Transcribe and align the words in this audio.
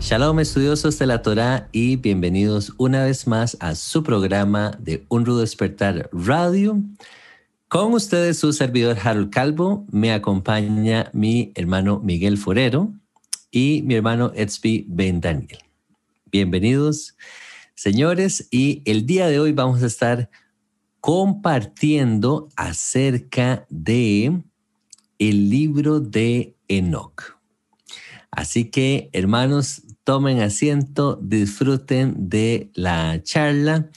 Shalom 0.00 0.40
estudiosos 0.40 0.98
de 0.98 1.06
la 1.06 1.20
Torah 1.20 1.68
y 1.72 1.96
bienvenidos 1.96 2.72
una 2.78 3.04
vez 3.04 3.26
más 3.26 3.58
a 3.60 3.74
su 3.74 4.02
programa 4.02 4.70
de 4.80 5.04
Un 5.10 5.26
Rudo 5.26 5.40
Despertar 5.40 6.08
Radio. 6.10 6.82
Con 7.68 7.92
ustedes 7.92 8.38
su 8.38 8.54
servidor 8.54 8.96
Harold 9.04 9.30
Calvo, 9.30 9.84
me 9.92 10.12
acompaña 10.12 11.10
mi 11.12 11.52
hermano 11.54 12.00
Miguel 12.00 12.38
Forero 12.38 12.94
y 13.50 13.82
mi 13.82 13.94
hermano 13.94 14.32
Edsby 14.34 14.86
Ben 14.88 15.20
Daniel. 15.20 15.58
Bienvenidos, 16.32 17.14
señores, 17.74 18.48
y 18.50 18.82
el 18.86 19.04
día 19.04 19.28
de 19.28 19.38
hoy 19.38 19.52
vamos 19.52 19.82
a 19.82 19.86
estar 19.86 20.30
compartiendo 21.00 22.48
acerca 22.56 23.66
de 23.68 24.42
el 25.18 25.50
libro 25.50 26.00
de 26.00 26.56
Enoch. 26.68 27.38
Así 28.30 28.70
que, 28.70 29.10
hermanos, 29.12 29.82
tomen 30.10 30.40
asiento, 30.40 31.20
disfruten 31.22 32.28
de 32.28 32.72
la 32.74 33.22
charla. 33.22 33.90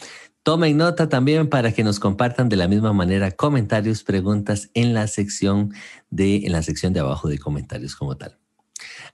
Tomen 0.44 0.78
nota 0.78 1.10
también 1.10 1.50
para 1.50 1.72
que 1.72 1.84
nos 1.84 2.00
compartan 2.00 2.50
de 2.50 2.56
la 2.56 2.68
misma 2.68 2.94
manera 2.94 3.32
comentarios, 3.32 4.04
preguntas 4.04 4.70
en 4.76 4.94
la 4.94 5.08
sección 5.08 5.74
de 6.12 6.46
en 6.46 6.52
la 6.52 6.62
sección 6.62 6.94
de 6.94 7.00
abajo 7.00 7.30
de 7.30 7.40
comentarios 7.40 7.96
como 7.96 8.16
tal. 8.16 8.38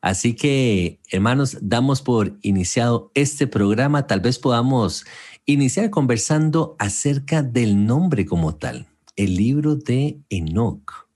Así 0.02 0.36
que, 0.36 1.00
hermanos, 1.10 1.58
damos 1.62 2.02
por 2.02 2.38
iniciado 2.42 3.14
este 3.16 3.48
programa. 3.48 4.06
Tal 4.06 4.20
vez 4.20 4.38
podamos 4.38 5.06
iniciar 5.46 5.92
conversando 5.92 6.76
acerca 6.80 7.44
del 7.44 7.86
nombre 7.86 8.26
como 8.26 8.56
tal, 8.56 8.88
el 9.16 9.38
libro 9.38 9.78
de 9.78 10.20
Enoch 10.30 11.09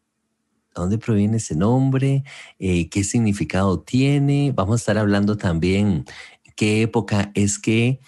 dónde 0.81 0.97
proviene 0.97 1.37
ese 1.37 1.55
nombre, 1.55 2.23
eh, 2.59 2.89
qué 2.89 3.03
significado 3.03 3.79
tiene. 3.79 4.51
Vamos 4.55 4.73
a 4.73 4.81
estar 4.81 4.97
hablando 4.97 5.37
también 5.37 6.05
qué 6.55 6.81
época 6.81 7.31
es 7.33 7.59
que 7.59 7.99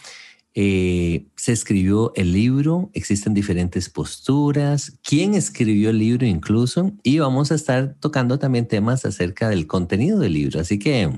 eh, 0.57 1.27
se 1.35 1.51
escribió 1.51 2.13
el 2.15 2.31
libro, 2.31 2.89
existen 2.93 3.33
diferentes 3.33 3.89
posturas, 3.89 4.97
quién 5.03 5.33
escribió 5.33 5.89
el 5.89 5.99
libro 5.99 6.25
incluso, 6.25 6.93
y 7.03 7.19
vamos 7.19 7.51
a 7.51 7.55
estar 7.55 7.95
tocando 7.99 8.39
también 8.39 8.65
temas 8.65 9.05
acerca 9.05 9.49
del 9.49 9.67
contenido 9.67 10.17
del 10.19 10.33
libro. 10.33 10.61
Así 10.61 10.79
que 10.79 11.11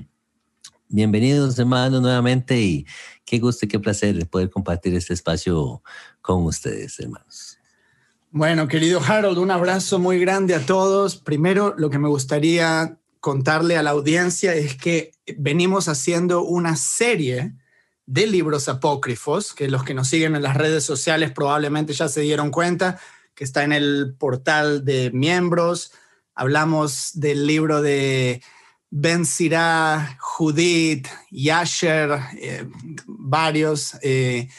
bienvenidos 0.89 1.59
hermanos 1.59 2.01
nuevamente 2.01 2.59
y 2.59 2.87
qué 3.25 3.37
gusto 3.37 3.65
y 3.65 3.69
qué 3.69 3.79
placer 3.79 4.27
poder 4.27 4.49
compartir 4.49 4.95
este 4.95 5.13
espacio 5.13 5.83
con 6.21 6.45
ustedes 6.45 6.99
hermanos. 6.99 7.56
Bueno, 8.31 8.67
querido 8.67 8.99
Harold, 9.01 9.37
un 9.37 9.51
abrazo 9.51 9.99
muy 9.99 10.19
grande 10.19 10.53
a 10.53 10.65
todos. 10.65 11.15
Primero, 11.15 11.73
lo 11.77 11.89
que 11.89 11.97
me 11.97 12.09
gustaría 12.09 12.99
contarle 13.21 13.77
a 13.77 13.83
la 13.83 13.91
audiencia 13.91 14.53
es 14.53 14.75
que 14.75 15.13
venimos 15.37 15.87
haciendo 15.87 16.43
una 16.43 16.75
serie 16.75 17.53
de 18.05 18.27
libros 18.27 18.67
apócrifos, 18.67 19.53
que 19.53 19.69
los 19.69 19.85
que 19.85 19.93
nos 19.93 20.09
siguen 20.09 20.35
en 20.35 20.43
las 20.43 20.57
redes 20.57 20.83
sociales 20.83 21.31
probablemente 21.31 21.93
ya 21.93 22.09
se 22.09 22.19
dieron 22.19 22.51
cuenta, 22.51 22.99
que 23.33 23.45
está 23.45 23.63
en 23.63 23.71
el 23.71 24.15
portal 24.19 24.83
de 24.83 25.09
miembros. 25.11 25.93
Hablamos 26.35 27.11
del 27.13 27.47
libro 27.47 27.81
de 27.81 28.43
Ben 28.89 29.25
Sirah, 29.25 30.17
Judith, 30.19 31.07
Yasher, 31.31 32.19
eh, 32.41 32.67
varios. 33.05 33.97
Eh, 34.01 34.49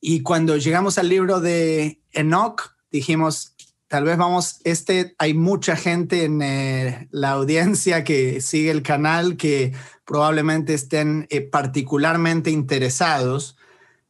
y 0.00 0.22
cuando 0.22 0.56
llegamos 0.56 0.96
al 0.96 1.08
libro 1.08 1.40
de 1.40 2.00
Enoch, 2.12 2.75
dijimos, 2.90 3.54
tal 3.88 4.04
vez 4.04 4.16
vamos, 4.16 4.60
este, 4.64 5.14
hay 5.18 5.34
mucha 5.34 5.76
gente 5.76 6.24
en 6.24 6.42
eh, 6.42 7.08
la 7.10 7.30
audiencia 7.30 8.04
que 8.04 8.40
sigue 8.40 8.70
el 8.70 8.82
canal 8.82 9.36
que 9.36 9.72
probablemente 10.04 10.74
estén 10.74 11.26
eh, 11.30 11.40
particularmente 11.40 12.50
interesados. 12.50 13.56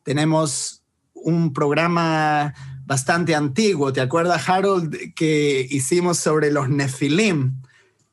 Tenemos 0.02 0.82
un 1.14 1.52
programa 1.52 2.54
bastante 2.86 3.34
antiguo, 3.34 3.92
¿te 3.92 4.00
acuerdas, 4.00 4.48
Harold, 4.48 5.14
que 5.14 5.66
hicimos 5.70 6.18
sobre 6.18 6.50
los 6.52 6.68
Nefilim? 6.68 7.62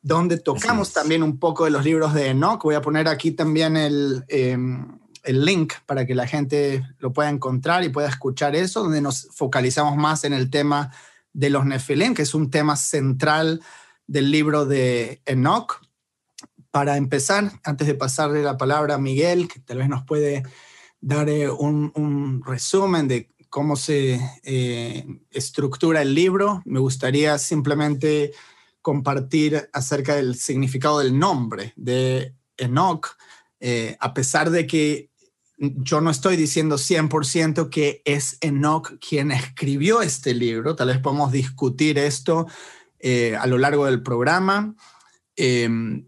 donde 0.04 0.36
tocamos 0.36 0.92
también 0.92 1.22
un 1.22 1.38
poco 1.38 1.64
de 1.64 1.70
los 1.70 1.82
libros 1.82 2.12
de 2.12 2.28
Enoch. 2.28 2.62
Voy 2.62 2.74
a 2.74 2.82
poner 2.82 3.08
aquí 3.08 3.30
también 3.30 3.74
el, 3.78 4.22
em, 4.28 4.98
el 5.24 5.44
link 5.44 5.74
para 5.86 6.06
que 6.06 6.14
la 6.14 6.26
gente 6.26 6.82
lo 6.98 7.12
pueda 7.12 7.30
encontrar 7.30 7.84
y 7.84 7.88
pueda 7.88 8.08
escuchar 8.08 8.54
eso, 8.54 8.82
donde 8.82 9.00
nos 9.00 9.28
focalizamos 9.32 9.96
más 9.96 10.24
en 10.24 10.32
el 10.32 10.50
tema 10.50 10.92
de 11.32 11.50
los 11.50 11.66
Nefilim, 11.66 12.14
que 12.14 12.22
es 12.22 12.34
un 12.34 12.50
tema 12.50 12.76
central 12.76 13.60
del 14.06 14.30
libro 14.30 14.66
de 14.66 15.20
Enoch. 15.26 15.80
Para 16.70 16.96
empezar, 16.96 17.52
antes 17.62 17.86
de 17.86 17.94
pasarle 17.94 18.42
la 18.42 18.56
palabra 18.56 18.94
a 18.94 18.98
Miguel, 18.98 19.48
que 19.48 19.60
tal 19.60 19.78
vez 19.78 19.88
nos 19.88 20.04
puede 20.04 20.42
dar 21.00 21.28
eh, 21.28 21.50
un, 21.50 22.42
resumen 22.44 23.08
de 23.08 23.30
cómo 23.50 23.76
se 23.76 24.20
eh, 24.42 25.06
estructura 25.30 26.02
el 26.02 26.14
libro, 26.14 26.62
me 26.64 26.80
gustaría 26.80 27.38
simplemente 27.38 28.32
compartir 28.82 29.68
acerca 29.72 30.16
del 30.16 30.34
significado 30.34 30.98
del 30.98 31.18
nombre 31.18 31.72
de 31.76 32.34
Enoch, 32.56 33.16
eh, 33.60 33.96
a 34.00 34.12
pesar 34.12 34.50
de 34.50 34.66
que 34.66 35.10
yo 35.56 36.00
no 36.00 36.10
estoy 36.10 36.36
diciendo 36.36 36.76
100% 36.76 37.68
que 37.70 38.02
es 38.04 38.38
Enoch 38.40 38.98
quien 38.98 39.30
escribió 39.30 40.02
este 40.02 40.34
libro, 40.34 40.74
tal 40.74 40.88
vez 40.88 40.98
podemos 40.98 41.32
discutir 41.32 41.98
esto 41.98 42.46
eh, 42.98 43.36
a 43.36 43.46
lo 43.46 43.58
largo 43.58 43.86
del 43.86 44.02
programa. 44.02 44.74
Em, 45.36 46.06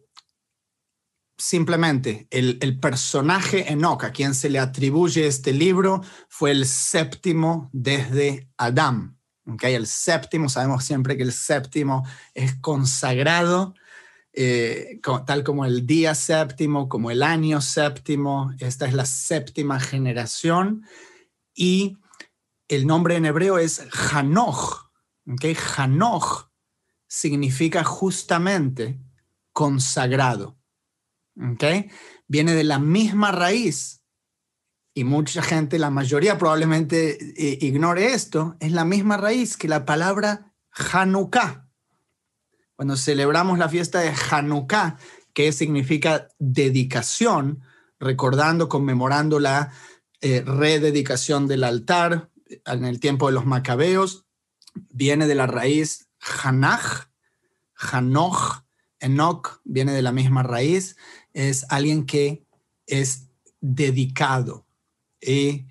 simplemente, 1.39 2.27
el, 2.31 2.79
personaje 2.81 3.71
Enoch, 3.71 4.05
a 4.05 4.13
quien 4.13 4.35
se 4.35 4.51
le 4.51 4.59
atribuye 4.59 5.27
este 5.27 5.53
libro, 5.53 6.03
fue 6.29 6.51
el 6.51 6.67
séptimo 6.67 7.71
desde 7.73 8.49
Adán. 8.57 9.19
¿okay? 9.47 9.75
El 9.75 9.87
séptimo, 9.87 10.49
sabemos 10.49 10.85
siempre 10.85 11.17
que 11.17 11.23
el 11.23 11.33
séptimo 11.33 12.07
es 12.35 12.57
consagrado 12.57 13.75
eh, 14.39 15.01
tal 15.27 15.43
como 15.43 15.65
el 15.65 15.87
día 15.87 16.15
séptimo, 16.15 16.91
como 16.91 17.11
el 17.11 17.23
año 17.23 17.63
séptimo. 17.63 18.53
Esta 18.59 18.87
es 18.87 18.93
la 18.93 19.07
séptima 19.07 19.81
generación. 19.81 20.85
Y 21.55 21.97
el 22.69 22.87
nombre 22.87 23.17
en 23.17 23.25
hebreo 23.25 23.57
es 23.57 23.83
Hanoch. 24.13 24.91
¿okay? 25.27 25.57
Hanoch 25.77 26.51
significa 27.09 27.83
justamente 27.83 29.01
consagrado. 29.53 30.59
¿okay? 31.55 31.91
Viene 32.29 32.53
de 32.53 32.65
la 32.65 32.79
misma 32.79 33.33
raíz. 33.33 34.03
Y 34.93 35.05
mucha 35.05 35.41
gente, 35.41 35.79
la 35.79 35.89
mayoría 35.89 36.37
probablemente 36.37 37.19
eh, 37.43 37.59
ignore 37.63 38.13
esto, 38.13 38.57
es 38.61 38.73
la 38.73 38.85
misma 38.85 39.17
raíz 39.17 39.57
que 39.57 39.69
la 39.69 39.87
palabra 39.87 40.55
Hanukkah 40.73 41.66
cuando 42.77 42.97
celebramos 42.97 43.59
la 43.59 43.69
fiesta 43.69 44.01
de 44.01 44.13
Hanukkah, 44.31 44.99
que 45.33 45.53
significa 45.53 46.29
dedicación, 46.39 47.63
recordando, 47.99 48.69
conmemorando 48.69 49.41
la 49.41 49.73
eh, 50.21 50.43
rededicación 50.43 51.47
del 51.49 51.65
altar 51.65 52.31
en 52.65 52.85
el 52.85 53.01
tiempo 53.01 53.27
de 53.27 53.33
los 53.33 53.47
macabeos, 53.47 54.27
viene 54.75 55.27
de 55.27 55.35
la 55.35 55.47
raíz 55.47 56.09
Hanach, 56.21 57.09
Hanoch, 57.75 58.65
Enoch, 59.01 59.61
viene 59.65 59.93
de 59.93 60.03
la 60.03 60.13
misma 60.13 60.43
raíz, 60.43 60.97
es 61.33 61.67
alguien 61.69 62.07
que 62.07 62.47
es 62.87 63.29
dedicado. 63.61 64.67
Y 65.21 65.67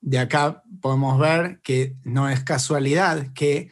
de 0.00 0.18
acá 0.18 0.62
podemos 0.80 1.18
ver 1.18 1.60
que 1.62 1.96
no 2.04 2.28
es 2.28 2.42
casualidad 2.42 3.32
que 3.32 3.70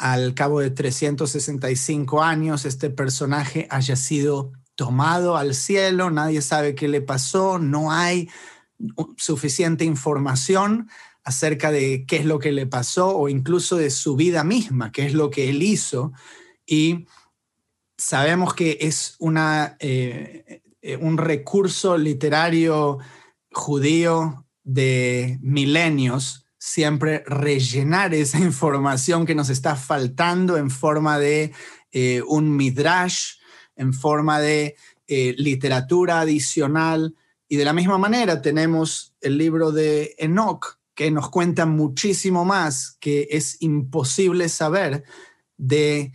al 0.00 0.32
cabo 0.32 0.60
de 0.60 0.70
365 0.70 2.22
años 2.22 2.64
este 2.64 2.88
personaje 2.88 3.66
haya 3.68 3.96
sido 3.96 4.52
tomado 4.74 5.36
al 5.36 5.54
cielo, 5.54 6.10
nadie 6.10 6.40
sabe 6.40 6.74
qué 6.74 6.88
le 6.88 7.02
pasó, 7.02 7.58
no 7.58 7.92
hay 7.92 8.30
suficiente 9.18 9.84
información 9.84 10.88
acerca 11.22 11.70
de 11.70 12.06
qué 12.08 12.16
es 12.16 12.24
lo 12.24 12.38
que 12.38 12.50
le 12.50 12.66
pasó 12.66 13.14
o 13.14 13.28
incluso 13.28 13.76
de 13.76 13.90
su 13.90 14.16
vida 14.16 14.42
misma, 14.42 14.90
qué 14.90 15.04
es 15.04 15.12
lo 15.12 15.28
que 15.28 15.50
él 15.50 15.62
hizo. 15.62 16.12
Y 16.64 17.06
sabemos 17.98 18.54
que 18.54 18.78
es 18.80 19.16
una, 19.18 19.76
eh, 19.80 20.62
un 20.98 21.18
recurso 21.18 21.98
literario 21.98 23.00
judío 23.52 24.46
de 24.64 25.38
milenios 25.42 26.46
siempre 26.60 27.24
rellenar 27.26 28.14
esa 28.14 28.38
información 28.50 29.26
que 29.26 29.34
nos 29.34 29.48
está 29.48 29.74
faltando 29.74 30.56
en 30.56 30.70
forma 30.70 31.18
de 31.18 31.52
eh, 31.90 32.22
un 32.28 32.54
midrash, 32.54 33.38
en 33.74 33.92
forma 33.92 34.38
de 34.38 34.76
eh, 35.08 35.34
literatura 35.38 36.20
adicional. 36.20 37.16
Y 37.48 37.56
de 37.56 37.64
la 37.64 37.72
misma 37.72 37.98
manera 37.98 38.42
tenemos 38.42 39.14
el 39.20 39.38
libro 39.38 39.72
de 39.72 40.14
Enoch, 40.18 40.78
que 40.94 41.10
nos 41.10 41.30
cuenta 41.30 41.64
muchísimo 41.64 42.44
más 42.44 42.96
que 43.00 43.26
es 43.30 43.56
imposible 43.62 44.48
saber 44.50 45.02
de 45.56 46.12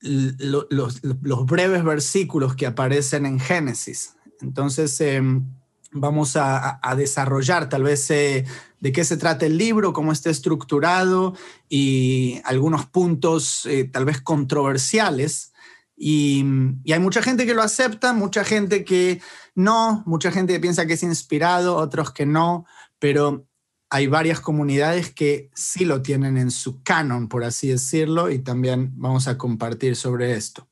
los, 0.00 1.46
breves 1.46 1.84
versículos 1.84 2.56
que 2.56 2.66
aparecen 2.66 3.24
en 3.24 3.38
Génesis. 3.38 4.16
Entonces, 4.40 5.00
em, 5.00 5.46
vamos 5.92 6.36
a, 6.36 6.80
desarrollar 6.96 7.68
tal 7.68 7.84
vez 7.84 8.10
eh, 8.10 8.44
de 8.80 8.92
qué 8.92 9.04
se 9.04 9.16
trata 9.16 9.46
el 9.46 9.58
libro, 9.58 9.92
cómo 9.92 10.12
está 10.12 10.30
estructurado 10.30 11.34
y 11.68 12.40
algunos 12.44 12.86
puntos 12.86 13.66
eh, 13.66 13.84
tal 13.84 14.04
vez 14.04 14.20
controversiales 14.20 15.52
y, 15.96 16.44
hay 16.92 17.00
mucha 17.00 17.22
gente 17.22 17.46
que 17.46 17.54
lo 17.54 17.62
acepta, 17.62 18.12
mucha 18.12 18.44
gente 18.44 18.84
que 18.84 19.20
no, 19.54 20.02
mucha 20.06 20.30
gente 20.30 20.52
que 20.52 20.60
piensa 20.60 20.86
que 20.86 20.92
es 20.92 21.02
inspirado, 21.02 21.76
otros 21.76 22.12
que 22.12 22.26
no, 22.26 22.66
pero 22.98 23.46
hay 23.88 24.06
varias 24.06 24.40
comunidades 24.40 25.12
que 25.12 25.50
sí 25.54 25.84
lo 25.84 26.02
tienen 26.02 26.36
en 26.36 26.50
su 26.50 26.82
canon, 26.82 27.28
por 27.28 27.44
así 27.44 27.68
decirlo, 27.68 28.30
y 28.30 28.40
también 28.40 28.92
vamos 28.96 29.26
a 29.26 29.38
compartir 29.38 29.96
sobre 29.96 30.34
esto. 30.34 30.68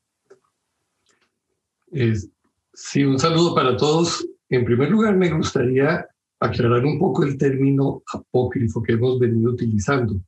sí, 2.73 3.03
un 3.03 3.17
saludo 3.17 3.55
para 3.55 3.75
todos. 3.77 4.27
En 4.49 4.63
primer 4.63 4.91
lugar, 4.91 5.15
me 5.15 5.31
gustaría 5.31 6.07
aclarar 6.45 6.85
un 6.85 6.99
poco 6.99 7.23
el 7.23 7.37
término 7.37 8.03
apócrifo 8.11 8.81
que 8.81 8.93
hemos 8.93 9.19
venido 9.19 9.51
utilizando, 9.51 10.21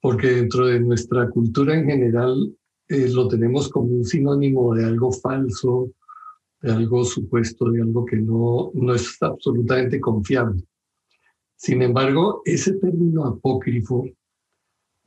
porque 0.00 0.28
dentro 0.28 0.66
de 0.66 0.80
nuestra 0.80 1.28
cultura 1.28 1.74
en 1.74 1.86
general 1.86 2.56
eh, 2.88 3.08
lo 3.08 3.28
tenemos 3.28 3.68
como 3.68 3.86
un 3.86 4.04
sinónimo 4.04 4.74
de 4.74 4.84
algo 4.84 5.12
falso, 5.12 5.92
de 6.60 6.72
algo 6.72 7.04
supuesto, 7.04 7.70
de 7.70 7.82
algo 7.82 8.04
que 8.04 8.16
no, 8.16 8.70
no 8.74 8.94
es 8.94 9.16
absolutamente 9.20 10.00
confiable. 10.00 10.62
Sin 11.56 11.80
embargo, 11.82 12.42
ese 12.44 12.74
término 12.74 13.24
apócrifo, 13.24 14.04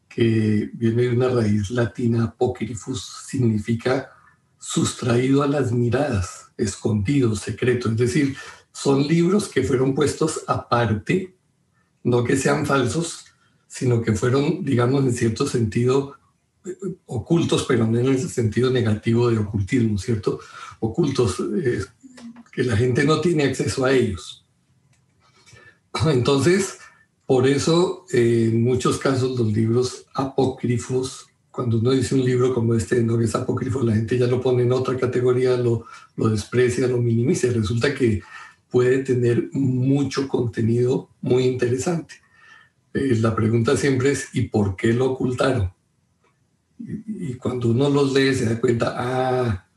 que 0.08 0.70
viene 0.74 1.04
de 1.04 1.10
una 1.10 1.30
raíz 1.30 1.70
latina, 1.72 2.24
apócrifus, 2.24 3.26
significa 3.28 4.10
sustraído 4.58 5.44
a 5.44 5.48
las 5.48 5.72
miradas, 5.72 6.52
escondido, 6.58 7.36
secreto. 7.36 7.90
Es 7.90 7.98
decir, 7.98 8.36
son 8.76 9.08
libros 9.08 9.48
que 9.48 9.64
fueron 9.64 9.96
puestos 9.96 10.44
aparte, 10.48 11.34
no 12.04 12.26
que 12.26 12.36
sean 12.36 12.66
falsos, 12.66 13.26
sino 13.68 14.02
que 14.02 14.12
fueron, 14.12 14.66
digamos, 14.66 15.06
en 15.06 15.14
cierto 15.14 15.48
sentido, 15.48 16.18
ocultos, 17.06 17.64
pero 17.66 17.88
no 17.88 17.98
en 17.98 18.08
el 18.08 18.20
sentido 18.20 18.70
negativo 18.70 19.30
de 19.30 19.38
ocultismo, 19.38 19.98
¿cierto? 19.98 20.42
Ocultos, 20.82 21.40
eh, 21.40 21.86
que 22.52 22.66
la 22.66 22.76
gente 22.76 23.06
no 23.06 23.22
tiene 23.22 23.46
acceso 23.46 23.86
a 23.86 23.94
ellos. 23.94 24.46
Entonces, 26.08 26.80
por 27.26 27.48
eso, 27.48 28.06
eh, 28.12 28.50
en 28.52 28.62
muchos 28.62 28.98
casos, 28.98 29.40
los 29.40 29.54
libros 29.54 30.06
apócrifos, 30.14 31.28
cuando 31.50 31.80
uno 31.80 31.92
dice 31.92 32.14
un 32.14 32.26
libro 32.26 32.54
como 32.54 32.76
este, 32.76 33.02
no 33.02 33.22
es 33.22 33.36
apócrifo, 33.36 33.84
la 33.84 33.96
gente 33.96 34.18
ya 34.18 34.28
lo 34.28 34.42
pone 34.42 34.64
en 34.64 34.74
otra 34.74 34.98
categoría, 34.98 35.56
lo, 35.56 35.86
lo 36.18 36.28
desprecia, 36.28 36.90
lo 36.90 36.98
minimiza. 36.98 37.48
Resulta 37.48 37.96
que 37.96 38.22
puede 38.76 39.06
tener 39.06 39.52
mucho 39.54 40.28
contenido 40.28 41.10
muy 41.22 41.44
interesante. 41.44 42.16
Eh, 42.94 43.16
la 43.22 43.34
pregunta 43.34 43.78
siempre 43.78 44.12
es, 44.12 44.28
¿y 44.34 44.50
por 44.50 44.76
qué 44.76 44.92
lo 44.92 45.12
ocultaron? 45.12 45.72
Y, 46.78 47.36
cuando 47.36 47.70
uno 47.70 47.90
los 47.90 48.12
lee 48.12 48.36
se 48.36 48.44
da 48.44 48.60
cuenta, 48.60 48.94
ah, 48.98 49.70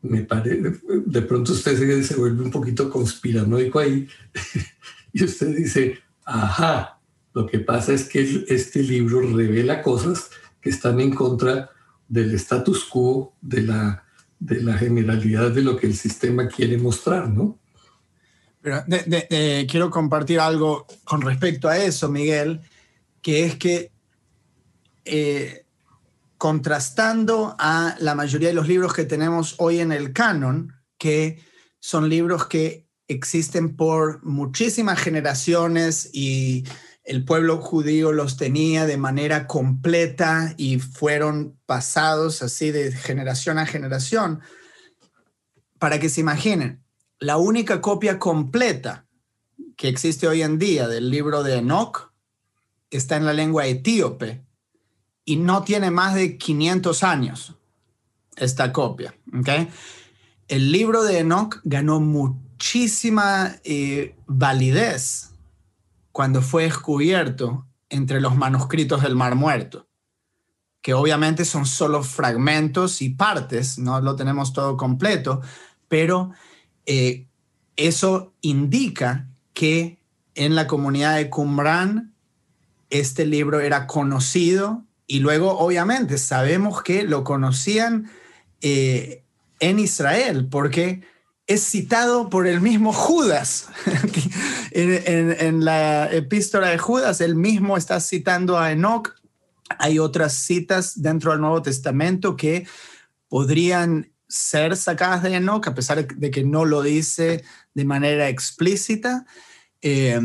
me 0.00 0.22
parece, 0.22 0.72
de 1.04 1.20
pronto 1.20 1.52
usted 1.52 1.76
se, 1.76 2.02
se 2.02 2.16
vuelve 2.16 2.42
un 2.42 2.50
poquito 2.50 2.88
conspiranoico 2.88 3.78
ahí 3.78 4.08
y 5.12 5.22
usted 5.22 5.54
dice, 5.54 5.98
ajá, 6.24 6.98
lo 7.34 7.46
que 7.46 7.58
pasa 7.58 7.92
es 7.92 8.08
que 8.08 8.46
este 8.48 8.82
libro 8.82 9.20
revela 9.20 9.82
cosas 9.82 10.30
que 10.62 10.70
están 10.70 10.98
en 11.00 11.14
contra 11.14 11.68
del 12.08 12.34
status 12.36 12.86
quo, 12.86 13.34
de 13.42 13.64
la, 13.64 14.02
de 14.38 14.62
la 14.62 14.78
generalidad 14.78 15.50
de 15.50 15.60
lo 15.60 15.76
que 15.76 15.88
el 15.88 15.94
sistema 15.94 16.48
quiere 16.48 16.78
mostrar, 16.78 17.28
¿no? 17.28 17.59
Pero 18.62 18.84
quiero 19.68 19.90
compartir 19.90 20.38
algo 20.40 20.86
con 21.04 21.22
respecto 21.22 21.68
a 21.68 21.78
eso, 21.78 22.08
Miguel, 22.10 22.60
que 23.22 23.44
es 23.44 23.56
que 23.56 23.90
eh, 25.04 25.64
contrastando 26.36 27.56
a 27.58 27.96
la 28.00 28.14
mayoría 28.14 28.48
de 28.48 28.54
los 28.54 28.68
libros 28.68 28.94
que 28.94 29.04
tenemos 29.04 29.54
hoy 29.58 29.80
en 29.80 29.92
el 29.92 30.12
canon, 30.12 30.74
que 30.98 31.42
son 31.80 32.08
libros 32.08 32.46
que 32.46 32.86
existen 33.08 33.76
por 33.76 34.24
muchísimas 34.24 34.98
generaciones 35.00 36.10
y 36.12 36.64
el 37.02 37.24
pueblo 37.24 37.58
judío 37.58 38.12
los 38.12 38.36
tenía 38.36 38.86
de 38.86 38.96
manera 38.96 39.46
completa 39.46 40.54
y 40.56 40.78
fueron 40.78 41.58
pasados 41.66 42.42
así 42.42 42.70
de 42.70 42.92
generación 42.92 43.58
a 43.58 43.66
generación. 43.66 44.40
Para 45.78 45.98
que 45.98 46.08
se 46.08 46.20
imaginen, 46.20 46.84
la 47.20 47.36
única 47.36 47.80
copia 47.82 48.18
completa 48.18 49.06
que 49.76 49.88
existe 49.88 50.26
hoy 50.26 50.42
en 50.42 50.58
día 50.58 50.88
del 50.88 51.10
libro 51.10 51.42
de 51.42 51.58
Enoch 51.58 52.12
está 52.90 53.16
en 53.16 53.26
la 53.26 53.34
lengua 53.34 53.66
etíope 53.66 54.42
y 55.24 55.36
no 55.36 55.62
tiene 55.62 55.90
más 55.90 56.14
de 56.14 56.38
500 56.38 57.02
años 57.04 57.54
esta 58.36 58.72
copia. 58.72 59.14
¿okay? 59.38 59.68
El 60.48 60.72
libro 60.72 61.04
de 61.04 61.18
Enoch 61.18 61.60
ganó 61.62 62.00
muchísima 62.00 63.56
eh, 63.64 64.16
validez 64.26 65.30
cuando 66.12 66.40
fue 66.40 66.64
descubierto 66.64 67.66
entre 67.90 68.20
los 68.20 68.34
manuscritos 68.34 69.02
del 69.02 69.14
Mar 69.14 69.34
Muerto, 69.34 69.88
que 70.80 70.94
obviamente 70.94 71.44
son 71.44 71.66
solo 71.66 72.02
fragmentos 72.02 73.02
y 73.02 73.10
partes, 73.10 73.78
no 73.78 74.00
lo 74.00 74.16
tenemos 74.16 74.52
todo 74.52 74.76
completo, 74.76 75.42
pero 75.88 76.32
eh, 76.86 77.26
eso 77.76 78.32
indica 78.40 79.28
que 79.54 79.98
en 80.34 80.54
la 80.54 80.66
comunidad 80.66 81.16
de 81.16 81.30
Qumran 81.30 82.14
este 82.90 83.26
libro 83.26 83.60
era 83.60 83.86
conocido 83.86 84.84
y 85.10 85.18
luego, 85.18 85.58
obviamente, 85.58 86.18
sabemos 86.18 86.82
que 86.84 87.02
lo 87.02 87.24
conocían 87.24 88.08
eh, 88.60 89.24
en 89.58 89.80
Israel, 89.80 90.46
porque 90.48 91.02
es 91.48 91.64
citado 91.64 92.30
por 92.30 92.46
el 92.46 92.60
mismo 92.60 92.92
Judas. 92.92 93.66
en, 94.70 95.64
la 95.64 96.08
epístola 96.12 96.68
de 96.68 96.78
Judas, 96.78 97.20
él 97.20 97.34
mismo 97.34 97.76
está 97.76 97.98
citando 97.98 98.56
a 98.56 98.70
Enoch. 98.70 99.16
Hay 99.80 99.98
otras 99.98 100.32
citas 100.34 101.02
dentro 101.02 101.32
del 101.32 101.40
Nuevo 101.40 101.60
Testamento 101.60 102.36
que 102.36 102.68
podrían 103.28 104.12
ser 104.30 104.76
sacadas 104.76 105.22
de 105.22 105.34
Enoch, 105.34 105.66
a 105.66 105.74
pesar 105.74 106.06
de 106.06 106.30
que 106.30 106.44
no 106.44 106.64
lo 106.64 106.80
dice 106.80 107.44
de 107.74 107.84
manera 107.84 108.30
explícita. 108.30 109.26
Eh, 109.82 110.18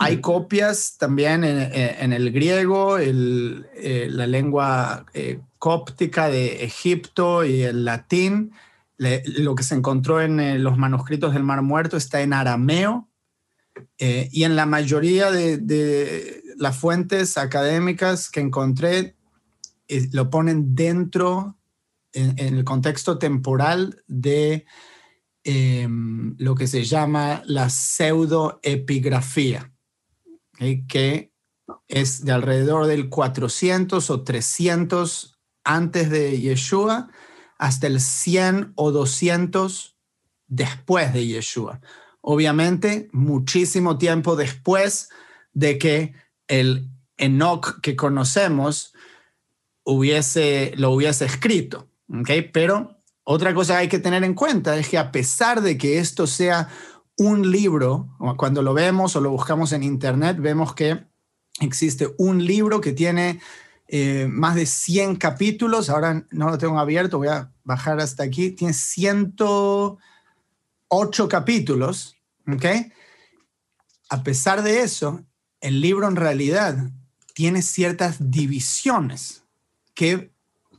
hay 0.00 0.20
copias 0.20 0.96
también 0.96 1.42
en, 1.42 2.12
el 2.12 2.30
griego, 2.30 2.98
eh, 2.98 4.06
la 4.08 4.28
lengua 4.28 5.04
eh, 5.12 5.40
cóptica 5.58 6.28
de 6.28 6.64
Egipto 6.64 7.44
y 7.44 7.62
el 7.62 7.84
latín. 7.84 8.52
lo 8.96 9.56
que 9.56 9.64
se 9.64 9.74
encontró 9.74 10.20
en 10.20 10.38
eh, 10.38 10.58
los 10.58 10.78
manuscritos 10.78 11.34
del 11.34 11.42
Mar 11.42 11.62
Muerto 11.62 11.96
está 11.96 12.20
en 12.20 12.32
arameo. 12.32 13.08
y 13.98 14.44
en 14.44 14.54
la 14.54 14.66
mayoría 14.66 15.32
de, 15.32 16.42
las 16.56 16.76
fuentes 16.76 17.36
académicas 17.36 18.30
que 18.30 18.40
encontré, 18.40 19.16
lo 20.12 20.30
ponen 20.30 20.76
dentro, 20.76 21.57
en, 22.12 22.38
el 22.38 22.64
contexto 22.64 23.18
temporal 23.18 24.02
de 24.06 24.64
em, 25.44 26.34
lo 26.38 26.54
que 26.54 26.66
se 26.66 26.84
llama 26.84 27.42
la 27.46 27.68
pseudoepigrafía 27.68 29.72
que 30.88 31.32
es 31.86 32.24
de 32.24 32.32
alrededor 32.32 32.86
del 32.86 33.08
400 33.08 34.10
o 34.10 34.22
300 34.22 35.38
antes 35.64 36.10
de 36.10 36.40
Yeshua 36.40 37.10
hasta 37.58 37.86
el 37.86 38.00
100 38.00 38.72
o 38.76 38.90
200 38.90 39.96
después 40.46 41.12
de 41.12 41.26
Yeshua. 41.26 41.80
Obviamente, 42.20 43.08
muchísimo 43.12 43.98
tiempo 43.98 44.36
después 44.36 45.10
de 45.52 45.78
que 45.78 46.14
el 46.46 46.88
Enoch 47.16 47.80
que 47.80 47.96
conocemos 47.96 48.94
hubiese, 49.84 50.72
lo 50.76 50.92
hubiese 50.92 51.24
escrito. 51.24 51.88
Pero 52.52 52.98
otra 53.24 53.54
cosa 53.54 53.78
hay 53.78 53.88
que 53.88 53.98
tener 53.98 54.24
en 54.24 54.34
cuenta 54.34 54.76
es 54.78 54.88
que 54.88 54.98
a 54.98 55.12
pesar 55.12 55.60
de 55.60 55.76
que 55.76 55.98
esto 55.98 56.26
sea 56.26 56.68
un 57.16 57.50
libro, 57.50 58.16
cuando 58.36 58.62
lo 58.62 58.72
vemos 58.74 59.16
o 59.16 59.20
lo 59.20 59.30
buscamos 59.30 59.72
en 59.72 59.82
internet, 59.82 60.38
vemos 60.40 60.74
que 60.74 61.04
existe 61.60 62.08
un 62.16 62.44
libro 62.44 62.80
que 62.80 62.92
tiene 62.92 63.40
eh, 63.88 64.28
más 64.30 64.54
de 64.54 64.66
100 64.66 65.16
capítulos, 65.16 65.90
ahora 65.90 66.24
no 66.30 66.48
lo 66.50 66.58
tengo 66.58 66.78
abierto, 66.78 67.18
voy 67.18 67.28
a 67.28 67.50
bajar 67.64 68.00
hasta 68.00 68.22
aquí, 68.22 68.50
tiene 68.50 68.72
108 68.72 69.98
capítulos, 71.28 72.16
¿ok? 72.46 72.64
A 74.10 74.22
pesar 74.22 74.62
de 74.62 74.82
eso, 74.82 75.24
el 75.60 75.80
libro 75.80 76.06
en 76.06 76.16
realidad 76.16 76.90
tiene 77.34 77.62
ciertas 77.62 78.30
divisiones 78.30 79.42
que 79.94 80.32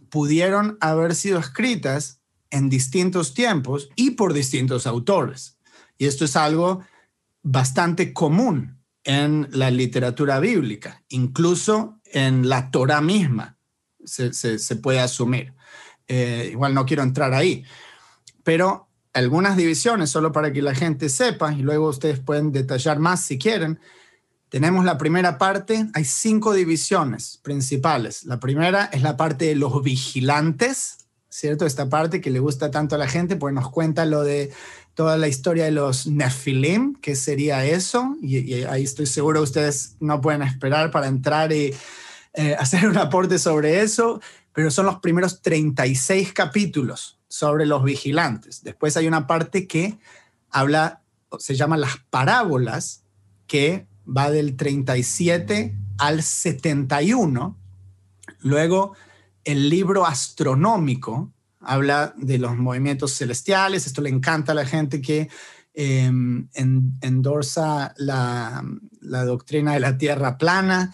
pudieron 0.09 0.77
haber 0.81 1.15
sido 1.15 1.39
escritas 1.39 2.21
en 2.49 2.69
distintos 2.69 3.33
tiempos 3.33 3.89
y 3.95 4.11
por 4.11 4.33
distintos 4.33 4.87
autores. 4.87 5.57
Y 5.97 6.05
esto 6.05 6.25
es 6.25 6.35
algo 6.35 6.81
bastante 7.41 8.13
común 8.13 8.79
en 9.03 9.47
la 9.51 9.71
literatura 9.71 10.39
bíblica, 10.39 11.03
incluso 11.09 11.99
en 12.05 12.49
la 12.49 12.71
Torah 12.71 13.01
misma 13.01 13.57
se, 14.03 14.75
puede 14.77 14.99
asumir. 14.99 15.53
Eh, 16.07 16.49
igual 16.51 16.73
no 16.73 16.85
quiero 16.85 17.03
entrar 17.03 17.33
ahí, 17.33 17.63
pero 18.43 18.89
algunas 19.13 19.57
divisiones, 19.57 20.09
solo 20.09 20.31
para 20.31 20.51
que 20.51 20.61
la 20.61 20.75
gente 20.75 21.09
sepa, 21.09 21.53
y 21.53 21.61
luego 21.61 21.89
ustedes 21.89 22.19
pueden 22.19 22.51
detallar 22.51 22.99
más 22.99 23.21
si 23.23 23.37
quieren. 23.37 23.79
Tenemos 24.49 24.83
la 24.83 24.97
primera 24.97 25.37
parte, 25.37 25.87
hay 25.93 26.05
cinco 26.05 26.53
divisiones 26.53 27.39
principales. 27.43 28.25
La 28.25 28.39
primera 28.39 28.85
es 28.85 29.03
la 29.03 29.15
parte 29.15 29.45
de 29.45 29.55
los 29.55 29.83
vigilantes, 29.83 31.05
¿cierto? 31.29 31.67
Esta 31.67 31.87
parte 31.87 32.19
que 32.19 32.31
le 32.31 32.39
gusta 32.39 32.71
tanto 32.71 32.95
a 32.95 32.97
la 32.97 33.07
gente, 33.07 33.35
pues 33.35 33.53
nos 33.53 33.69
cuenta 33.69 34.05
lo 34.05 34.23
de 34.23 34.51
toda 34.95 35.17
la 35.17 35.27
historia 35.27 35.65
de 35.65 35.71
los 35.71 36.07
Nephilim, 36.07 36.95
que 36.95 37.15
sería 37.15 37.63
eso, 37.63 38.17
y, 38.21 38.63
ahí 38.63 38.83
estoy 38.83 39.05
seguro 39.05 39.41
ustedes 39.41 39.95
no 39.99 40.19
pueden 40.19 40.41
esperar 40.41 40.89
para 40.91 41.07
entrar 41.07 41.53
y 41.53 41.73
eh, 42.33 42.55
hacer 42.59 42.87
un 42.87 42.97
aporte 42.97 43.37
sobre 43.37 43.81
eso, 43.81 44.19
pero 44.51 44.71
son 44.71 44.87
los 44.87 44.99
primeros 44.99 45.41
36 45.41 46.33
capítulos 46.33 47.19
sobre 47.27 47.67
los 47.67 47.83
vigilantes. 47.83 48.63
Después 48.63 48.97
hay 48.97 49.07
una 49.07 49.27
parte 49.27 49.67
que 49.67 49.99
habla, 50.49 51.01
se 51.37 51.55
llama 51.55 51.77
las 51.77 51.97
parábolas, 52.09 53.03
que 53.47 53.87
va 54.15 54.31
del 54.31 54.55
37 54.55 55.75
al 55.97 56.23
71. 56.23 57.57
Luego 58.41 58.95
el 59.43 59.69
libro 59.69 60.05
astronómico, 60.05 61.33
habla 61.59 62.13
de 62.17 62.37
los 62.37 62.57
movimientos 62.57 63.17
celestiales, 63.17 63.85
esto 63.85 64.01
le 64.01 64.09
encanta 64.09 64.51
a 64.51 64.55
la 64.55 64.65
gente 64.65 65.01
que 65.01 65.29
em, 65.73 66.47
endorsa 66.53 67.93
la, 67.97 68.63
doctrina 69.01 69.73
de 69.73 69.79
la 69.79 69.97
Tierra 69.97 70.37
plana, 70.37 70.93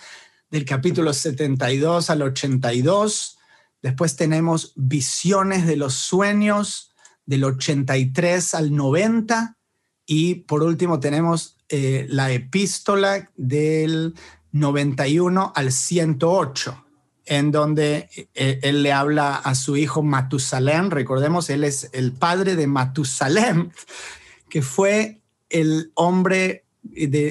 del 0.50 0.66
capítulo 0.66 1.14
72 1.14 2.10
al 2.10 2.22
82. 2.22 3.38
Después 3.82 4.16
tenemos 4.16 4.74
visiones 4.76 5.66
de 5.66 5.76
los 5.76 5.94
sueños 5.94 6.94
del 7.26 7.44
83 7.44 8.54
al 8.54 8.76
90. 8.76 9.58
Y 10.06 10.36
por 10.36 10.64
último 10.64 11.00
tenemos 11.00 11.55
eh, 11.70 12.06
la 12.10 12.32
epístola 12.32 13.32
del 13.36 14.14
91 14.52 15.54
al 15.56 15.72
108 15.72 16.86
en 17.26 17.52
donde 17.52 18.08
eh, 18.36 18.60
él 18.62 18.84
le 18.84 18.94
habla 18.94 19.36
a 19.36 19.56
su 19.56 19.76
hijo 19.76 20.04
Matusalem. 20.04 20.90
Recordemos, 20.90 21.50
él 21.50 21.64
es 21.64 21.90
el 21.94 22.14
padre 22.14 22.56
de 22.56 22.68
Matusalem, 22.68 23.72
que 24.50 24.62
fue 24.62 25.22
el 25.50 25.92
hombre 25.96 26.66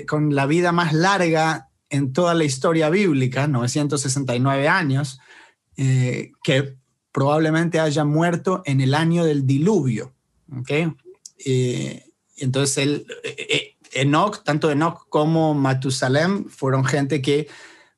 con 0.08 0.34
la 0.34 0.46
vida 0.46 0.72
más 0.72 0.92
larga 0.92 1.68
en 1.88 2.12
toda 2.12 2.34
la 2.34 2.42
historia 2.42 2.90
bíblica, 2.90 3.46
969 3.46 4.66
años, 4.66 5.20
eh, 5.76 6.32
que 6.42 6.74
probablemente 7.12 7.78
haya 7.78 8.04
muerto 8.04 8.62
en 8.66 8.80
el 8.80 8.94
año 8.94 9.24
del 9.24 9.46
diluvio. 9.46 10.12
¿okay? 10.58 10.92
Entonces, 12.36 12.78
él, 12.78 13.06
Enoch, 13.94 14.42
tanto 14.44 14.70
Enoch 14.70 15.06
como 15.08 15.54
Matusalem 15.54 16.48
fueron 16.48 16.84
gente 16.84 17.22
que 17.22 17.48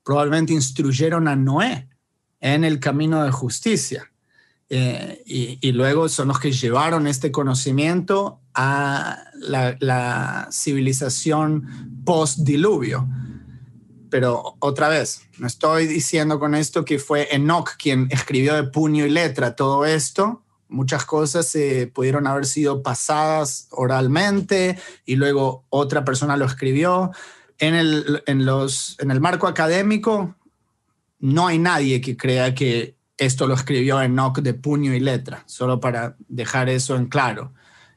probablemente 0.05 0.53
instruyeron 0.53 1.29
a 1.29 1.37
Noé 1.37 1.88
en 2.41 2.65
el 2.65 2.79
camino 2.81 3.25
de 3.25 3.31
justicia. 3.31 4.11
Eh, 4.69 5.23
y, 5.26 5.73
luego 5.73 6.09
son 6.09 6.29
los 6.29 6.41
que 6.41 6.50
llevaron 6.50 7.07
este 7.07 7.31
conocimiento 7.31 8.41
a 8.55 9.25
la, 9.35 10.49
civilización 10.50 12.03
post-diluvio. 12.05 13.09
Pero 14.11 14.57
otra 14.59 14.88
vez, 14.88 15.23
no 15.38 15.47
estoy 15.47 15.87
diciendo 15.87 16.38
con 16.38 16.55
esto 16.55 16.85
que 16.85 16.99
fue 16.99 17.29
Enoch 17.33 17.76
quien 17.76 18.09
escribió 18.11 18.55
de 18.55 18.65
puño 18.65 19.07
y 19.07 19.11
letra 19.11 19.55
todo 19.55 19.85
esto. 19.85 20.43
Muchas 20.76 21.04
cosas 21.04 21.47
se 21.47 21.88
pudieron 21.88 22.26
haber 22.26 22.47
sido 22.47 22.83
pasadas 22.83 23.66
oralmente 23.71 24.78
y 25.04 25.16
luego 25.16 25.64
otra 25.71 26.04
persona 26.04 26.37
lo 26.37 26.45
escribió 26.45 27.11
en 27.59 27.75
el, 27.75 28.23
en, 28.26 28.45
los, 28.45 28.97
en 29.00 29.11
el 29.11 29.21
marco 29.21 29.47
académico 29.47 30.37
no 31.18 31.47
hay 31.47 31.59
nadie 31.59 32.00
que 32.00 32.16
crea 32.16 32.54
que 32.54 32.97
esto 33.16 33.47
lo 33.47 33.54
escribió 33.54 34.00
Enoch 34.00 34.38
de 34.38 34.54
puño 34.54 34.92
y 34.92 35.00
letra, 35.00 35.42
solo 35.47 35.80
para 35.80 36.16
dejar 36.28 36.68
eso 36.68 36.97
en 36.97 37.06
claro. 37.06 37.52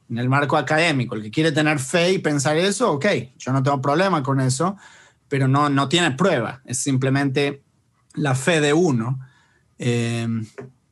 En 0.09 0.17
el 0.17 0.29
marco 0.29 0.57
académico, 0.57 1.15
el 1.15 1.21
que 1.21 1.31
quiere 1.31 1.51
tener 1.51 1.77
fe 1.79 2.13
y 2.13 2.19
pensar 2.19 2.57
eso, 2.57 2.93
ok, 2.93 3.05
yo 3.37 3.51
no 3.51 3.61
tengo 3.61 3.81
problema 3.81 4.23
con 4.23 4.39
eso, 4.39 4.77
pero 5.27 5.47
no, 5.47 5.69
no 5.69 5.87
tiene 5.89 6.11
prueba, 6.11 6.61
es 6.65 6.79
simplemente 6.79 7.61
la 8.15 8.33
fe 8.33 8.61
de 8.61 8.73
uno. 8.73 9.19
Eh, 9.77 10.27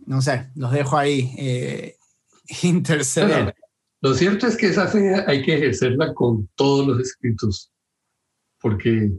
no 0.08 0.22
sé, 0.22 0.50
los 0.56 0.72
dejo 0.72 0.98
ahí 0.98 1.32
eh, 1.38 1.96
interceder. 2.64 3.54
lo 4.02 4.14
cierto 4.14 4.48
es 4.48 4.58
que 4.58 4.68
esa 4.68 4.88
fe 4.88 5.14
hay 5.28 5.44
que 5.44 5.56
ejercerla 5.56 6.14
con 6.14 6.50
todos 6.56 6.88
los 6.88 7.00
escritos 7.00 7.72
porque 8.62 9.12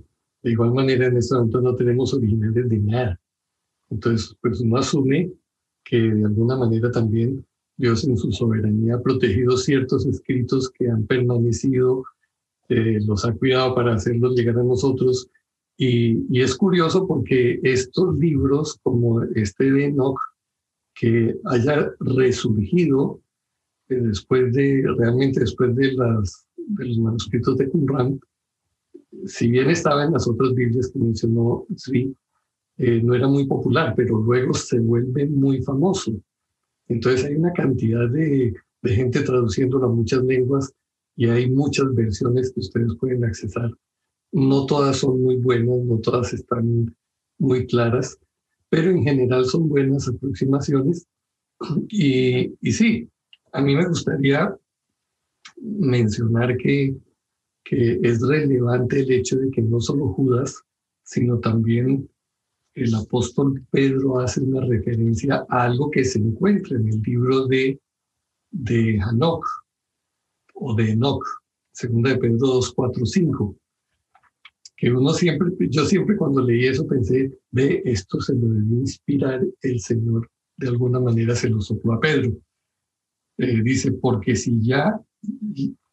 de 0.43 0.51
igual 0.51 0.73
manera 0.73 1.07
en 1.07 1.17
este 1.17 1.35
momento 1.35 1.61
no 1.61 1.75
tenemos 1.75 2.15
originales 2.15 2.69
de 2.69 2.79
nada. 2.79 3.21
Entonces, 3.91 4.37
pues 4.41 4.61
uno 4.61 4.77
asume 4.77 5.33
que 5.85 5.99
de 5.99 6.25
alguna 6.25 6.57
manera 6.57 6.91
también 6.91 7.45
Dios 7.77 8.05
en 8.05 8.17
su 8.17 8.33
soberanía 8.33 8.97
ha 8.97 9.03
protegido 9.03 9.57
ciertos 9.57 10.05
escritos 10.07 10.71
que 10.71 10.91
han 10.91 11.07
permanecido, 11.07 12.05
eh, 12.69 12.99
los 13.07 13.25
ha 13.25 13.33
cuidado 13.33 13.75
para 13.75 13.95
hacerlos 13.95 14.35
llegar 14.35 14.59
a 14.59 14.65
nosotros. 14.65 15.29
Y, 15.77 16.27
y, 16.29 16.43
es 16.43 16.57
curioso 16.57 17.07
porque 17.07 17.61
estos 17.63 18.19
libros, 18.19 18.79
como 18.83 19.23
este 19.23 19.71
de 19.71 19.87
Enoch, 19.87 20.19
que 20.99 21.37
haya 21.45 21.93
resurgido 22.01 23.21
eh, 23.89 24.01
después 24.01 24.53
de, 24.53 24.85
realmente 24.99 25.41
después 25.41 25.75
de, 25.77 25.93
las, 25.93 26.47
de 26.57 26.87
los 26.87 26.99
manuscritos 26.99 27.57
de 27.57 27.69
Qumran, 27.69 28.21
si 29.27 29.49
bien 29.51 29.71
estaba 29.71 30.05
en 30.05 30.13
las 30.13 30.27
otras 30.27 30.55
Biblias 30.55 30.91
que 30.93 30.99
mencionó 30.99 31.67
Sri, 31.77 32.15
eh, 32.79 33.01
no 33.03 33.15
era 33.15 33.29
muy 33.29 33.47
popular, 33.47 33.95
pero 33.97 34.19
luego 34.19 34.55
se 34.55 34.79
vuelve 34.81 35.27
muy 35.27 35.63
famoso. 35.63 36.13
Entonces 36.89 37.25
hay 37.25 37.37
una 37.37 37.53
cantidad 37.53 38.09
de, 38.09 38.55
de 38.83 38.91
gente 38.91 39.23
traduciéndolo 39.23 39.87
a 39.87 39.93
muchas 39.93 40.25
lenguas 40.25 40.73
y 41.17 41.29
hay 41.29 41.51
muchas 41.51 41.95
versiones 41.95 42.53
que 42.53 42.61
ustedes 42.61 42.95
pueden 42.97 43.25
accesar. 43.25 43.71
No 44.33 44.67
todas 44.67 44.99
son 44.99 45.23
muy 45.23 45.37
buenas, 45.37 45.79
no 45.79 45.99
todas 45.99 46.33
están 46.33 46.95
muy 47.39 47.67
claras, 47.67 48.19
pero 48.69 48.91
en 48.91 49.03
general 49.03 49.45
son 49.47 49.69
buenas 49.69 50.09
aproximaciones. 50.09 51.07
Y, 51.89 52.55
sí, 52.73 53.09
a 53.53 53.61
mí 53.61 53.75
me 53.75 53.89
gustaría 53.89 54.57
mencionar 55.57 56.57
que 56.57 56.95
que 57.69 58.01
es 58.03 58.27
relevante 58.27 59.01
el 59.01 59.13
hecho 59.13 59.37
de 59.37 59.51
que 59.51 59.61
no 59.61 59.79
solo 59.79 60.09
Judas, 60.15 60.63
sino 61.03 61.39
también 61.39 62.09
el 62.73 62.95
apóstol 62.95 63.63
Pedro 63.71 64.21
hace 64.21 64.41
una 64.41 64.65
referencia 64.65 65.45
a 65.51 65.65
algo 65.65 65.91
que 65.91 66.03
se 66.03 66.19
encuentra 66.19 66.79
en 66.79 66.89
el 66.89 67.03
libro 67.03 67.47
de, 67.47 67.79
de 68.51 68.99
Hanok 68.99 69.45
o 70.55 70.75
de 70.75 70.93
Enoch, 70.93 71.23
segunda 71.71 72.11
de 72.11 72.19
Pedro 72.19 72.39
2, 72.39 72.73
4, 72.73 73.05
5. 73.05 73.57
Que 74.79 74.93
uno 74.93 75.13
siempre, 75.13 75.51
yo 75.69 75.85
siempre 75.85 76.17
cuando 76.17 76.41
leí 76.41 76.67
eso 76.67 76.87
pensé, 76.87 77.33
ve, 77.51 77.83
esto 77.85 78.21
se 78.21 78.33
lo 78.33 78.47
debe 78.47 78.77
inspirar 78.77 79.45
el 79.61 79.81
Señor, 79.81 80.31
de 80.57 80.69
alguna 80.69 81.01
manera 81.01 81.35
se 81.35 81.51
lo 81.51 81.61
sopló 81.61 81.95
a 81.95 82.01
Pedro. 82.01 82.33
Eh, 83.39 83.61
dice, 83.63 83.91
porque 83.91 84.37
si 84.37 84.61
ya 84.63 85.01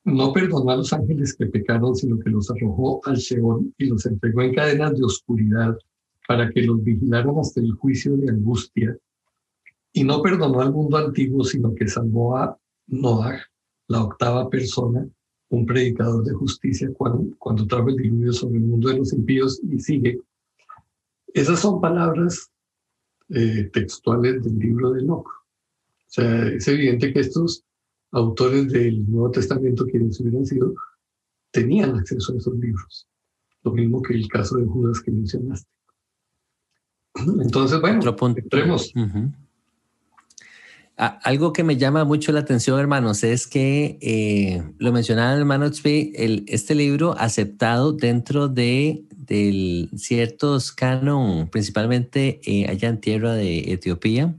no 0.04 0.32
perdonó 0.32 0.70
a 0.70 0.78
los 0.78 0.94
ángeles 0.94 1.36
que 1.36 1.48
pecaron, 1.48 1.96
sino 1.96 2.20
que 2.20 2.30
los 2.30 2.52
arrojó 2.52 3.02
al 3.06 3.16
Sheol 3.16 3.74
y 3.80 3.88
los 3.88 4.06
entregó 4.06 4.44
en 4.44 4.54
cadenas 4.54 4.96
de 4.96 5.04
oscuridad 5.04 5.76
para 6.28 6.52
que 6.52 6.62
los 6.62 6.84
vigilaran 6.84 7.40
hasta 7.40 7.62
el 7.62 7.72
juicio 7.74 8.16
de 8.18 8.30
angustia. 8.30 8.96
Y 9.94 10.04
no 10.04 10.22
perdonó 10.22 10.62
al 10.62 10.72
mundo 10.72 10.98
antiguo, 10.98 11.44
sino 11.44 11.74
que 11.74 11.88
salvó 11.88 12.38
a 12.38 12.56
Noah, 12.86 13.40
la 13.88 14.04
octava 14.04 14.48
persona, 14.48 15.08
un 15.50 15.66
predicador 15.66 16.24
de 16.24 16.34
justicia, 16.34 16.90
cuando, 16.94 17.36
cuando 17.38 17.68
trajo 17.68 17.90
el 17.90 17.98
diluvio 17.98 18.34
sobre 18.34 18.58
el 18.58 18.66
mundo 18.66 18.90
de 18.90 18.98
los 18.98 19.14
impíos 19.14 19.62
y 19.64 19.80
sigue. 19.80 20.20
esas 21.34 21.60
son 21.60 21.80
palabras 21.80 22.52
eh, 23.30 23.70
textuales 23.74 24.44
del 24.44 24.58
libro 24.60 24.92
de 24.92 25.02
Enoch. 25.02 25.28
O 25.28 26.08
sea, 26.08 26.48
es 26.48 26.68
evidente 26.68 27.12
que 27.12 27.20
estos 27.20 27.64
autores 28.12 28.72
del 28.72 29.10
Nuevo 29.10 29.32
Testamento, 29.32 29.86
quienes 29.86 30.20
hubieran 30.20 30.46
sido, 30.46 30.74
tenían 31.52 31.96
acceso 31.96 32.34
a 32.34 32.38
esos 32.38 32.56
libros. 32.58 33.08
Lo 33.64 33.72
mismo 33.72 34.02
que 34.02 34.14
el 34.14 34.28
caso 34.28 34.58
de 34.58 34.66
Judas 34.66 35.02
que 35.02 35.12
mencionaste. 35.12 35.70
Entonces, 37.42 37.82
bueno, 37.82 38.02
entremos. 38.38 38.94
Algo 40.98 41.52
que 41.52 41.66
me 41.66 41.76
llama 41.76 42.06
mucho 42.06 42.32
la 42.32 42.40
atención, 42.40 42.80
hermanos, 42.80 43.26
es 43.26 43.48
que 43.48 43.98
eh, 44.02 44.64
lo 44.78 44.94
mencionaba 44.94 45.34
el 45.34 45.40
hermano 45.40 45.66
este 45.66 46.74
libro 46.74 47.16
aceptado 47.18 47.92
dentro 47.92 48.48
de 48.48 49.04
ciertos 49.98 50.72
canon, 50.72 51.50
principalmente 51.50 52.40
eh, 52.46 52.70
allá 52.70 52.88
en 52.88 53.02
tierra 53.02 53.34
de 53.34 53.74
Etiopía, 53.74 54.36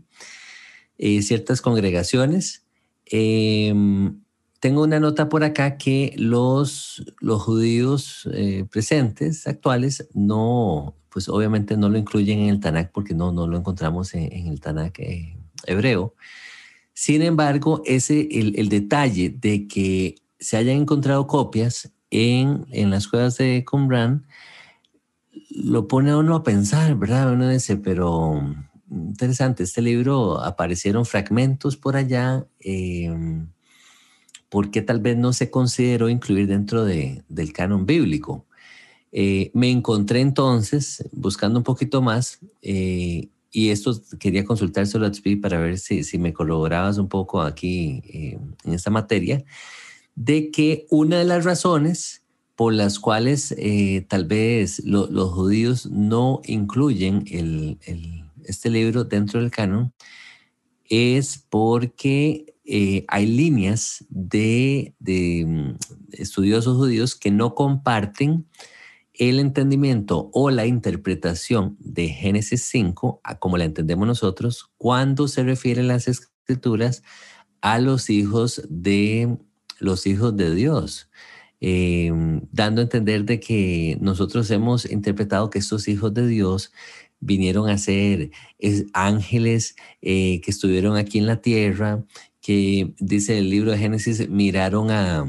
eh, 0.96 1.20
ciertas 1.20 1.60
congregaciones. 1.60 2.64
Em, 3.04 4.22
tengo 4.58 4.82
una 4.82 4.98
nota 4.98 5.28
por 5.28 5.44
acá 5.44 5.76
que 5.76 6.14
los, 6.16 7.04
los 7.20 7.42
judíos 7.42 8.26
presentes, 8.70 9.46
actuales, 9.46 10.08
no, 10.14 10.96
pues 11.10 11.28
obviamente 11.28 11.76
no 11.76 11.90
lo 11.90 11.98
incluyen 11.98 12.38
en 12.38 12.48
el 12.48 12.60
Tanakh 12.60 12.92
porque 12.92 13.12
no, 13.12 13.30
no 13.30 13.46
lo 13.46 13.58
encontramos 13.58 14.14
en, 14.14 14.32
en 14.32 14.46
el 14.46 14.58
Tanakh 14.58 14.98
hebreo. 15.66 16.14
Sin 16.98 17.20
embargo, 17.20 17.82
ese, 17.84 18.26
el, 18.30 18.70
detalle 18.70 19.28
de 19.28 19.68
que 19.68 20.14
se 20.40 20.56
hayan 20.56 20.78
encontrado 20.78 21.26
copias 21.26 21.92
en, 22.10 22.64
en 22.70 22.88
las 22.88 23.06
cuevas 23.06 23.36
de 23.36 23.66
Qumran 23.66 24.24
lo 25.50 25.88
pone 25.88 26.12
a 26.12 26.16
uno 26.16 26.36
a 26.36 26.42
pensar, 26.42 26.96
¿verdad? 26.96 27.34
Uno 27.34 27.50
dice, 27.50 27.76
pero 27.76 28.42
interesante, 28.90 29.62
este 29.62 29.82
libro 29.82 30.40
aparecieron 30.40 31.04
fragmentos 31.04 31.76
por 31.76 31.96
allá, 31.96 32.46
eh, 32.60 33.14
¿por 34.48 34.70
qué 34.70 34.80
tal 34.80 35.00
vez 35.00 35.18
no 35.18 35.34
se 35.34 35.50
consideró 35.50 36.08
incluir 36.08 36.46
dentro 36.46 36.82
de, 36.86 37.24
del 37.28 37.52
canon 37.52 37.84
bíblico? 37.84 38.46
Eh, 39.12 39.50
me 39.52 39.70
encontré 39.70 40.22
entonces, 40.22 41.06
buscando 41.12 41.58
un 41.58 41.62
poquito 41.62 42.00
más, 42.00 42.38
eh, 42.62 43.28
y 43.56 43.70
esto 43.70 43.98
quería 44.18 44.44
consultárselo 44.44 45.06
a 45.06 45.10
Tzvi 45.10 45.36
para 45.36 45.58
ver 45.58 45.78
si, 45.78 46.04
si 46.04 46.18
me 46.18 46.34
colaborabas 46.34 46.98
un 46.98 47.08
poco 47.08 47.40
aquí 47.40 48.02
eh, 48.04 48.38
en 48.64 48.72
esta 48.74 48.90
materia, 48.90 49.46
de 50.14 50.50
que 50.50 50.86
una 50.90 51.20
de 51.20 51.24
las 51.24 51.42
razones 51.46 52.22
por 52.54 52.74
las 52.74 52.98
cuales 52.98 53.54
eh, 53.56 54.04
tal 54.10 54.26
vez 54.26 54.84
los 54.84 55.32
judíos 55.32 55.86
no 55.86 56.42
incluyen 56.44 57.24
el, 57.30 57.78
este 58.44 58.68
libro 58.68 59.04
dentro 59.04 59.40
del 59.40 59.50
canon 59.50 59.94
es 60.90 61.42
porque 61.48 62.56
eh, 62.66 63.06
hay 63.08 63.24
líneas 63.24 64.04
de, 64.10 64.94
de, 64.98 65.44
mm, 65.46 65.78
estudiosos 66.12 66.76
judíos 66.76 67.16
que 67.16 67.30
no 67.30 67.54
comparten 67.54 68.44
el 69.18 69.40
entendimiento 69.40 70.30
o 70.32 70.50
la 70.50 70.66
interpretación 70.66 71.76
de 71.80 72.08
Génesis 72.08 72.62
5, 72.62 73.20
como 73.38 73.56
la 73.56 73.64
entendemos 73.64 74.06
nosotros, 74.06 74.70
cuando 74.76 75.28
se 75.28 75.42
refieren 75.42 75.88
las 75.88 76.08
escrituras 76.08 77.02
a 77.60 77.78
los 77.78 78.10
hijos 78.10 78.62
de 78.68 79.38
los 79.78 80.06
hijos 80.06 80.36
de 80.36 80.54
Dios, 80.54 81.10
em, 81.60 82.42
dando 82.52 82.80
a 82.80 82.84
entender 82.84 83.24
de 83.24 83.40
que 83.40 83.98
nosotros 84.00 84.50
hemos 84.50 84.90
interpretado 84.90 85.50
que 85.50 85.58
estos 85.58 85.88
hijos 85.88 86.14
de 86.14 86.26
Dios 86.26 86.72
vinieron 87.20 87.68
a 87.68 87.78
ser 87.78 88.30
ángeles 88.92 89.76
eh, 90.02 90.40
que 90.42 90.50
estuvieron 90.50 90.96
aquí 90.96 91.18
en 91.18 91.26
la 91.26 91.40
tierra, 91.40 92.04
que 92.40 92.94
dice 93.00 93.38
el 93.38 93.50
libro 93.50 93.72
de 93.72 93.78
Génesis, 93.78 94.28
miraron 94.28 94.90
a, 94.90 95.26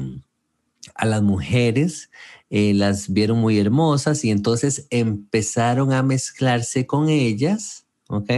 a 0.94 1.06
las 1.06 1.22
mujeres 1.22 2.10
eh, 2.50 2.72
las 2.74 3.12
vieron 3.12 3.38
muy 3.38 3.58
hermosas 3.58 4.24
y 4.24 4.30
entonces 4.30 4.86
empezaron 4.90 5.92
a 5.92 6.02
mezclarse 6.02 6.86
con 6.86 7.08
ellas, 7.10 7.86
¿ok? 8.08 8.30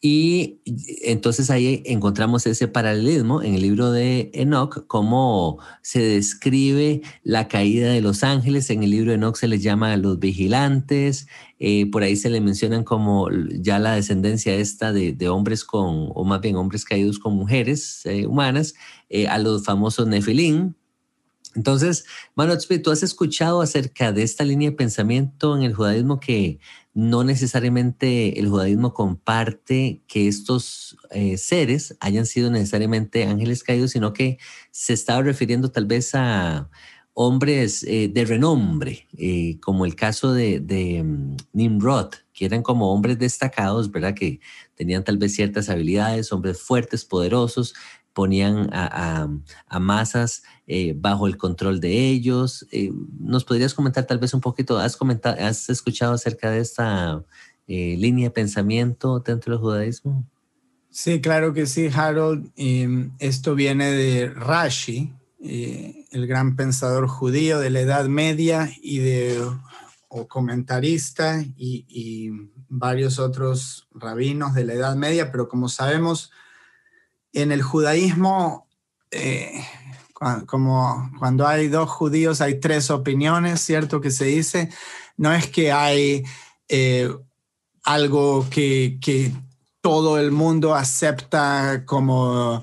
Y 0.00 0.60
entonces 1.02 1.50
ahí 1.50 1.82
encontramos 1.84 2.46
ese 2.46 2.68
paralelismo 2.68 3.42
en 3.42 3.54
el 3.54 3.62
libro 3.62 3.90
de 3.90 4.30
Enoch, 4.32 4.86
cómo 4.86 5.58
se 5.82 6.00
describe 6.00 7.02
la 7.24 7.48
caída 7.48 7.90
de 7.90 8.00
los 8.00 8.22
ángeles. 8.22 8.70
En 8.70 8.84
el 8.84 8.90
libro 8.90 9.10
de 9.10 9.16
Enoch 9.16 9.36
se 9.36 9.48
les 9.48 9.60
llama 9.60 9.96
los 9.96 10.20
vigilantes, 10.20 11.26
eh, 11.58 11.90
por 11.90 12.04
ahí 12.04 12.14
se 12.14 12.30
le 12.30 12.40
mencionan 12.40 12.84
como 12.84 13.28
ya 13.50 13.80
la 13.80 13.96
descendencia 13.96 14.54
esta 14.54 14.92
de, 14.92 15.28
hombres 15.28 15.64
con, 15.64 16.10
o 16.14 16.24
más 16.24 16.40
bien 16.40 16.54
hombres 16.54 16.84
caídos 16.84 17.18
con 17.18 17.34
mujeres 17.34 18.06
eh, 18.06 18.26
humanas, 18.26 18.74
a 19.28 19.38
los 19.38 19.64
famosos 19.64 20.06
Nefilín, 20.06 20.76
entonces, 21.58 22.04
Manuel, 22.36 22.60
¿tú 22.84 22.92
has 22.92 23.02
escuchado 23.02 23.62
acerca 23.62 24.12
de 24.12 24.22
esta 24.22 24.44
línea 24.44 24.70
de 24.70 24.76
pensamiento 24.76 25.56
en 25.56 25.64
el 25.64 25.74
judaísmo 25.74 26.20
que 26.20 26.60
no 26.94 27.24
necesariamente 27.24 28.38
el 28.38 28.48
judaísmo 28.48 28.94
comparte 28.94 30.04
que 30.06 30.28
estos 30.28 30.96
eh, 31.10 31.36
seres 31.36 31.96
hayan 31.98 32.26
sido 32.26 32.48
necesariamente 32.52 33.24
ángeles 33.24 33.64
caídos, 33.64 33.90
sino 33.90 34.12
que 34.12 34.38
se 34.70 34.92
estaba 34.92 35.20
refiriendo 35.22 35.72
tal 35.72 35.86
vez 35.86 36.14
a 36.14 36.70
hombres 37.12 37.82
eh, 37.82 38.08
de 38.08 38.24
renombre, 38.24 39.08
eh, 39.16 39.58
como 39.58 39.84
el 39.84 39.96
caso 39.96 40.32
de, 40.32 40.60
mm, 41.04 41.36
Nimrod, 41.54 42.10
que 42.32 42.44
eran 42.44 42.62
como 42.62 42.92
hombres 42.92 43.18
destacados, 43.18 43.90
¿verdad? 43.90 44.14
Que 44.14 44.38
tenían 44.76 45.02
tal 45.02 45.18
vez 45.18 45.34
ciertas 45.34 45.68
habilidades, 45.68 46.30
hombres 46.30 46.60
fuertes, 46.60 47.04
poderosos, 47.04 47.74
ponían 48.12 48.68
a, 48.72 49.28
masas 49.78 50.42
eh, 50.66 50.94
bajo 50.96 51.26
el 51.26 51.36
control 51.36 51.80
de 51.80 52.08
ellos. 52.08 52.66
Eh, 52.72 52.90
¿Nos 53.20 53.44
podrías 53.44 53.74
comentar 53.74 54.06
tal 54.06 54.18
vez 54.18 54.34
un 54.34 54.40
poquito, 54.40 54.78
has, 54.78 54.96
comentado, 54.96 55.36
has 55.40 55.68
escuchado 55.70 56.14
acerca 56.14 56.50
de 56.50 56.60
esta 56.60 57.24
eh, 57.66 57.96
línea 57.98 58.28
de 58.28 58.30
pensamiento 58.30 59.20
dentro 59.20 59.52
del 59.52 59.60
judaísmo? 59.60 60.28
Sí, 60.90 61.20
claro 61.20 61.52
que 61.52 61.66
sí, 61.66 61.88
Harold. 61.94 62.50
esto 63.18 63.54
viene 63.54 63.90
de 63.92 64.30
Rashi, 64.30 65.12
el 65.40 66.26
gran 66.26 66.56
pensador 66.56 67.06
judío 67.06 67.60
de 67.60 67.70
la 67.70 67.80
Edad 67.80 68.06
Media 68.06 68.70
y 68.82 68.98
de 68.98 69.38
o 70.08 70.26
comentarista 70.26 71.44
y 71.56 72.30
varios 72.68 73.18
otros 73.18 73.88
rabinos 73.94 74.54
de 74.54 74.64
la 74.64 74.74
Edad 74.74 74.96
Media, 74.96 75.30
pero 75.30 75.48
como 75.48 75.68
sabemos, 75.68 76.32
en 77.32 77.52
el 77.52 77.62
judaísmo, 77.62 78.68
eh, 79.10 79.64
como 80.46 81.10
cuando 81.18 81.46
hay 81.46 81.68
dos 81.68 81.88
judíos 81.90 82.40
hay 82.40 82.58
tres 82.58 82.90
opiniones, 82.90 83.60
¿cierto? 83.60 84.00
Que 84.00 84.10
se 84.10 84.26
dice, 84.26 84.68
no 85.16 85.32
es 85.32 85.48
que 85.48 85.70
hay 85.72 86.24
eh, 86.68 87.08
algo 87.84 88.46
que, 88.50 88.98
todo 89.80 90.18
el 90.18 90.32
mundo 90.32 90.74
acepta 90.74 91.84
como 91.86 92.62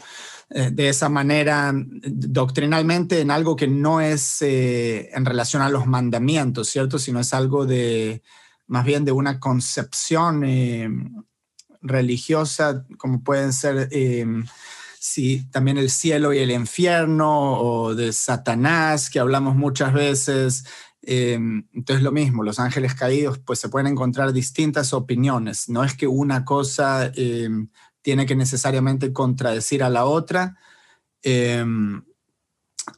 eh, 0.50 0.70
de 0.72 0.90
esa 0.90 1.08
manera 1.08 1.72
doctrinalmente 1.74 3.22
en 3.22 3.32
algo 3.32 3.56
que 3.56 3.68
no 3.68 4.02
es 4.02 4.42
en 4.42 5.26
relación 5.26 5.62
a 5.62 5.70
los 5.70 5.88
mandamientos, 5.88 6.70
¿cierto? 6.70 7.00
Sino 7.00 7.22
es 7.22 7.34
algo 7.34 7.66
de 7.66 8.22
más 8.68 8.84
bien 8.84 9.06
de 9.06 9.14
una 9.14 9.40
concepción 9.40 10.44
religiosa, 11.88 12.86
como 12.98 13.24
pueden 13.24 13.54
ser 13.54 13.88
em, 13.92 14.46
si 15.00 15.46
también 15.52 15.78
el 15.78 15.90
cielo 15.90 16.34
y 16.34 16.40
el 16.40 16.52
infierno, 16.52 17.60
o 17.60 17.96
de 17.96 18.12
Satanás, 18.14 19.10
que 19.10 19.20
hablamos 19.20 19.56
muchas 19.56 19.94
veces. 19.94 20.66
Em, 21.02 21.68
entonces 21.74 22.04
lo 22.04 22.12
mismo, 22.12 22.44
los 22.44 22.60
ángeles 22.60 22.96
caídos, 22.96 23.38
pues 23.40 23.60
se 23.60 23.70
pueden 23.70 23.88
encontrar 23.88 24.34
distintas 24.34 24.94
opiniones. 24.94 25.70
No 25.70 25.84
es 25.84 25.94
que 25.94 26.08
una 26.08 26.44
cosa 26.46 27.12
em, 27.16 27.70
tiene 28.02 28.26
que 28.26 28.36
necesariamente 28.36 29.14
contradecir 29.14 29.84
a 29.84 29.90
la 29.90 30.06
otra. 30.06 30.58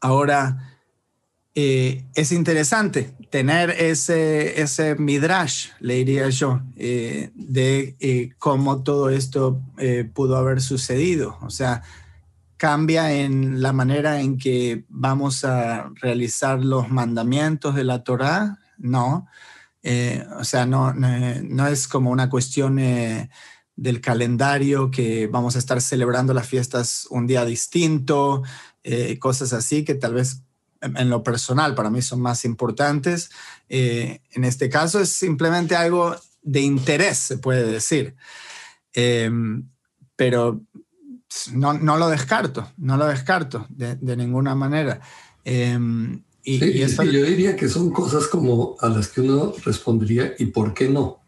ahora, 0.02 0.77
eh, 1.60 2.06
es 2.14 2.32
interesante 2.32 3.16
tener 3.32 3.72
ese, 3.72 4.62
ese 4.62 4.94
midrash, 4.94 5.70
le 5.80 5.96
diría 5.96 6.30
yo, 6.30 6.62
eh, 6.76 7.32
de 7.34 7.96
eh, 8.00 8.30
cómo 8.38 8.84
todo 8.84 9.10
esto 9.10 9.60
pudo 10.14 10.38
haber 10.38 10.62
sucedido. 10.62 11.40
O 11.42 11.50
sea, 11.50 11.82
cambia 12.58 13.12
en 13.12 13.60
la 13.60 13.74
manera 13.74 14.22
en 14.22 14.38
que 14.38 14.86
vamos 14.88 15.44
a 15.46 15.90
realizar 15.96 16.64
los 16.64 16.92
mandamientos 16.92 17.74
de 17.74 17.86
la 17.86 18.04
Torá, 18.04 18.60
no. 18.78 19.28
o 20.40 20.44
sea, 20.44 20.68
no, 20.68 20.94
no, 20.94 21.68
es 21.68 21.88
como 21.88 22.12
una 22.12 22.30
cuestión 22.30 22.76
del 22.76 24.00
calendario 24.00 24.92
que 24.92 25.26
vamos 25.26 25.56
a 25.56 25.60
estar 25.60 25.82
celebrando 25.82 26.36
las 26.36 26.48
fiestas 26.48 27.08
un 27.10 27.26
día 27.26 27.46
distinto, 27.46 28.44
cosas 29.20 29.54
así 29.54 29.84
que 29.84 29.96
tal 29.96 30.14
vez 30.14 30.44
en 30.82 31.10
lo 31.10 31.24
personal 31.24 31.76
para 31.76 31.90
mí 31.90 32.02
son 32.02 32.22
más 32.22 32.46
importantes. 32.46 33.30
Eh, 33.70 34.22
en 34.32 34.44
este 34.44 34.70
caso 34.70 35.00
es 35.00 35.10
simplemente 35.10 35.76
algo 35.76 36.16
de 36.42 36.62
interés, 36.62 37.18
se 37.18 37.38
puede 37.38 37.72
decir. 37.72 38.16
Em, 38.94 39.68
pero 40.16 40.62
no, 41.54 41.74
no, 41.74 41.98
lo 41.98 42.10
descarto, 42.10 42.72
no 42.78 42.98
lo 42.98 43.06
descarto 43.06 43.68
de, 43.70 44.16
ninguna 44.16 44.56
manera. 44.56 45.02
Em, 45.44 46.24
y, 46.44 46.60
yo 46.60 47.26
diría 47.26 47.56
que 47.56 47.68
son 47.68 47.92
cosas 47.92 48.28
como 48.28 48.78
a 48.80 48.88
las 48.88 49.10
que 49.10 49.22
uno 49.22 49.54
respondería, 49.66 50.34
¿y 50.40 50.46
por 50.46 50.74
qué 50.74 50.88
no? 50.88 51.22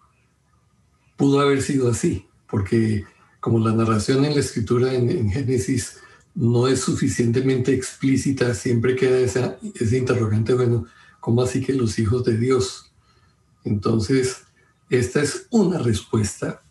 Pudo 1.18 1.42
haber 1.42 1.62
sido 1.62 1.92
así, 1.92 2.26
porque 2.50 3.04
como 3.40 3.60
la 3.60 3.74
narración 3.74 4.24
en 4.26 4.34
la 4.34 4.40
escritura 4.40 4.94
en, 4.94 5.30
Génesis 5.30 5.98
no 6.40 6.70
es 6.70 6.80
suficientemente 6.80 7.74
explícita, 7.74 8.54
siempre 8.54 8.96
queda 8.96 9.20
esa, 9.20 9.58
ese 9.76 9.98
interrogante, 9.98 10.54
bueno, 10.54 10.86
¿cómo 11.20 11.42
así 11.42 11.62
que 11.62 11.74
los 11.74 12.00
hijos 12.00 12.24
de 12.24 12.38
Dios? 12.38 12.94
Entonces, 13.66 14.44
esta 14.90 15.22
es 15.22 15.48
una 15.50 15.80
respuesta 15.80 16.62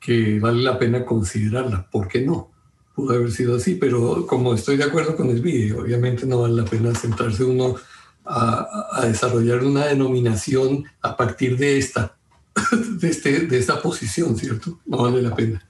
que 0.00 0.40
vale 0.40 0.60
la 0.60 0.76
pena 0.76 1.04
considerarla. 1.06 1.88
¿Por 1.88 2.08
qué 2.08 2.22
no? 2.22 2.50
Pudo 2.96 3.14
haber 3.14 3.30
sido 3.30 3.56
así, 3.56 3.76
pero 3.76 4.26
como 4.26 4.54
estoy 4.54 4.76
de 4.76 4.84
acuerdo 4.84 5.14
con 5.14 5.30
el 5.30 5.40
vídeo, 5.40 5.80
obviamente 5.80 6.26
no 6.26 6.40
vale 6.40 6.54
la 6.54 6.64
pena 6.64 6.92
sentarse 6.96 7.44
uno 7.44 7.76
a, 8.24 8.88
a, 8.90 9.06
desarrollar 9.06 9.62
una 9.62 9.86
denominación 9.86 10.84
a 11.00 11.16
partir 11.16 11.56
de 11.56 11.78
esta, 11.78 12.16
de, 13.00 13.08
este, 13.08 13.46
de 13.46 13.56
esta 13.56 13.80
posición, 13.80 14.36
¿cierto? 14.36 14.80
No 14.84 14.98
vale 14.98 15.22
la 15.22 15.36
pena. 15.36 15.64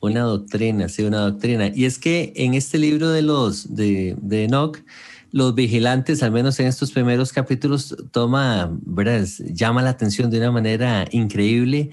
Una 0.00 0.20
doctrina, 0.20 0.88
sí, 0.88 1.02
una 1.02 1.20
doctrina. 1.20 1.68
Y 1.74 1.84
es 1.84 1.98
que 1.98 2.32
en 2.36 2.54
este 2.54 2.78
libro 2.78 3.10
de 3.10 3.22
los 3.22 3.74
de, 3.74 4.16
de 4.20 4.44
Enoch, 4.44 4.78
los 5.32 5.54
vigilantes, 5.54 6.22
al 6.22 6.32
menos 6.32 6.58
en 6.60 6.66
estos 6.66 6.92
primeros 6.92 7.32
capítulos, 7.32 7.96
toma, 8.10 8.70
¿verdad? 8.82 9.26
llama 9.52 9.82
la 9.82 9.90
atención 9.90 10.30
de 10.30 10.38
una 10.38 10.50
manera 10.52 11.06
increíble 11.10 11.90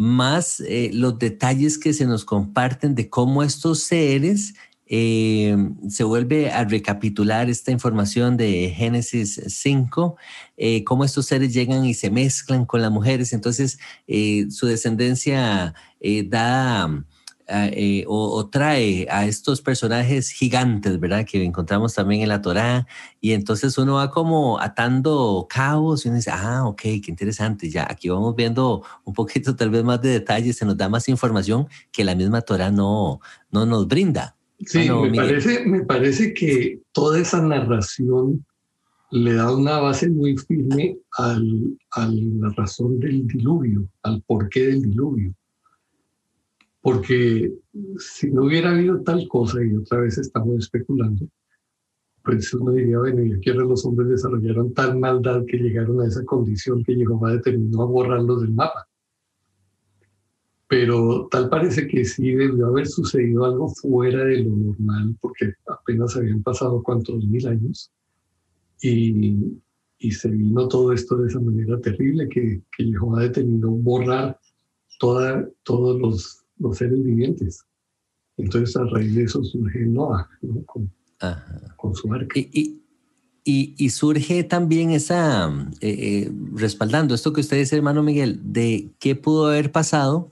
más 0.00 0.60
eh, 0.60 0.90
los 0.94 1.18
detalles 1.18 1.76
que 1.76 1.92
se 1.92 2.06
nos 2.06 2.24
comparten 2.24 2.94
de 2.94 3.10
cómo 3.10 3.42
estos 3.42 3.80
seres 3.80 4.54
eh, 4.86 5.54
se 5.90 6.04
vuelve 6.04 6.50
a 6.50 6.64
recapitular 6.64 7.50
esta 7.50 7.70
información 7.70 8.38
de 8.38 8.72
Génesis 8.74 9.38
5, 9.46 10.16
eh, 10.56 10.84
cómo 10.84 11.04
estos 11.04 11.26
seres 11.26 11.52
llegan 11.52 11.84
y 11.84 11.92
se 11.92 12.10
mezclan 12.10 12.64
con 12.64 12.80
las 12.80 12.90
mujeres, 12.90 13.34
entonces 13.34 13.78
su 14.48 14.66
descendencia 14.66 15.74
da 16.24 17.04
eh, 17.52 18.04
o, 18.06 18.48
trae 18.48 19.06
a 19.10 19.26
estos 19.26 19.60
personajes 19.60 20.30
gigantes, 20.30 21.00
¿verdad? 21.00 21.26
Que 21.26 21.42
encontramos 21.42 21.94
también 21.94 22.22
en 22.22 22.28
la 22.28 22.40
Torá. 22.40 22.86
Y 23.20 23.32
entonces 23.32 23.76
uno 23.76 23.94
va 23.94 24.10
como 24.10 24.60
atando 24.60 25.46
cabos 25.50 26.04
y 26.04 26.08
uno 26.08 26.16
dice, 26.16 26.30
ah, 26.32 26.64
ok, 26.66 26.80
qué 26.80 27.04
interesante. 27.08 27.68
Ya 27.68 27.86
aquí 27.90 28.08
vamos 28.08 28.36
viendo 28.36 28.84
un 29.04 29.14
poquito 29.14 29.56
tal 29.56 29.70
vez 29.70 29.82
más 29.82 30.00
de 30.00 30.10
detalles, 30.10 30.56
se 30.56 30.64
nos 30.64 30.76
da 30.76 30.88
más 30.88 31.08
información 31.08 31.66
que 31.90 32.04
la 32.04 32.14
misma 32.14 32.40
Torá 32.42 32.70
no, 32.70 33.20
no 33.50 33.66
nos 33.66 33.88
brinda. 33.88 34.36
Sí, 34.66 34.90
me, 34.90 35.12
parece, 35.12 35.66
me 35.66 35.84
parece 35.84 36.34
que 36.34 36.80
toda 36.92 37.18
esa 37.18 37.40
narración 37.40 38.44
le 39.10 39.34
da 39.34 39.52
una 39.52 39.80
base 39.80 40.08
muy 40.08 40.36
firme 40.36 40.98
al, 41.18 41.78
a 41.92 42.06
la 42.06 42.50
razón 42.50 43.00
del 43.00 43.26
diluvio, 43.26 43.88
al 44.02 44.22
porqué 44.22 44.66
del 44.66 44.82
diluvio 44.82 45.34
porque 46.82 47.52
si 47.98 48.30
no 48.30 48.44
hubiera 48.44 48.70
habido 48.70 49.02
tal 49.02 49.28
cosa, 49.28 49.62
y 49.62 49.76
otra 49.76 50.00
vez 50.00 50.16
estamos 50.18 50.58
especulando, 50.58 51.26
pues 52.24 52.52
uno 52.54 52.72
diría, 52.72 52.98
bueno, 52.98 53.22
¿y 53.22 53.32
aquí 53.32 53.50
los 53.50 53.84
hombres 53.84 54.10
desarrollaron 54.10 54.72
tal 54.72 54.98
maldad 54.98 55.44
que 55.46 55.58
llegaron 55.58 56.00
a 56.00 56.06
esa 56.06 56.24
condición 56.24 56.82
que 56.84 56.94
Jehová 56.94 57.32
determinó 57.32 57.82
a 57.82 57.86
borrarlos 57.86 58.42
del 58.42 58.52
mapa? 58.52 58.86
Pero 60.68 61.28
tal 61.30 61.48
parece 61.48 61.88
que 61.88 62.04
sí 62.04 62.32
debió 62.32 62.68
haber 62.68 62.86
sucedido 62.86 63.44
algo 63.44 63.68
fuera 63.68 64.24
de 64.24 64.44
lo 64.44 64.54
normal, 64.54 65.16
porque 65.20 65.52
apenas 65.66 66.16
habían 66.16 66.42
pasado 66.42 66.82
cuántos 66.82 67.26
mil 67.26 67.46
años, 67.46 67.90
y, 68.80 69.60
y 69.98 70.12
se 70.12 70.30
vino 70.30 70.68
todo 70.68 70.92
esto 70.92 71.16
de 71.16 71.28
esa 71.28 71.40
manera 71.40 71.80
terrible 71.80 72.28
que, 72.28 72.62
que 72.76 72.84
Jehová 72.84 73.22
determinó 73.22 73.70
borrar 73.70 74.38
toda, 74.98 75.48
todos 75.64 76.00
los 76.00 76.39
los 76.60 76.78
seres 76.78 77.02
vivientes. 77.02 77.64
Entonces, 78.36 78.76
a 78.76 78.84
raíz 78.84 79.14
de 79.14 79.24
eso 79.24 79.42
surge 79.42 79.80
Noah, 79.80 80.28
con, 81.76 81.94
su 81.94 82.12
arca. 82.12 82.38
Y, 82.38 82.80
y, 83.44 83.74
y, 83.76 83.90
surge 83.90 84.44
también 84.44 84.90
esa, 84.90 85.48
eh, 85.80 85.88
eh, 85.90 86.32
respaldando 86.54 87.14
esto 87.14 87.32
que 87.32 87.40
usted 87.40 87.58
dice, 87.58 87.76
hermano 87.76 88.02
Miguel, 88.02 88.40
de 88.42 88.90
qué 88.98 89.16
pudo 89.16 89.48
haber 89.48 89.72
pasado 89.72 90.30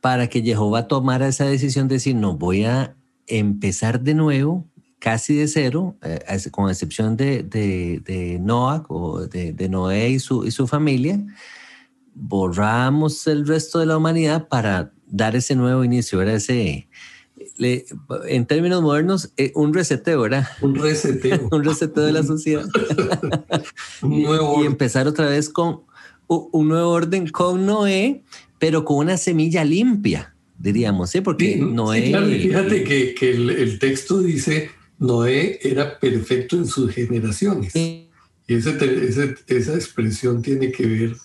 para 0.00 0.28
que 0.28 0.42
Jehová 0.42 0.88
tomara 0.88 1.28
esa 1.28 1.46
decisión 1.46 1.88
de 1.88 1.96
decir, 1.96 2.16
no, 2.16 2.36
voy 2.36 2.64
a 2.64 2.96
empezar 3.26 4.00
de 4.00 4.14
nuevo, 4.14 4.66
casi 4.98 5.34
de 5.34 5.48
cero, 5.48 5.96
eh, 6.02 6.20
con 6.50 6.70
excepción 6.70 7.16
de, 7.16 7.42
de, 7.42 8.02
de 8.04 8.38
Noah 8.38 8.84
o 8.88 9.20
de, 9.20 9.52
de 9.52 9.68
Noé 9.68 10.10
y 10.10 10.18
su, 10.18 10.44
y 10.44 10.50
su 10.50 10.66
familia, 10.66 11.24
borramos 12.14 13.26
el 13.26 13.46
resto 13.46 13.78
de 13.78 13.86
la 13.86 13.96
humanidad 13.96 14.48
para 14.48 14.92
dar 15.10 15.36
ese 15.36 15.54
nuevo 15.54 15.84
inicio, 15.84 16.18
¿verdad? 16.18 16.36
Ese, 16.36 16.88
en 18.28 18.46
términos 18.46 18.82
modernos, 18.82 19.32
eh, 19.36 19.52
un 19.54 19.74
reseteo, 19.74 20.22
¿verdad? 20.22 20.46
Un 20.60 20.74
reseteo. 20.74 21.48
un 21.50 21.64
reseteo 21.64 22.04
de 22.04 22.12
la 22.12 22.22
sociedad. 22.22 22.66
un 24.02 24.22
nuevo 24.22 24.62
y, 24.62 24.66
empezar 24.66 25.06
otra 25.06 25.26
vez 25.28 25.48
con 25.48 25.80
un 26.26 26.68
nuevo 26.68 26.90
orden 26.90 27.28
con 27.28 27.66
Noé, 27.66 28.22
pero 28.58 28.84
con 28.84 28.98
una 28.98 29.16
semilla 29.16 29.64
limpia, 29.64 30.34
diríamos, 30.58 31.10
¿sí? 31.10 31.20
Porque 31.22 31.56
Noé... 31.56 32.10
claro, 32.10 32.26
fíjate 32.26 32.84
que, 32.84 33.14
que 33.14 33.30
el, 33.32 33.78
texto 33.80 34.20
dice, 34.20 34.70
Noé 34.98 35.58
era 35.62 35.98
perfecto 35.98 36.56
en 36.56 36.66
sus 36.66 36.92
generaciones. 36.92 37.74
Y 37.74 38.08
ese, 38.46 39.34
esa 39.48 39.74
expresión 39.74 40.40
tiene 40.40 40.70
que 40.70 40.86
ver 40.86 41.16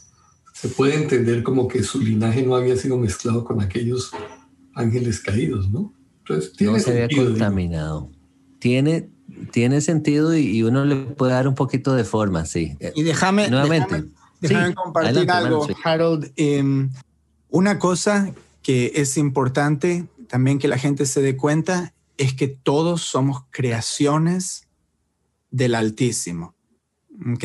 se 0.55 0.69
puede 0.69 0.95
entender 0.95 1.43
como 1.43 1.67
que 1.67 1.83
su 1.83 1.99
linaje 1.99 2.41
no 2.41 2.55
había 2.55 2.77
sido 2.77 2.97
mezclado 2.97 3.43
con 3.43 3.61
aquellos 3.61 4.11
ángeles 4.73 5.19
caídos, 5.19 5.69
¿no? 5.69 5.93
Entonces, 6.19 6.53
tiene 6.53 6.73
no 6.73 6.79
se 6.79 7.03
había 7.03 7.23
contaminado. 7.23 8.09
Tiene, 8.59 9.09
tiene 9.51 9.81
sentido 9.81 10.35
y, 10.35 10.63
uno 10.63 10.85
le 10.85 10.95
puede 10.95 11.33
dar 11.33 11.49
un 11.49 11.55
poquito 11.55 11.93
de 11.93 12.05
forma, 12.05 12.45
sí. 12.45 12.77
Y 12.95 13.03
déjame, 13.03 13.49
Nuevamente. 13.49 14.05
déjame, 14.39 14.73
compartir 14.73 15.29
algo, 15.29 15.67
Harold. 15.83 16.31
Em, 16.37 16.89
una 17.49 17.77
cosa 17.77 18.33
que 18.63 18.93
es 18.95 19.17
importante 19.17 20.07
también 20.29 20.57
que 20.57 20.69
la 20.69 20.77
gente 20.77 21.05
se 21.05 21.21
dé 21.21 21.35
cuenta 21.35 21.93
es 22.17 22.33
que 22.33 22.47
todos 22.47 23.01
somos 23.01 23.43
creaciones 23.49 24.69
del 25.51 25.75
Altísimo. 25.75 26.55
¿Ok? 27.33 27.43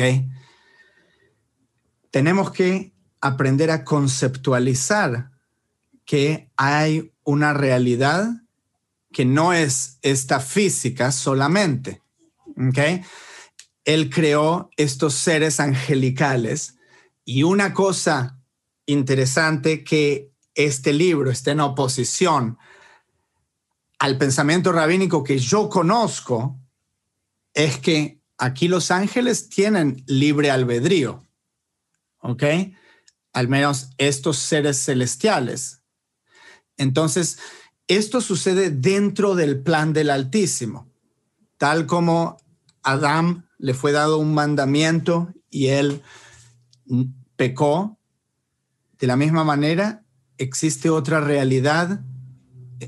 Tenemos 2.09 2.51
que 2.51 2.91
aprender 3.21 3.71
a 3.71 3.85
conceptualizar 3.85 5.31
que 6.05 6.51
hay 6.57 7.13
una 7.23 7.53
realidad 7.53 8.29
que 9.13 9.25
no 9.25 9.53
es 9.53 9.99
esta 10.01 10.39
física 10.39 11.11
solamente. 11.11 12.01
¿okay? 12.69 13.03
Él 13.85 14.09
creó 14.09 14.69
estos 14.77 15.13
seres 15.13 15.59
angelicales 15.59 16.75
y 17.23 17.43
una 17.43 17.73
cosa 17.73 18.39
interesante 18.85 19.83
que 19.83 20.31
este 20.55 20.91
libro 20.91 21.31
está 21.31 21.51
en 21.51 21.61
oposición 21.61 22.57
al 23.99 24.17
pensamiento 24.17 24.71
rabínico 24.71 25.23
que 25.23 25.37
yo 25.37 25.69
conozco 25.69 26.59
es 27.53 27.77
que 27.77 28.19
aquí 28.37 28.67
los 28.67 28.89
ángeles 28.89 29.49
tienen 29.49 30.03
libre 30.07 30.49
albedrío. 30.49 31.23
¿Ok? 32.21 32.43
Al 33.33 33.47
menos 33.47 33.91
estos 33.97 34.37
seres 34.37 34.83
celestiales. 34.83 35.81
Entonces, 36.77 37.39
esto 37.87 38.21
sucede 38.21 38.69
dentro 38.69 39.35
del 39.35 39.61
plan 39.61 39.93
del 39.93 40.09
Altísimo, 40.09 40.89
tal 41.57 41.85
como 41.85 42.37
Adán 42.83 43.49
le 43.57 43.73
fue 43.73 43.91
dado 43.91 44.17
un 44.17 44.33
mandamiento 44.33 45.33
y 45.49 45.67
él 45.67 46.01
pecó. 47.35 47.97
De 48.97 49.07
la 49.07 49.15
misma 49.15 49.43
manera, 49.43 50.03
existe 50.37 50.89
otra 50.89 51.19
realidad 51.21 52.01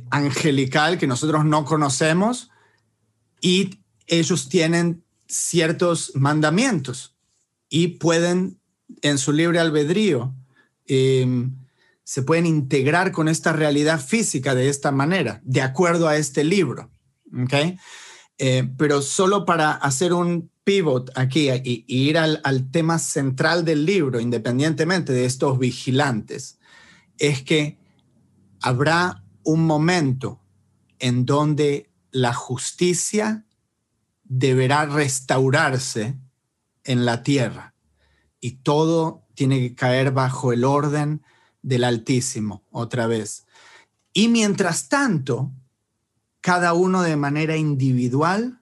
angelical 0.09 0.97
que 0.97 1.07
nosotros 1.07 1.45
no 1.45 1.65
conocemos 1.65 2.49
y 3.41 3.81
ellos 4.07 4.49
tienen 4.49 5.03
ciertos 5.27 6.11
mandamientos 6.15 7.15
y 7.69 7.89
pueden 7.99 8.59
en 9.03 9.17
su 9.19 9.33
libre 9.33 9.59
albedrío 9.59 10.33
em, 10.87 11.55
se 12.03 12.23
pueden 12.23 12.45
integrar 12.45 13.11
con 13.11 13.27
esta 13.27 13.53
realidad 13.53 14.03
física 14.03 14.55
de 14.55 14.69
esta 14.69 14.91
manera, 14.91 15.41
de 15.43 15.61
acuerdo 15.61 16.07
a 16.07 16.17
este 16.17 16.43
libro. 16.43 16.89
Eh, 18.37 18.69
pero 18.77 19.01
solo 19.01 19.45
para 19.45 19.71
hacer 19.71 20.13
un 20.13 20.49
pivot 20.63 21.11
aquí 21.15 21.49
y, 21.49 21.85
ir 21.87 22.17
al, 22.17 22.71
tema 22.71 22.97
central 22.97 23.65
del 23.65 23.85
libro, 23.85 24.19
independientemente 24.19 25.13
de 25.13 25.25
estos 25.25 25.59
vigilantes, 25.59 26.59
es 27.17 27.43
que 27.43 27.77
habrá 28.61 29.23
un 29.43 29.65
momento 29.65 30.41
en 30.99 31.25
donde 31.25 31.89
la 32.11 32.33
justicia 32.33 33.45
deberá 34.23 34.85
restaurarse 34.85 36.17
en 36.85 37.05
la 37.05 37.23
tierra 37.23 37.72
y 38.43 38.55
todo 38.57 39.25
tiene 39.35 39.57
que 39.61 39.73
caer 39.73 40.11
bajo 40.11 40.51
el 40.51 40.65
orden 40.65 41.23
del 41.61 41.85
Altísimo 41.85 42.61
otra 42.71 43.07
vez. 43.07 43.45
Y 44.11 44.27
mientras 44.27 44.89
tanto, 44.89 45.53
cada 46.41 46.73
uno 46.73 47.03
de 47.03 47.15
manera 47.15 47.55
individual 47.55 48.59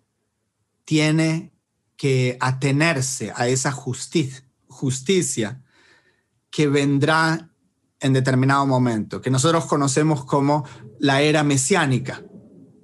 tiene 0.86 1.52
que 1.98 2.38
atenerse 2.40 3.34
a 3.36 3.48
esa 3.48 3.72
justicia, 3.72 4.48
justicia 4.68 5.64
que 6.52 6.68
vendrá 6.68 7.50
en 8.00 8.14
determinado 8.14 8.68
momento, 8.68 9.20
que 9.20 9.32
nosotros 9.32 9.66
conocemos 9.66 10.26
como 10.26 10.64
la 11.00 11.22
era 11.22 11.44
mesiánica, 11.44 12.24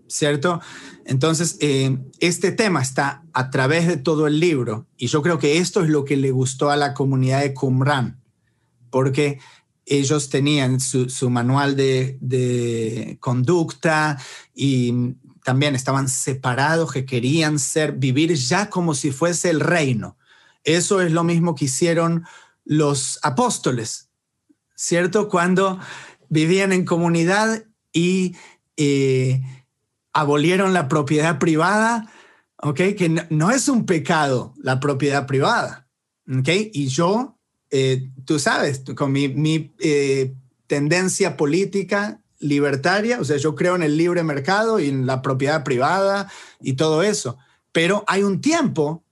¿cierto? 0.08 0.62
Entonces, 1.06 1.58
eh, 1.60 1.98
este 2.20 2.52
tema 2.52 2.82
está 2.82 3.24
a 3.34 3.50
través 3.50 3.88
de 3.88 3.98
todo 3.98 4.28
el 4.28 4.40
libro 4.40 4.88
y 4.98 5.08
yo 5.08 5.22
creo 5.22 5.40
que 5.40 5.58
esto 5.58 5.84
es 5.84 5.90
lo 5.90 6.06
que 6.06 6.18
le 6.18 6.32
gustó 6.32 6.70
a 6.70 6.78
la 6.78 6.94
comunidad 6.94 7.42
de 7.42 7.54
Qumran, 7.54 8.22
porque 8.90 9.40
ellos 9.86 10.30
tenían 10.30 10.80
su, 10.80 11.30
manual 11.30 11.76
de, 11.76 13.18
conducta 13.22 14.22
y 14.54 15.16
también 15.46 15.76
estaban 15.76 16.10
separados, 16.10 16.92
que 16.92 17.06
querían 17.06 17.58
ser, 17.58 17.94
vivir 17.94 18.34
ya 18.36 18.70
como 18.70 18.94
si 18.94 19.12
fuese 19.12 19.50
el 19.50 19.62
reino. 19.62 20.18
Eso 20.66 21.00
es 21.00 21.14
lo 21.14 21.24
mismo 21.24 21.56
que 21.56 21.66
hicieron 21.66 22.26
los 22.66 23.18
apóstoles, 23.24 24.10
¿cierto? 24.76 25.30
Cuando 25.30 25.80
vivían 26.28 26.74
en 26.74 26.84
comunidad 26.84 27.64
y 27.94 28.36
eh, 28.76 29.42
abolieron 30.18 30.74
la 30.74 30.88
propiedad 30.88 31.38
privada, 31.38 32.12
¿ok? 32.58 32.78
Que 32.98 33.28
no, 33.30 33.52
es 33.52 33.70
un 33.70 33.86
pecado 33.86 34.56
la 34.58 34.80
propiedad 34.80 35.28
privada, 35.28 35.88
¿ok? 36.28 36.50
Y 36.74 36.88
yo, 36.88 37.38
eh, 37.70 38.10
tú 38.26 38.40
sabes, 38.40 38.82
con 38.96 39.12
mi, 39.12 39.72
eh, 39.78 40.34
tendencia 40.66 41.38
política 41.38 42.20
libertaria, 42.40 43.20
o 43.20 43.24
sea, 43.24 43.38
yo 43.38 43.54
creo 43.54 43.76
en 43.76 43.84
el 43.84 43.96
libre 43.96 44.24
mercado 44.24 44.80
y 44.80 44.90
en 44.90 45.06
la 45.06 45.22
propiedad 45.22 45.64
privada 45.64 46.32
y 46.60 46.74
todo 46.74 47.04
eso, 47.04 47.38
pero 47.72 48.04
hay 48.08 48.24
un 48.24 48.42
tiempo 48.42 49.04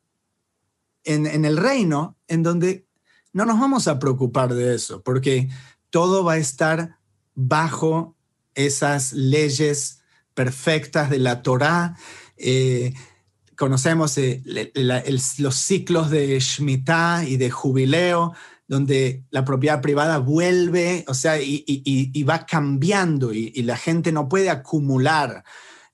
en, 1.04 1.28
en 1.28 1.46
el 1.46 1.58
reino 1.58 2.18
en 2.28 2.42
donde 2.42 2.88
no 3.32 3.46
nos 3.46 3.60
vamos 3.60 3.88
a 3.88 4.00
preocupar 4.00 4.56
de 4.56 4.74
eso, 4.74 5.04
porque 5.04 5.50
todo 5.92 6.24
va 6.24 6.34
a 6.34 6.38
estar 6.38 6.98
bajo 7.36 8.16
esas 8.56 9.14
leyes 9.14 10.02
perfectas 10.36 11.10
de 11.10 11.18
la 11.18 11.42
Torá. 11.42 11.96
Eh, 12.38 12.94
conocemos 13.58 14.18
eh, 14.18 14.44
los 15.40 15.56
ciclos 15.56 16.12
de 16.12 16.40
Shemitah 16.40 17.24
y 17.26 17.38
de 17.38 17.50
jubileo, 17.50 18.34
donde 18.68 19.24
la 19.32 19.46
propiedad 19.46 19.82
privada 19.82 20.20
vuelve, 20.20 21.06
o 21.08 21.14
sea, 21.14 21.40
y, 21.42 22.24
va 22.24 22.46
cambiando 22.46 23.34
y, 23.34 23.52
la 23.64 23.78
gente 23.78 24.12
no 24.12 24.28
puede 24.28 24.50
acumular. 24.50 25.44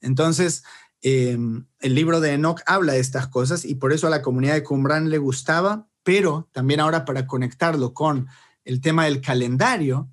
Entonces, 0.02 0.64
em, 1.02 1.66
el 1.80 1.96
libro 1.96 2.20
de 2.20 2.34
Enoch 2.34 2.62
habla 2.66 2.94
de 2.94 3.00
estas 3.00 3.28
cosas 3.28 3.66
y 3.66 3.76
por 3.76 3.94
eso 3.94 4.08
a 4.08 4.10
la 4.10 4.22
comunidad 4.22 4.54
de 4.54 4.64
Qumran 4.64 5.10
le 5.10 5.18
gustaba, 5.18 5.88
pero 6.04 6.50
también 6.52 6.80
ahora 6.80 7.06
para 7.06 7.28
conectarlo 7.28 7.94
con 7.94 8.28
el 8.64 8.82
tema 8.82 9.06
del 9.06 9.22
calendario, 9.22 10.10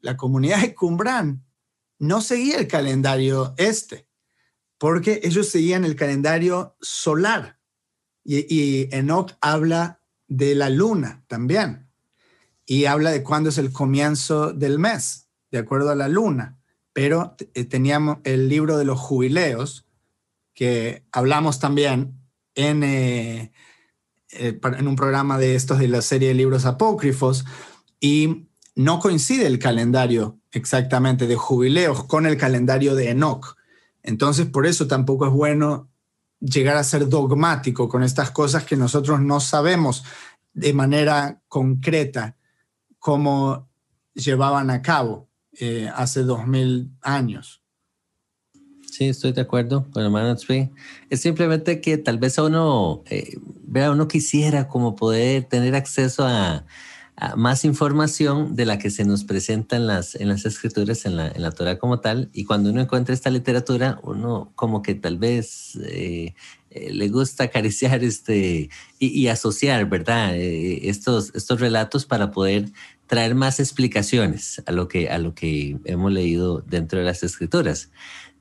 la 0.00 0.16
comunidad 0.16 0.60
de 0.60 0.74
Qumran 0.74 1.44
no 2.06 2.20
seguía 2.20 2.58
el 2.58 2.68
calendario 2.68 3.54
este, 3.56 4.06
porque 4.78 5.20
ellos 5.22 5.48
seguían 5.48 5.84
el 5.84 5.96
calendario 5.96 6.76
solar. 6.80 7.58
Y, 8.22 8.46
y 8.54 8.88
Enoch 8.92 9.36
habla 9.40 10.00
de 10.28 10.54
la 10.54 10.70
luna 10.70 11.24
también. 11.26 11.88
Y 12.66 12.86
habla 12.86 13.10
de 13.10 13.22
cuándo 13.22 13.50
es 13.50 13.58
el 13.58 13.72
comienzo 13.72 14.52
del 14.52 14.78
mes, 14.78 15.28
de 15.50 15.58
acuerdo 15.58 15.90
a 15.90 15.94
la 15.94 16.08
luna. 16.08 16.58
Pero 16.92 17.36
eh, 17.54 17.64
teníamos 17.64 18.18
el 18.24 18.48
libro 18.48 18.78
de 18.78 18.84
los 18.84 18.98
jubileos, 18.98 19.86
que 20.54 21.04
hablamos 21.12 21.58
también 21.58 22.20
eh, 22.54 23.50
eh, 24.30 24.60
en 24.62 24.88
un 24.88 24.96
programa 24.96 25.38
de 25.38 25.56
estos 25.56 25.78
de 25.78 25.88
la 25.88 26.00
serie 26.00 26.28
de 26.28 26.34
libros 26.34 26.64
apócrifos. 26.64 27.44
Y 28.00 28.48
no 28.74 28.98
coincide 28.98 29.46
el 29.46 29.58
calendario 29.58 30.38
exactamente 30.50 31.26
de 31.26 31.36
jubileos 31.36 32.04
con 32.04 32.26
el 32.26 32.36
calendario 32.36 32.94
de 32.94 33.10
Enoch. 33.10 33.56
Entonces, 34.02 34.46
por 34.46 34.66
eso 34.66 34.86
tampoco 34.86 35.26
es 35.26 35.32
bueno 35.32 35.88
llegar 36.40 36.76
a 36.76 36.84
ser 36.84 37.08
dogmático 37.08 37.88
con 37.88 38.02
estas 38.02 38.30
cosas 38.30 38.64
que 38.64 38.76
nosotros 38.76 39.20
no 39.20 39.40
sabemos 39.40 40.04
de 40.52 40.72
manera 40.72 41.40
concreta 41.48 42.36
cómo 42.98 43.68
llevaban 44.14 44.70
a 44.70 44.82
cabo 44.82 45.28
eh, 45.58 45.90
hace 45.94 46.22
dos 46.22 46.46
mil 46.46 46.90
años. 47.00 47.62
Sí, 48.90 49.06
estoy 49.06 49.32
de 49.32 49.40
acuerdo 49.40 49.90
con 49.90 50.04
hermano 50.04 50.36
Es 51.10 51.20
simplemente 51.20 51.80
que 51.80 51.98
tal 51.98 52.18
vez 52.18 52.38
a 52.38 52.44
uno, 52.44 53.02
eh, 53.06 53.36
vea, 53.66 53.90
uno 53.90 54.06
quisiera 54.06 54.68
como 54.68 54.94
poder 54.94 55.44
tener 55.44 55.74
acceso 55.74 56.24
a, 56.24 56.64
más 57.36 57.64
información 57.64 58.56
de 58.56 58.66
la 58.66 58.78
que 58.78 58.90
se 58.90 59.04
nos 59.04 59.24
presenta 59.24 59.76
en 59.76 59.86
las, 59.86 60.14
en 60.16 60.28
las 60.28 60.44
escrituras, 60.44 61.06
en 61.06 61.16
la, 61.16 61.28
en 61.28 61.42
la 61.42 61.52
Torah 61.52 61.78
como 61.78 62.00
tal, 62.00 62.28
y 62.32 62.44
cuando 62.44 62.70
uno 62.70 62.80
encuentra 62.80 63.14
esta 63.14 63.30
literatura, 63.30 64.00
uno 64.02 64.52
como 64.56 64.82
que 64.82 64.94
tal 64.94 65.16
vez 65.16 65.76
eh, 65.76 66.34
eh, 66.70 66.92
le 66.92 67.08
gusta 67.08 67.44
acariciar 67.44 68.02
este, 68.02 68.68
y, 68.98 69.28
asociar, 69.28 69.88
¿verdad? 69.88 70.34
Eh, 70.36 70.88
estos, 70.88 71.32
estos 71.34 71.60
relatos 71.60 72.04
para 72.04 72.32
poder 72.32 72.70
traer 73.06 73.36
más 73.36 73.60
explicaciones 73.60 74.62
a 74.66 74.72
lo 74.72 74.88
que, 74.88 75.08
a 75.08 75.18
lo 75.18 75.34
que 75.34 75.78
hemos 75.84 76.10
leído 76.10 76.64
dentro 76.66 76.98
de 76.98 77.04
las 77.04 77.22
escrituras. 77.22 77.90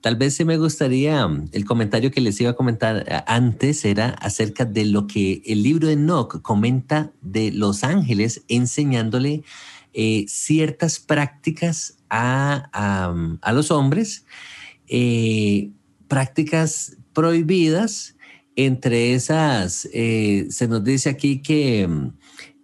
Tal 0.04 0.18
vez 0.18 0.34
sí 0.34 0.44
me 0.44 0.58
gustaría, 0.58 1.26
mm, 1.26 1.52
el 1.54 1.64
comentario 1.64 2.12
que 2.12 2.20
les 2.20 2.40
iba 2.42 2.50
a 2.50 2.56
comentar 2.56 3.06
eh, 3.08 3.24
antes 3.26 3.86
era 3.86 4.10
acerca 4.10 4.66
de 4.66 4.84
lo 4.84 5.08
que 5.08 5.42
el 5.46 5.64
libro 5.64 5.88
de 5.88 5.94
Enoch 5.94 6.42
comenta 6.42 7.14
de 7.22 7.54
los 7.54 7.86
ángeles 7.86 8.44
enseñándole 8.50 9.44
eh, 9.94 10.26
ciertas 10.28 11.00
prácticas 11.00 12.00
a, 12.10 13.14
mm, 13.16 13.40
los 13.54 13.72
hombres, 13.72 14.26
eh, 14.90 15.70
prácticas 16.10 16.98
prohibidas. 17.14 18.18
Entre 18.58 19.14
esas, 19.14 19.88
se 19.92 20.68
nos 20.68 20.84
dice 20.84 21.10
aquí 21.10 21.42
que 21.42 21.88
mm, 21.88 22.10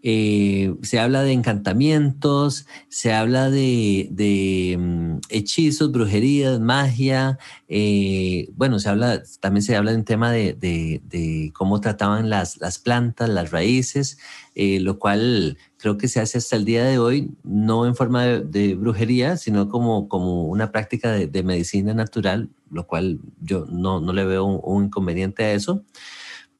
eh, 0.01 0.73
se 0.81 0.99
habla 0.99 1.23
de 1.23 1.33
encantamientos, 1.33 2.67
se 2.87 3.13
habla 3.13 3.49
de, 3.49 4.77
mm, 4.79 5.17
hechizos, 5.29 5.91
brujerías, 5.91 6.59
magia. 6.59 7.37
Eh, 7.67 8.49
bueno, 8.55 8.79
se 8.79 8.89
habla, 8.89 9.21
también 9.41 9.61
se 9.63 9.75
habla 9.75 9.91
de 9.91 9.97
un 9.97 10.05
tema 10.05 10.31
de, 10.31 11.51
cómo 11.53 11.81
trataban 11.81 12.29
las, 12.29 12.57
las, 12.57 12.79
plantas, 12.79 13.29
las 13.29 13.51
raíces, 13.51 14.17
eh, 14.55 14.79
lo 14.79 14.99
cual 14.99 15.57
creo 15.77 15.97
que 15.97 16.07
se 16.07 16.21
hace 16.21 16.37
hasta 16.37 16.55
el 16.55 16.65
día 16.65 16.85
de 16.85 16.97
hoy, 16.97 17.31
no 17.43 17.85
en 17.85 17.95
forma 17.95 18.25
de, 18.25 18.75
brujería, 18.75 19.37
sino 19.37 19.69
como, 19.69 20.07
como 20.07 20.43
una 20.45 20.71
práctica 20.71 21.11
de, 21.11 21.43
medicina 21.43 21.93
natural, 21.93 22.49
lo 22.71 22.87
cual 22.87 23.19
yo 23.41 23.65
no, 23.69 23.99
le 24.13 24.25
veo 24.25 24.45
un 24.45 24.85
inconveniente 24.85 25.43
a 25.43 25.53
eso 25.53 25.83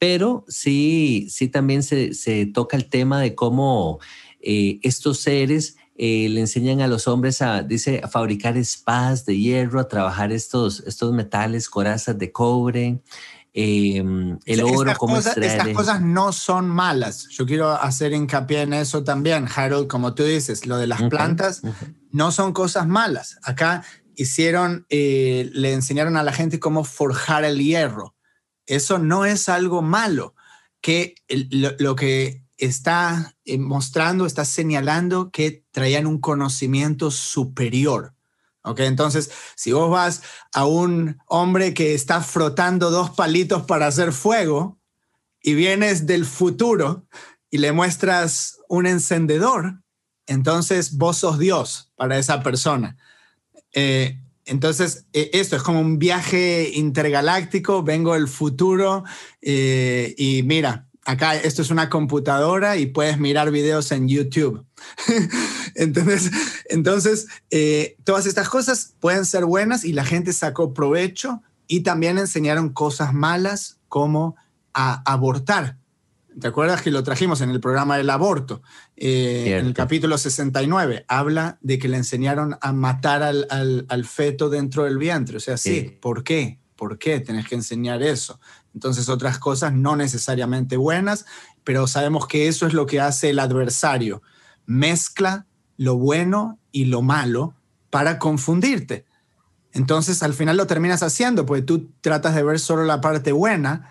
pero 0.00 0.46
sí, 0.48 1.28
sí 1.30 1.48
también 1.48 1.82
se, 1.82 2.46
toca 2.54 2.76
el 2.78 2.88
tema 2.88 3.20
de 3.20 3.34
cómo 3.34 4.00
eh, 4.40 4.80
estos 4.82 5.20
seres 5.20 5.76
eh, 5.94 6.30
le 6.30 6.40
enseñan 6.40 6.80
a 6.80 6.86
los 6.86 7.06
hombres 7.06 7.42
a, 7.42 7.62
dice, 7.62 8.00
a 8.02 8.08
fabricar 8.08 8.56
espadas 8.56 9.26
de 9.26 9.36
hierro, 9.36 9.78
a 9.78 9.88
trabajar 9.88 10.32
estos, 10.32 10.80
estos 10.86 11.12
metales, 11.12 11.68
corazas 11.68 12.16
de 12.16 12.32
cobre, 12.32 13.02
em, 13.52 14.38
el 14.46 14.62
oro, 14.62 14.94
cómo 14.96 15.18
Estas 15.18 15.68
cosas 15.74 16.00
no 16.00 16.32
son 16.32 16.66
malas. 16.70 17.28
Yo 17.28 17.44
quiero 17.44 17.70
hacer 17.70 18.14
hincapié 18.14 18.62
en 18.62 18.72
eso 18.72 19.04
también, 19.04 19.46
Harold, 19.54 19.86
como 19.86 20.14
tú 20.14 20.22
dices, 20.22 20.66
lo 20.66 20.78
de 20.78 20.86
las 20.86 21.02
plantas 21.10 21.60
no 22.10 22.32
son 22.32 22.54
cosas 22.54 22.86
malas. 22.86 23.38
Acá 23.42 23.84
hicieron, 24.16 24.86
eh, 24.88 25.50
le 25.52 25.74
enseñaron 25.74 26.16
a 26.16 26.22
la 26.22 26.32
gente 26.32 26.58
cómo 26.58 26.84
forjar 26.84 27.44
el 27.44 27.58
hierro 27.58 28.14
eso 28.76 28.98
no 28.98 29.24
es 29.24 29.48
algo 29.48 29.82
malo, 29.82 30.34
que 30.80 31.14
lo, 31.28 31.96
que 31.96 32.44
está 32.56 33.34
eh, 33.44 33.58
mostrando, 33.58 34.26
está 34.26 34.44
señalando 34.44 35.30
que 35.30 35.64
traían 35.70 36.06
un 36.06 36.20
conocimiento 36.20 37.10
superior. 37.10 38.14
¿Ok? 38.62 38.80
Entonces, 38.80 39.30
si 39.56 39.72
vos 39.72 39.90
vas 39.90 40.22
a 40.52 40.66
un 40.66 41.18
hombre 41.26 41.72
que 41.72 41.94
está 41.94 42.20
frotando 42.20 42.90
dos 42.90 43.10
palitos 43.10 43.62
para 43.62 43.86
hacer 43.86 44.12
fuego, 44.12 44.80
y 45.42 45.54
vienes 45.54 46.06
del 46.06 46.24
futuro 46.24 47.06
y 47.50 47.58
le 47.58 47.72
muestras 47.72 48.58
un 48.68 48.86
encendedor, 48.86 49.82
entonces 50.26 50.96
vos 50.96 51.18
sos 51.18 51.38
Dios 51.38 51.90
para 51.96 52.18
esa 52.18 52.42
persona. 52.42 52.96
Eh, 53.72 54.20
entonces, 54.46 55.06
e, 55.12 55.30
esto 55.32 55.56
es 55.56 55.62
como 55.62 55.80
un 55.80 55.98
viaje 55.98 56.70
intergaláctico, 56.74 57.82
vengo 57.82 58.14
del 58.14 58.28
futuro 58.28 59.04
eh, 59.42 60.14
y 60.16 60.42
mira, 60.44 60.86
acá 61.04 61.36
esto 61.36 61.62
es 61.62 61.70
una 61.70 61.88
computadora 61.88 62.76
y 62.76 62.86
puedes 62.86 63.18
mirar 63.18 63.50
videos 63.50 63.92
en 63.92 64.08
YouTube. 64.08 64.64
entonces, 65.74 66.30
entonces 66.68 67.26
eh, 67.50 67.96
todas 68.04 68.26
estas 68.26 68.48
cosas 68.48 68.94
pueden 69.00 69.24
ser 69.24 69.44
buenas 69.44 69.84
y 69.84 69.92
la 69.92 70.04
gente 70.04 70.32
sacó 70.32 70.74
provecho 70.74 71.42
y 71.66 71.80
también 71.80 72.18
enseñaron 72.18 72.70
cosas 72.70 73.14
malas 73.14 73.78
como 73.88 74.36
a 74.74 75.02
abortar. 75.10 75.79
¿Te 76.38 76.46
acuerdas 76.46 76.82
que 76.82 76.90
lo 76.90 77.02
trajimos 77.02 77.40
en 77.40 77.50
el 77.50 77.60
programa 77.60 77.96
del 77.96 78.10
aborto? 78.10 78.62
Eh, 78.96 79.56
en 79.58 79.66
el 79.66 79.74
capítulo 79.74 80.16
69 80.16 81.04
habla 81.08 81.58
de 81.60 81.78
que 81.78 81.88
le 81.88 81.96
enseñaron 81.96 82.56
a 82.60 82.72
matar 82.72 83.22
al, 83.22 84.04
feto 84.04 84.48
dentro 84.48 84.84
del 84.84 84.98
vientre. 84.98 85.38
O 85.38 85.40
sea, 85.40 85.56
sí, 85.56 85.98
¿por 86.00 86.22
qué? 86.22 86.60
¿Por 86.76 86.98
qué 86.98 87.20
tenés 87.20 87.48
que 87.48 87.56
enseñar 87.56 88.02
eso? 88.02 88.40
Entonces 88.74 89.08
otras 89.08 89.38
cosas 89.38 89.72
no 89.72 89.96
necesariamente 89.96 90.76
buenas, 90.76 91.26
pero 91.64 91.86
sabemos 91.86 92.26
que 92.26 92.48
eso 92.48 92.66
es 92.66 92.74
lo 92.74 92.86
que 92.86 93.00
hace 93.00 93.30
el 93.30 93.38
adversario. 93.38 94.22
Mezcla 94.66 95.46
lo 95.76 95.96
bueno 95.96 96.58
y 96.70 96.84
lo 96.84 97.02
malo 97.02 97.54
para 97.90 98.18
confundirte. 98.18 99.04
Entonces 99.72 100.22
al 100.22 100.34
final 100.34 100.56
lo 100.56 100.66
terminas 100.66 101.02
haciendo, 101.02 101.44
porque 101.44 101.62
tú 101.62 101.90
tratas 102.00 102.34
de 102.34 102.42
ver 102.42 102.58
solo 102.58 102.84
la 102.84 103.00
parte 103.00 103.32
buena 103.32 103.90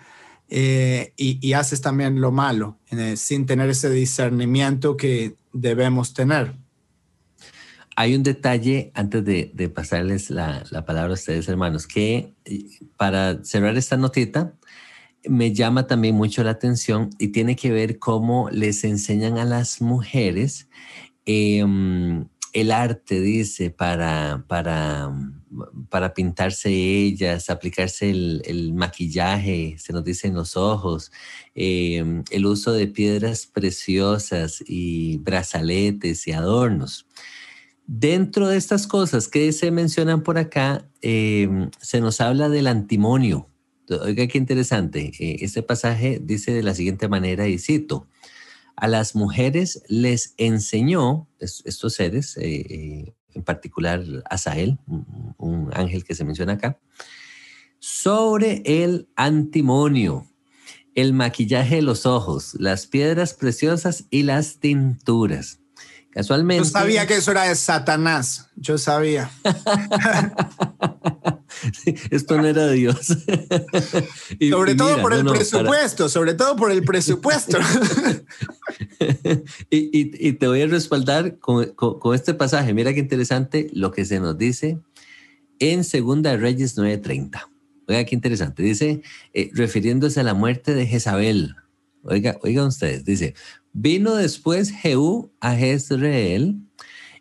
eh, 0.52 1.12
y, 1.16 1.52
haces 1.52 1.80
también 1.80 2.20
lo 2.20 2.32
malo, 2.32 2.76
eh, 2.90 3.16
sin 3.16 3.46
tener 3.46 3.70
ese 3.70 3.88
discernimiento 3.88 4.96
que 4.96 5.36
debemos 5.52 6.12
tener. 6.12 6.56
Hay 7.94 8.16
un 8.16 8.24
detalle 8.24 8.90
antes 8.94 9.24
de, 9.24 9.72
pasarles 9.72 10.28
la, 10.28 10.64
palabra 10.84 11.12
a 11.12 11.14
ustedes, 11.14 11.48
hermanos, 11.48 11.86
que 11.86 12.34
eh, 12.44 12.64
para 12.96 13.44
cerrar 13.44 13.76
esta 13.76 13.96
notita, 13.96 14.54
me 15.24 15.52
llama 15.52 15.86
también 15.86 16.16
mucho 16.16 16.42
la 16.42 16.50
atención 16.50 17.10
y 17.18 17.28
tiene 17.28 17.54
que 17.54 17.70
ver 17.70 18.00
cómo 18.00 18.50
les 18.50 18.82
enseñan 18.82 19.38
a 19.38 19.44
las 19.44 19.80
mujeres 19.80 20.68
em, 21.26 22.26
el 22.52 22.72
arte, 22.72 23.20
dice, 23.20 23.70
para, 23.70 24.44
para, 24.48 25.12
para 25.88 26.14
pintarse 26.14 26.70
ellas, 26.70 27.50
aplicarse 27.50 28.10
el, 28.10 28.72
maquillaje, 28.74 29.76
se 29.78 29.92
nos 29.92 30.04
dice 30.04 30.28
en 30.28 30.34
los 30.34 30.56
ojos, 30.56 31.12
em, 31.54 32.24
el 32.30 32.46
uso 32.46 32.72
de 32.72 32.86
piedras 32.86 33.46
preciosas 33.46 34.62
y 34.66 35.18
brazaletes 35.18 36.26
y 36.26 36.32
adornos. 36.32 37.06
Dentro 37.86 38.48
de 38.48 38.56
estas 38.56 38.86
cosas 38.86 39.28
que 39.28 39.52
se 39.52 39.70
mencionan 39.70 40.22
por 40.22 40.38
acá, 40.38 40.88
em, 41.02 41.70
se 41.80 42.00
nos 42.00 42.20
habla 42.20 42.48
del 42.48 42.66
antimonio. 42.66 43.48
Oiga, 43.88 44.26
qué 44.28 44.38
interesante. 44.38 45.12
Eh, 45.18 45.38
este 45.40 45.62
pasaje 45.62 46.20
dice 46.22 46.52
de 46.52 46.62
la 46.62 46.74
siguiente 46.74 47.08
manera, 47.08 47.48
y 47.48 47.58
cito, 47.58 48.06
a 48.80 48.88
las 48.88 49.14
mujeres 49.14 49.82
les 49.88 50.34
enseñó, 50.38 51.28
estos 51.38 51.94
seres, 51.94 52.36
eh, 52.38 52.66
eh, 52.68 53.14
en 53.34 53.42
particular 53.42 54.02
Asael, 54.28 54.78
un, 54.86 55.34
un 55.38 55.70
ángel 55.74 56.04
que 56.04 56.14
se 56.14 56.24
menciona 56.24 56.54
acá, 56.54 56.78
sobre 57.78 58.62
el 58.64 59.08
antimonio, 59.16 60.26
el 60.94 61.12
maquillaje 61.12 61.76
de 61.76 61.82
los 61.82 62.06
ojos, 62.06 62.54
las 62.58 62.86
piedras 62.86 63.34
preciosas 63.34 64.04
y 64.10 64.22
las 64.22 64.60
tinturas. 64.60 65.60
Casualmente. 66.10 66.64
Yo 66.64 66.70
sabía 66.70 67.06
que 67.06 67.16
eso 67.16 67.30
era 67.30 67.44
de 67.44 67.54
Satanás. 67.54 68.48
Yo 68.56 68.78
sabía. 68.78 69.30
esto 72.10 72.36
no 72.36 72.46
era 72.46 72.70
Dios. 72.70 73.06
sobre 74.50 74.74
todo 74.74 75.00
por 75.00 75.12
el 75.12 75.24
presupuesto, 75.24 76.08
sobre 76.08 76.34
todo 76.34 76.56
por 76.56 76.70
el 76.70 76.82
presupuesto. 76.82 77.58
y, 79.70 80.32
te 80.32 80.46
voy 80.46 80.62
a 80.62 80.66
respaldar 80.66 81.38
con, 81.38 81.72
este 82.14 82.34
pasaje. 82.34 82.74
Mira 82.74 82.92
qué 82.94 83.00
interesante 83.00 83.70
lo 83.72 83.90
que 83.90 84.04
se 84.04 84.20
nos 84.20 84.36
dice 84.38 84.78
en 85.58 85.84
Segunda 85.84 86.36
Reyes 86.36 86.76
9:30. 86.76 87.48
Oiga 87.88 88.04
qué 88.04 88.14
interesante. 88.14 88.62
Dice, 88.62 89.02
eh, 89.34 89.50
refiriéndose 89.52 90.20
a 90.20 90.24
la 90.24 90.34
muerte 90.34 90.74
de 90.74 90.86
Jezabel. 90.86 91.56
Oiga, 92.02 92.38
oigan 92.42 92.68
ustedes, 92.68 93.04
dice, 93.04 93.34
Vino 93.72 94.16
después 94.16 94.70
Jehú 94.70 95.30
a 95.40 95.54
Jezreel, 95.54 96.56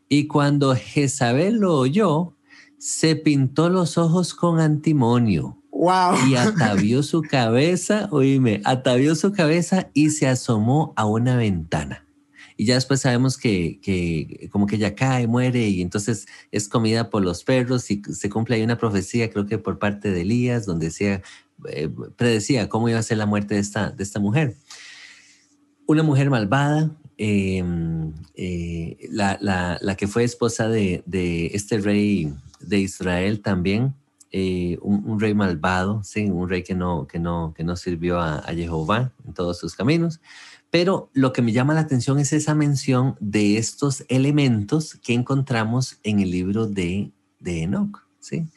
y 0.08 0.26
cuando 0.26 0.76
Jezabel 0.76 1.58
lo 1.58 1.76
oyó, 1.76 2.34
se 2.80 3.16
pintó 3.16 3.70
los 3.70 3.98
ojos 3.98 4.34
con 4.34 4.60
antimonio. 4.60 5.58
Wow. 5.72 6.28
Y 6.28 6.36
atavió 6.36 7.04
su 7.04 7.22
cabeza, 7.22 8.10
oíme, 8.12 8.62
atavió 8.66 9.16
su 9.16 9.32
cabeza 9.32 9.90
y 9.94 10.10
se 10.10 10.28
asomó 10.28 10.94
a 10.96 11.06
una 11.06 11.36
ventana. 11.36 12.06
Y 12.58 12.66
ya 12.66 12.74
después 12.74 13.02
sabemos 13.02 13.38
que, 13.38 13.80
que, 13.82 14.50
como 14.52 14.66
que 14.66 14.76
ella 14.76 14.96
cae, 14.96 15.28
muere 15.28 15.70
y 15.70 15.82
entonces 15.82 16.26
es 16.52 16.68
comida 16.68 17.10
por 17.10 17.24
los 17.24 17.44
perros 17.44 17.90
y 17.92 18.02
se 18.12 18.30
cumple 18.30 18.56
ahí 18.56 18.64
una 18.64 18.78
profecía, 18.78 19.30
creo 19.30 19.46
que 19.46 19.58
por 19.58 19.80
parte 19.80 20.12
de 20.12 20.22
Elías, 20.22 20.66
donde 20.66 20.88
decía, 20.88 21.22
eh, 21.70 21.90
predecía 22.18 22.68
cómo 22.68 22.90
iba 22.90 23.00
a 23.00 23.04
ser 23.04 23.18
la 23.18 23.26
muerte 23.26 23.54
de 23.54 23.62
esta, 23.62 23.92
de 23.92 24.04
esta 24.04 24.20
mujer 24.20 24.58
una 25.90 26.04
mujer 26.04 26.30
malvada, 26.30 26.92
em, 27.18 28.14
eh, 28.36 28.96
la, 29.10 29.96
que 29.98 30.08
fue 30.08 30.24
esposa 30.24 30.70
de, 30.70 31.04
este 31.52 31.80
rey 31.80 32.32
de 32.60 32.80
Israel 32.80 33.42
también, 33.42 33.96
eh, 34.32 34.78
un, 34.82 35.20
rey 35.20 35.34
malvado, 35.34 36.04
sí, 36.04 36.30
un 36.30 36.50
rey 36.50 36.64
que 36.64 36.76
no, 36.76 37.08
que 37.08 37.20
no, 37.20 37.54
que 37.56 37.64
no 37.64 37.76
sirvió 37.76 38.20
a, 38.20 38.44
Jehová 38.54 39.12
en 39.26 39.34
todos 39.34 39.58
sus 39.58 39.76
caminos. 39.76 40.22
Pero 40.70 41.10
lo 41.14 41.34
que 41.34 41.42
me 41.42 41.52
llama 41.52 41.74
la 41.74 41.82
atención 41.82 42.20
es 42.20 42.32
esa 42.32 42.54
mención 42.54 43.16
de 43.20 43.58
estos 43.58 44.06
elementos 44.08 44.96
que 45.02 45.14
encontramos 45.14 45.98
en 46.04 46.20
el 46.20 46.30
libro 46.30 46.68
de, 46.68 47.12
de 47.40 47.64
Enoch, 47.64 48.06
¿sí? 48.20 48.48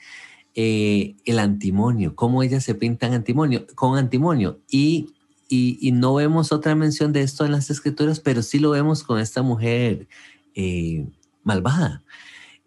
Eh, 0.55 1.17
el 1.25 1.39
antimonio, 1.39 2.15
cómo 2.15 2.43
ellas 2.43 2.65
se 2.65 2.75
pintan 2.75 3.15
antimonio, 3.15 3.67
con 3.75 3.97
antimonio. 3.97 4.61
Y 4.69 5.15
y, 5.55 5.93
no 5.93 6.15
vemos 6.15 6.51
otra 6.51 6.75
mención 6.75 7.13
de 7.13 7.21
esto 7.21 7.45
en 7.45 7.53
las 7.53 7.69
escrituras, 7.69 8.21
pero 8.21 8.43
sí 8.43 8.59
lo 8.59 8.71
vemos 8.71 9.03
con 9.03 9.21
esta 9.21 9.43
mujer 9.43 10.09
eh, 10.55 11.07
malvada. 11.45 12.03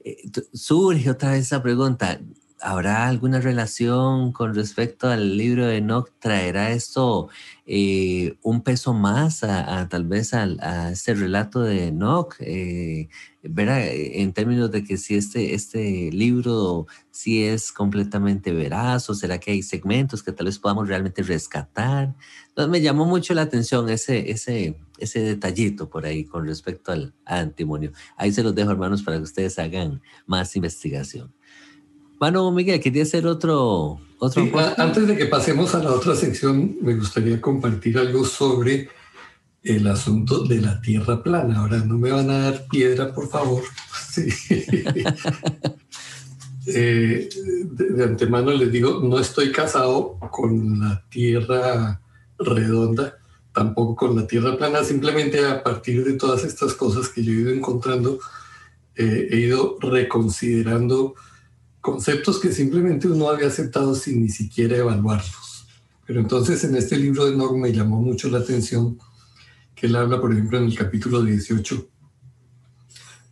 Eh, 0.05 0.29
surge 0.53 1.09
otra 1.09 1.31
vez 1.31 1.47
esa 1.47 1.61
pregunta, 1.63 2.21
¿habrá 2.61 3.07
alguna 3.07 3.39
relación 3.39 4.31
con 4.31 4.55
respecto 4.55 5.07
al 5.07 5.37
libro 5.37 5.67
de 5.67 5.77
Enoch? 5.77 6.11
¿Traerá 6.19 6.71
esto 6.71 7.29
eh, 7.65 8.37
un 8.41 8.61
peso 8.61 8.93
más 8.93 9.43
a, 9.43 9.87
tal 9.89 10.05
vez 10.05 10.33
a, 10.33 10.91
este 10.91 11.13
relato 11.13 11.61
de 11.61 11.87
Enoch? 11.87 12.35
verá, 13.47 13.85
en 13.85 14.33
términos 14.33 14.71
de 14.71 14.83
que 14.83 14.97
si 14.97 15.15
este, 15.15 15.53
este 15.53 16.11
libro 16.11 16.87
si 17.11 17.45
es 17.45 17.71
completamente 17.71 18.51
veraz 18.51 19.09
o 19.09 19.13
será 19.13 19.39
que 19.39 19.51
hay 19.51 19.61
segmentos 19.61 20.21
que 20.21 20.31
tal 20.31 20.47
vez 20.47 20.59
podamos 20.59 20.87
realmente 20.87 21.23
rescatar. 21.23 22.15
Entonces 22.49 22.69
me 22.69 22.81
llamó 22.81 23.05
mucho 23.05 23.33
la 23.33 23.43
atención 23.43 23.89
ese, 23.89 24.31
ese, 24.31 24.77
ese 24.97 25.19
detallito 25.21 25.89
por 25.89 26.05
ahí 26.05 26.25
con 26.25 26.45
respecto 26.45 26.91
al, 26.91 27.13
antimonio. 27.25 27.91
Ahí 28.17 28.31
se 28.31 28.43
los 28.43 28.53
dejo 28.55 28.71
hermanos 28.71 29.03
para 29.03 29.17
que 29.17 29.23
ustedes 29.23 29.57
hagan 29.59 30.01
más 30.25 30.55
investigación. 30.55 31.33
Bueno, 32.19 32.51
Miguel, 32.51 32.79
quería 32.79 33.03
hacer 33.03 33.27
otro... 33.27 33.99
otro 34.19 34.49
antes 34.77 35.07
de 35.07 35.17
que 35.17 35.25
pasemos 35.25 35.75
a 35.75 35.83
la 35.83 35.91
otra 35.91 36.15
sección, 36.15 36.77
me 36.81 36.95
gustaría 36.95 37.41
compartir 37.41 37.97
algo 37.97 38.23
sobre 38.23 38.89
el 39.63 39.87
asunto 39.87 40.43
de 40.43 40.61
la 40.61 40.79
tierra 40.81 41.21
plana. 41.23 41.59
Ahora 41.59 41.77
no 41.79 41.97
me 41.97 42.11
van 42.11 42.29
a 42.29 42.39
dar 42.39 42.67
piedra, 42.67 43.13
por 43.13 43.27
favor. 43.27 43.63
Eh, 46.67 47.29
de, 47.71 48.03
antemano 48.03 48.51
les 48.51 48.71
digo, 48.71 48.99
no 49.03 49.19
estoy 49.19 49.51
casado 49.51 50.17
con 50.31 50.79
la 50.79 51.03
tierra 51.09 52.01
redonda, 52.39 53.19
tampoco 53.53 53.95
con 53.95 54.15
la 54.15 54.25
tierra 54.25 54.57
plana, 54.57 54.83
simplemente 54.83 55.45
a 55.45 55.61
partir 55.61 56.03
de 56.03 56.13
todas 56.13 56.43
estas 56.43 56.73
cosas 56.73 57.09
que 57.09 57.23
yo 57.23 57.31
he 57.31 57.35
ido 57.35 57.51
encontrando, 57.51 58.19
eh, 58.95 59.27
he 59.29 59.37
ido 59.41 59.77
reconsiderando 59.79 61.13
conceptos 61.85 62.39
que 62.39 62.51
simplemente 62.51 63.07
uno 63.07 63.29
había 63.29 63.45
aceptado 63.45 63.93
sin 63.93 64.23
ni 64.23 64.29
siquiera 64.29 64.75
evaluarlos. 64.75 65.67
Pero 66.07 66.19
entonces 66.19 66.63
en 66.63 66.75
este 66.75 66.97
libro 66.97 67.25
de 67.25 67.37
Norm 67.37 67.61
me 67.61 67.71
llamó 67.71 68.01
mucho 68.01 68.27
la 68.27 68.39
atención 68.39 68.97
que 69.75 69.85
él 69.85 69.95
habla, 69.95 70.19
por 70.19 70.33
ejemplo, 70.33 70.57
en 70.57 70.63
el 70.63 70.75
capítulo 70.75 71.21
18. 71.21 71.87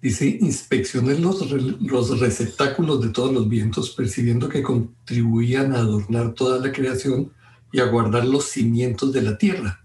Dice, 0.04 0.38
inspeccioné 0.40 1.18
los, 1.18 1.50
los 1.82 2.20
receptáculos 2.20 3.02
de 3.02 3.10
todos 3.10 3.34
los 3.34 3.50
vientos, 3.50 3.90
percibiendo 3.90 4.48
que 4.48 4.62
contribuían 4.62 5.74
a 5.74 5.80
adornar 5.80 6.36
toda 6.36 6.60
la 6.60 6.72
creación 6.72 7.32
y 7.72 7.80
a 7.80 7.86
guardar 7.86 8.24
los 8.24 8.46
cimientos 8.46 9.12
de 9.14 9.24
la 9.24 9.36
tierra. 9.36 9.84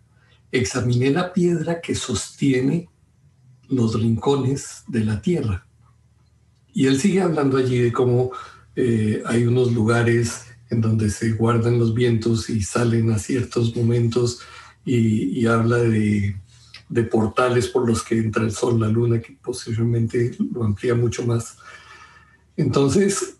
Examiné 0.53 1.11
la 1.11 1.33
piedra 1.33 1.81
que 1.81 1.95
sostiene 1.95 2.91
los 3.71 3.99
rincones 3.99 4.83
de 4.89 5.07
la 5.07 5.23
tierra. 5.23 5.67
Y 6.75 6.87
él 6.87 7.01
sigue 7.01 7.23
hablando 7.23 7.57
allí 7.57 7.79
de 7.79 7.93
cómo 7.93 8.31
eh, 8.81 9.25
hay 9.27 9.45
unos 9.45 9.73
lugares 9.73 10.45
en 10.71 10.81
donde 10.81 11.11
se 11.11 11.33
guardan 11.33 11.81
los 11.81 11.93
vientos 11.93 12.49
y 12.49 12.63
salen 12.63 13.11
a 13.11 13.19
ciertos 13.19 13.75
momentos 13.75 14.41
y, 14.85 15.45
habla 15.47 15.79
de, 15.79 16.37
de, 16.89 17.03
portales 17.03 17.67
por 17.67 17.89
los 17.89 18.05
que 18.05 18.19
entra 18.19 18.45
el 18.45 18.53
sol, 18.53 18.79
la 18.79 18.87
luna, 18.87 19.21
que 19.21 19.37
posiblemente 19.43 20.31
lo 20.53 20.63
amplía 20.63 20.95
mucho 20.95 21.27
más. 21.27 21.57
Entonces, 22.57 23.39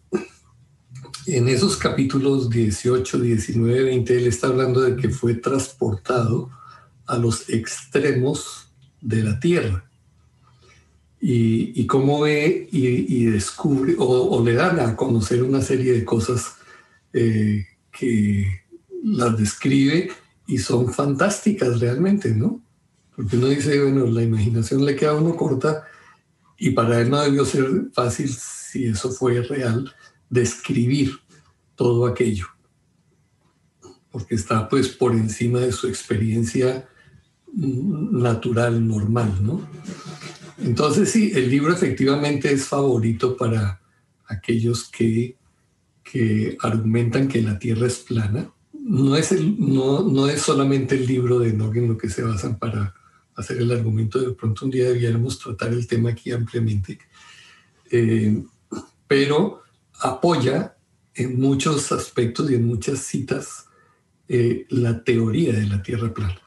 en 1.27 1.49
esos 1.49 1.77
capítulos 1.77 2.51
18, 2.51 3.21
19, 3.21 3.85
20, 3.85 4.17
él 4.17 4.27
está 4.27 4.49
hablando 4.49 4.81
de 4.81 4.97
que 4.97 5.09
fue 5.09 5.35
transportado 5.35 6.51
a 7.07 7.17
los 7.17 7.49
extremos 7.49 8.73
de 9.01 9.23
la 9.23 9.39
tierra. 9.39 9.88
Y, 11.21 11.87
cómo 11.87 12.21
ve 12.21 12.69
y, 12.71 13.25
descubre 13.25 13.97
o, 13.99 14.43
le 14.45 14.55
dan 14.55 14.79
a 14.79 14.95
conocer 14.95 15.43
una 15.43 15.61
serie 15.61 15.93
de 15.93 16.05
cosas 16.05 16.55
eh, 17.13 17.67
que 17.91 18.47
las 19.03 19.37
describe 19.37 20.11
y 20.47 20.59
son 20.59 20.93
fantásticas 20.93 21.81
realmente, 21.81 22.35
¿no? 22.35 22.63
Porque 23.15 23.37
uno 23.37 23.49
dice, 23.49 23.83
bueno, 23.83 24.07
la 24.07 24.23
imaginación 24.23 24.85
le 24.85 24.95
queda 24.95 25.11
a 25.11 25.17
uno 25.17 25.35
corta 25.35 25.85
y 26.57 26.71
para 26.71 27.01
él 27.01 27.11
no 27.11 27.21
debió 27.21 27.45
ser 27.45 27.67
fácil, 27.93 28.29
si 28.29 28.87
eso 28.87 29.11
fue 29.11 29.43
real, 29.43 29.93
describir 30.31 31.19
todo 31.75 32.07
aquello. 32.07 32.47
Porque 34.11 34.35
está 34.35 34.69
pues 34.69 34.89
por 34.89 35.13
encima 35.13 35.61
de 35.61 35.73
su 35.73 35.89
experiencia 35.89 36.89
natural, 37.55 38.87
normal, 38.87 39.35
¿no? 39.41 39.69
Entonces 40.61 41.11
sí, 41.11 41.33
el 41.35 41.51
libro 41.51 41.73
efectivamente 41.73 42.53
es 42.53 42.67
favorito 42.67 43.37
para 43.37 43.81
aquellos 44.27 44.89
que, 44.89 45.37
que 46.03 46.57
argumentan 46.61 47.29
que 47.29 47.43
la 47.43 47.59
Tierra 47.59 47.87
es 47.87 47.99
plana. 47.99 48.51
No 48.73 49.17
es, 49.17 49.33
el, 49.33 49.57
no, 49.59 50.03
no 50.03 50.29
es 50.29 50.43
solamente 50.43 50.97
el 50.97 51.07
libro 51.07 51.39
de 51.39 51.51
Enoch 51.51 51.77
en 51.77 51.89
lo 51.89 51.99
que 51.99 52.09
se 52.09 52.23
basan 52.23 52.59
para 52.59 52.95
hacer 53.37 53.59
el 53.59 53.71
argumento. 53.71 54.19
De 54.19 54.33
pronto 54.33 54.65
un 54.65 54.71
día 54.71 54.89
debiéramos 54.89 55.39
tratar 55.39 55.73
el 55.73 55.87
tema 55.87 56.11
aquí 56.11 56.33
ampliamente. 56.33 56.99
Eh, 57.91 58.43
pero 59.07 59.63
apoya 60.01 60.77
en 61.15 61.41
muchos 61.41 61.93
aspectos 61.93 62.51
y 62.51 62.55
en 62.55 62.67
muchas 62.67 63.01
citas 63.01 63.67
eh, 64.29 64.67
la 64.71 65.03
teoría 65.03 65.53
de 65.53 65.67
la 65.67 65.83
Tierra 65.83 66.13
plana. 66.13 66.41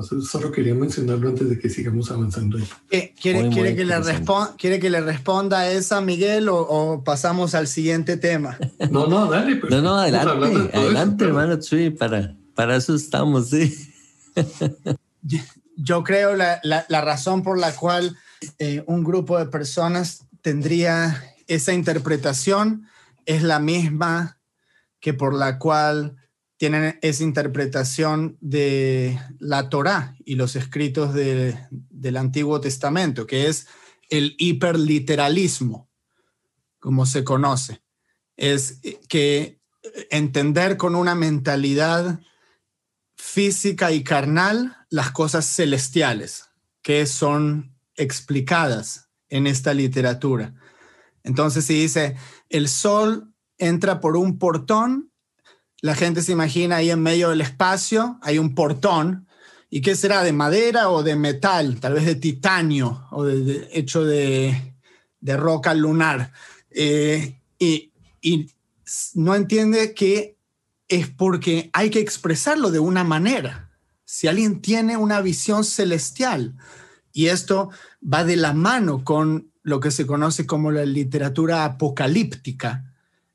Entonces, 0.00 0.30
solo 0.30 0.50
quería 0.50 0.74
mencionarlo 0.74 1.28
antes 1.28 1.48
de 1.48 1.58
que 1.58 1.68
sigamos 1.68 2.10
avanzando. 2.10 2.58
¿Quiere, 2.88 3.14
quiere, 3.20 3.74
que 3.76 3.84
le 3.84 3.94
¿Quiere 4.58 4.80
que 4.80 4.90
le 4.90 5.00
responda 5.00 5.60
a 5.60 5.70
esa, 5.70 6.00
Miguel, 6.00 6.48
o, 6.48 7.02
pasamos 7.04 7.54
al 7.54 7.66
siguiente 7.66 8.16
tema? 8.16 8.58
No, 8.90 9.06
no, 9.06 9.26
dale. 9.26 9.56
Pues, 9.56 9.72
no, 9.72 9.82
no, 9.82 9.96
adelante, 9.96 10.76
adelante, 10.76 11.24
hermano 11.24 11.60
Chuy, 11.60 11.90
para, 11.90 12.36
para 12.54 12.76
eso 12.76 12.94
estamos, 12.94 13.50
sí. 13.50 13.74
Yo 15.76 16.04
creo 16.04 16.36
la, 16.36 16.60
la, 16.62 16.84
la 16.88 17.00
razón 17.00 17.42
por 17.42 17.58
la 17.58 17.74
cual 17.74 18.16
eh, 18.58 18.84
un 18.86 19.04
grupo 19.04 19.38
de 19.38 19.46
personas 19.46 20.26
tendría 20.42 21.22
esa 21.46 21.72
interpretación 21.72 22.86
es 23.26 23.42
la 23.42 23.58
misma 23.58 24.38
que 25.00 25.14
por 25.14 25.34
la 25.34 25.58
cual 25.58 26.16
tienen 26.56 26.98
esa 27.02 27.22
interpretación 27.24 28.36
de 28.40 29.18
la 29.38 29.68
Torá 29.68 30.16
y 30.24 30.36
los 30.36 30.56
escritos 30.56 31.14
del 31.14 32.16
Antiguo 32.16 32.60
Testamento, 32.60 33.26
que 33.26 33.48
es 33.48 33.66
el 34.08 34.36
hiperliteralismo, 34.38 35.88
como 36.78 37.06
se 37.06 37.24
conoce. 37.24 37.82
Es 38.36 38.80
que 39.08 39.60
entender 40.10 40.76
con 40.76 40.94
una 40.94 41.14
mentalidad 41.14 42.20
física 43.16 43.92
y 43.92 44.04
carnal 44.04 44.76
las 44.90 45.10
cosas 45.10 45.46
celestiales 45.46 46.50
que 46.82 47.06
son 47.06 47.76
explicadas 47.96 49.08
en 49.28 49.46
esta 49.46 49.74
literatura. 49.74 50.54
Entonces, 51.22 51.64
si 51.64 51.74
dice, 51.74 52.16
el 52.48 52.68
sol 52.68 53.34
entra 53.58 54.00
por 54.00 54.16
un 54.16 54.38
portón 54.38 55.10
la 55.84 55.94
gente 55.94 56.22
se 56.22 56.32
imagina 56.32 56.76
ahí 56.76 56.90
en 56.90 57.02
medio 57.02 57.28
del 57.28 57.42
espacio, 57.42 58.18
hay 58.22 58.38
un 58.38 58.54
portón. 58.54 59.28
¿Y 59.68 59.82
qué 59.82 59.94
será? 59.94 60.24
¿De 60.24 60.32
madera 60.32 60.88
o 60.88 61.02
de 61.02 61.14
metal? 61.14 61.78
Tal 61.78 61.92
vez 61.92 62.06
de 62.06 62.14
titanio 62.14 63.06
o 63.10 63.22
de, 63.24 63.68
hecho 63.70 64.02
de, 64.02 64.72
roca 65.20 65.74
lunar. 65.74 66.32
Eh, 66.70 67.38
y, 67.58 67.92
y 68.22 68.50
no 69.12 69.34
entiende 69.34 69.92
que 69.92 70.38
es 70.88 71.10
porque 71.10 71.68
hay 71.74 71.90
que 71.90 72.00
expresarlo 72.00 72.70
de 72.70 72.78
una 72.78 73.04
manera. 73.04 73.70
Si 74.06 74.26
alguien 74.26 74.62
tiene 74.62 74.96
una 74.96 75.20
visión 75.20 75.64
celestial, 75.64 76.56
y 77.12 77.26
esto 77.26 77.68
va 78.02 78.24
de 78.24 78.36
la 78.36 78.54
mano 78.54 79.04
con 79.04 79.52
lo 79.62 79.80
que 79.80 79.90
se 79.90 80.06
conoce 80.06 80.46
como 80.46 80.70
la 80.70 80.86
literatura 80.86 81.66
apocalíptica, 81.66 82.90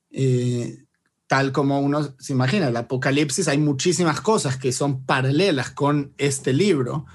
eh, 0.09 0.85
tal 1.29 1.51
como 1.51 1.79
uno 1.79 2.15
se 2.17 2.33
imagina. 2.33 2.69
El 2.69 2.75
Apocalipsis 2.75 3.47
hay 3.47 3.59
muchísimas 3.59 4.19
cosas 4.19 4.57
que 4.57 4.71
son 4.71 5.05
paralelas 5.05 5.69
con 5.69 6.11
este 6.17 6.53
libro. 6.53 7.05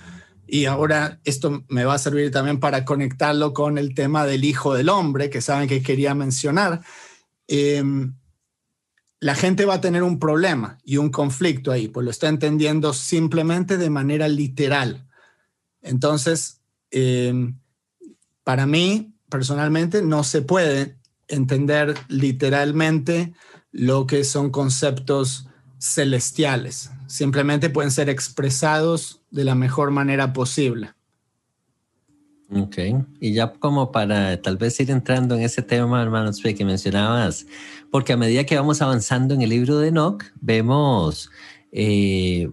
Y 0.46 0.66
ahora 0.66 1.18
esto 1.24 1.64
me 1.68 1.84
va 1.84 1.94
a 1.94 1.98
servir 1.98 2.30
también 2.30 2.60
para 2.60 2.84
conectarlo 2.84 3.52
con 3.52 3.76
el 3.76 3.92
tema 3.92 4.24
del 4.24 4.44
Hijo 4.44 4.72
del 4.72 4.88
Hombre, 4.88 5.30
que 5.30 5.40
saben 5.40 5.68
que 5.68 5.82
quería 5.82 6.14
mencionar. 6.14 6.82
Em, 7.48 8.14
la 9.18 9.34
gente 9.34 9.64
va 9.64 9.74
a 9.74 9.80
tener 9.80 10.04
un 10.04 10.20
problema 10.20 10.78
y 10.84 10.98
un 10.98 11.10
conflicto 11.10 11.72
ahí, 11.72 11.88
pues 11.88 12.04
lo 12.04 12.12
está 12.12 12.28
entendiendo 12.28 12.92
simplemente 12.92 13.78
de 13.78 13.90
manera 13.90 14.28
literal. 14.28 15.08
Entonces, 15.82 16.60
em, 16.92 17.58
para 18.44 18.64
mí, 18.66 19.16
personalmente, 19.28 20.02
no 20.02 20.22
se 20.22 20.40
puede 20.40 20.98
entender 21.26 21.96
literalmente 22.06 23.34
lo 23.74 24.06
que 24.06 24.22
son 24.22 24.50
conceptos 24.50 25.48
celestiales. 25.78 26.92
Simplemente 27.08 27.68
pueden 27.68 27.90
ser 27.90 28.08
expresados 28.08 29.20
de 29.32 29.44
la 29.44 29.56
mejor 29.56 29.90
manera 29.90 30.32
posible. 30.32 30.92
Ok, 32.50 32.78
y 33.20 33.32
ya 33.32 33.52
como 33.52 33.90
para 33.90 34.40
tal 34.40 34.56
vez 34.56 34.78
ir 34.78 34.92
entrando 34.92 35.34
en 35.34 35.42
ese 35.42 35.60
tema, 35.60 36.00
hermanos, 36.00 36.40
que 36.40 36.64
mencionabas, 36.64 37.46
porque 37.90 38.12
a 38.12 38.16
medida 38.16 38.44
que 38.44 38.56
vamos 38.56 38.80
avanzando 38.80 39.34
en 39.34 39.42
el 39.42 39.50
libro 39.50 39.78
de 39.78 39.88
Enoch, 39.88 40.22
vemos 40.40 41.30
eh, 41.72 42.48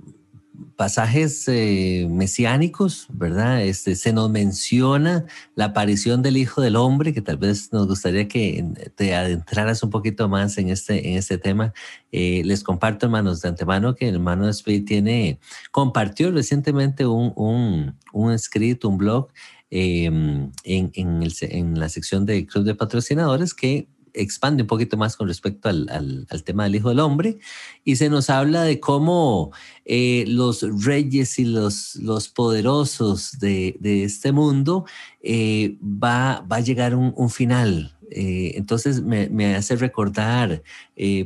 pasajes 0.76 1.48
eh, 1.48 2.08
mesiánicos, 2.10 3.08
¿verdad? 3.10 3.64
Este, 3.64 3.96
se 3.96 4.14
nos 4.14 4.30
menciona 4.30 5.26
la 5.56 5.66
aparición 5.66 6.22
del 6.22 6.38
Hijo 6.38 6.62
del 6.62 6.76
Hombre, 6.76 7.14
que 7.14 7.22
tal 7.22 7.38
vez 7.38 7.72
nos 7.72 7.88
gustaría 7.88 8.28
que 8.28 8.92
te 8.96 9.16
adentraras 9.16 9.84
un 9.84 9.90
poquito 9.90 10.30
más 10.30 10.58
en 10.58 10.70
este, 10.70 11.10
en 11.10 11.18
este 11.18 11.38
tema. 11.38 11.74
Eh, 12.12 12.42
les 12.46 12.64
comparto, 12.64 13.06
hermanos, 13.06 13.42
de 13.42 13.50
antemano 13.50 13.96
que 13.96 14.10
el 14.10 14.16
hermano 14.16 14.48
Speed 14.50 14.86
tiene, 14.86 15.40
compartió 15.72 16.32
recientemente 16.32 17.06
un, 17.06 17.34
un, 17.36 17.96
un 18.14 18.32
escrito, 18.32 18.90
un 18.90 18.98
blog 18.98 19.30
em, 19.70 20.52
en, 20.64 20.92
en, 20.96 21.24
el, 21.24 21.34
en 21.42 21.80
la 21.80 21.90
sección 21.90 22.26
de 22.26 22.46
Club 22.46 22.66
de 22.66 22.76
Patrocinadores 22.76 23.54
que 23.54 23.88
expande 24.14 24.64
un 24.64 24.68
poquito 24.68 24.98
más 24.98 25.16
con 25.16 25.28
respecto 25.28 25.70
al, 25.70 25.88
al, 25.90 26.44
tema 26.44 26.64
del 26.64 26.76
Hijo 26.76 26.90
del 26.90 27.00
Hombre 27.00 27.38
y 27.84 27.96
se 27.96 28.10
nos 28.10 28.30
habla 28.30 28.64
de 28.64 28.80
cómo 28.80 29.52
eh, 29.86 30.26
los 30.28 30.66
reyes 30.84 31.40
y 31.40 31.46
los, 31.46 31.96
los 31.96 32.30
poderosos 32.30 33.40
de, 33.40 33.76
de 33.80 34.04
este 34.04 34.32
mundo 34.32 34.86
eh, 35.22 35.78
va, 35.82 36.46
va 36.52 36.58
a 36.58 36.62
llegar 36.62 36.96
un, 36.96 37.14
un 37.16 37.30
final. 37.30 37.98
Eh, 38.10 38.54
entonces 38.56 39.02
me, 39.02 39.30
me, 39.30 39.56
hace 39.56 39.76
recordar 39.78 40.64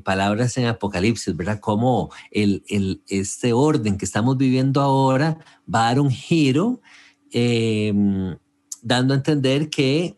palabras 0.04 0.58
en 0.58 0.68
Apocalipsis, 0.68 1.36
¿verdad? 1.36 1.60
Cómo 1.60 2.12
el, 2.32 2.64
el, 2.70 3.02
este 3.08 3.54
orden 3.54 3.98
que 3.98 4.06
estamos 4.06 4.38
viviendo 4.38 4.82
ahora 4.82 5.40
va 5.74 5.86
a 5.86 5.90
dar 5.90 6.00
un 6.00 6.12
giro, 6.12 6.82
dando 8.82 9.14
a 9.14 9.18
entender 9.18 9.70
que 9.70 10.18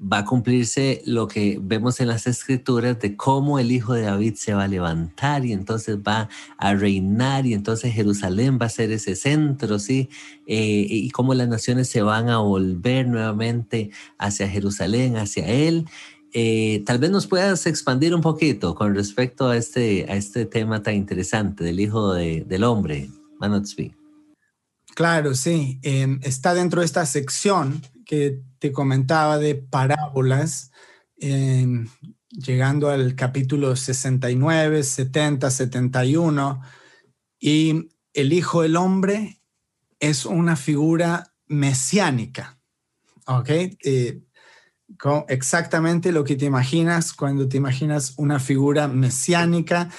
va 0.00 0.18
a 0.18 0.24
cumplirse 0.24 1.02
lo 1.06 1.28
que 1.28 1.58
vemos 1.62 2.00
en 2.00 2.08
las 2.08 2.26
escrituras 2.26 2.98
de 3.00 3.16
cómo 3.16 3.58
el 3.58 3.70
hijo 3.70 3.94
de 3.94 4.02
David 4.02 4.34
se 4.34 4.52
va 4.54 4.64
a 4.64 4.68
levantar 4.68 5.44
y 5.44 5.52
entonces 5.52 5.98
va 5.98 6.28
a 6.58 6.74
reinar 6.74 7.46
y 7.46 7.54
entonces 7.54 7.94
Jerusalén 7.94 8.58
va 8.60 8.66
a 8.66 8.70
ser 8.70 8.90
ese 8.90 9.14
centro, 9.14 9.78
¿sí? 9.78 10.08
Eh, 10.46 10.86
y 10.88 11.10
cómo 11.10 11.34
las 11.34 11.48
naciones 11.48 11.88
se 11.88 12.02
van 12.02 12.28
a 12.28 12.38
volver 12.38 13.06
nuevamente 13.06 13.90
hacia 14.18 14.48
Jerusalén, 14.48 15.16
hacia 15.16 15.46
él. 15.46 15.86
eh, 16.32 16.82
tal 16.84 16.98
vez 16.98 17.10
nos 17.10 17.28
puedas 17.28 17.64
expandir 17.66 18.12
un 18.14 18.20
poquito 18.20 18.74
con 18.74 18.94
respecto 18.94 19.48
a 19.48 19.56
este, 19.56 20.06
a 20.08 20.16
este 20.16 20.46
tema 20.46 20.82
tan 20.82 20.94
interesante 20.94 21.62
del 21.62 21.78
Hijo 21.78 22.12
del 22.12 22.64
Hombre, 22.64 23.08
Manotsby. 23.38 23.94
Claro, 24.96 25.34
sí. 25.34 25.78
Está 26.22 26.54
dentro 26.54 26.80
de 26.80 26.86
esta 26.86 27.06
sección 27.06 27.80
que 28.04 28.40
te 28.58 28.72
comentaba 28.72 29.38
de 29.38 29.54
parábolas, 29.54 30.72
em, 31.16 31.88
llegando 32.30 32.90
al 32.90 33.14
capítulo 33.14 33.76
69, 33.76 34.82
70, 34.82 35.50
71. 35.50 36.60
Y 37.38 37.90
el 38.12 38.32
Hijo 38.32 38.62
del 38.62 38.76
Hombre 38.76 39.40
es 40.00 40.26
una 40.26 40.56
figura 40.56 41.34
mesiánica. 41.46 42.58
¿Ok? 43.26 43.48
Eh, 43.50 44.20
exactamente 45.28 46.12
lo 46.12 46.24
que 46.24 46.36
te 46.36 46.44
imaginas 46.44 47.12
cuando 47.12 47.48
te 47.48 47.56
imaginas 47.56 48.14
una 48.16 48.38
figura 48.38 48.88
mesiánica. 48.88 49.90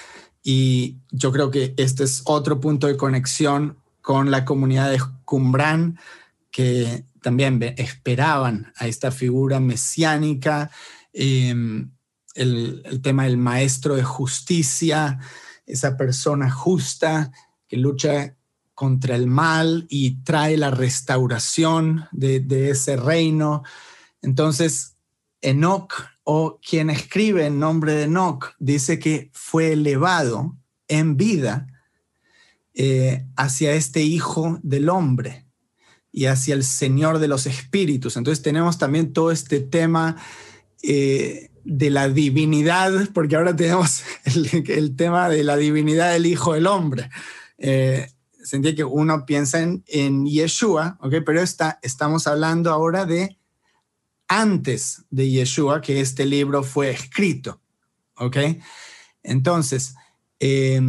Y 0.42 0.98
yo 1.10 1.32
creo 1.32 1.50
que 1.50 1.74
este 1.76 2.04
es 2.04 2.22
otro 2.24 2.60
punto 2.60 2.86
de 2.86 2.96
conexión 2.96 3.78
con 4.00 4.30
la 4.30 4.44
comunidad 4.44 4.90
de 4.90 5.02
Qumran, 5.24 5.98
que 6.52 7.04
también 7.26 7.60
esperaban 7.76 8.72
a 8.76 8.86
esta 8.86 9.10
figura 9.10 9.58
mesiánica, 9.58 10.70
em, 11.12 11.90
el, 12.36 13.00
tema 13.02 13.24
del 13.24 13.36
maestro 13.36 13.96
de 13.96 14.04
justicia, 14.04 15.18
esa 15.66 15.96
persona 15.96 16.48
justa 16.48 17.32
que 17.66 17.78
lucha 17.78 18.36
contra 18.74 19.16
el 19.16 19.26
mal 19.26 19.86
y 19.88 20.22
trae 20.22 20.56
la 20.56 20.70
restauración 20.70 22.04
de, 22.12 22.38
de 22.38 22.70
ese 22.70 22.94
reino. 22.94 23.64
Entonces, 24.22 24.94
Enoch, 25.40 25.94
o 26.22 26.60
quien 26.60 26.90
escribe 26.90 27.46
en 27.46 27.58
nombre 27.58 27.92
de 27.94 28.04
Enoch, 28.04 28.54
dice 28.60 29.00
que 29.00 29.32
fue 29.32 29.72
elevado 29.72 30.56
en 30.86 31.16
vida 31.16 31.66
eh, 32.72 33.26
hacia 33.34 33.72
este 33.72 34.02
Hijo 34.02 34.60
del 34.62 34.88
Hombre 34.90 35.45
y 36.16 36.24
hacia 36.24 36.54
el 36.54 36.64
Señor 36.64 37.18
de 37.18 37.28
los 37.28 37.44
Espíritus. 37.44 38.16
Entonces 38.16 38.42
tenemos 38.42 38.78
también 38.78 39.12
todo 39.12 39.30
este 39.30 39.60
tema 39.60 40.16
eh, 40.82 41.50
de 41.62 41.90
la 41.90 42.08
divinidad, 42.08 43.10
porque 43.12 43.36
ahora 43.36 43.54
tenemos 43.54 44.02
el, 44.24 44.96
tema 44.96 45.28
de 45.28 45.44
la 45.44 45.58
divinidad 45.58 46.14
del 46.14 46.24
Hijo 46.24 46.54
del 46.54 46.68
Hombre. 46.68 47.10
Eh, 47.58 48.10
sentí 48.42 48.74
que 48.74 48.82
uno 48.82 49.26
piensa 49.26 49.60
en, 49.60 49.84
en 49.88 50.24
Yeshua, 50.24 50.96
¿ok? 51.02 51.16
Pero 51.26 51.42
está, 51.42 51.78
estamos 51.82 52.26
hablando 52.26 52.72
ahora 52.72 53.04
de 53.04 53.36
antes 54.26 55.02
de 55.10 55.28
Yeshua, 55.28 55.82
que 55.82 56.00
este 56.00 56.24
libro 56.24 56.62
fue 56.62 56.88
escrito, 56.92 57.60
¿ok? 58.14 58.38
Entonces, 59.22 59.94
eh, 60.40 60.80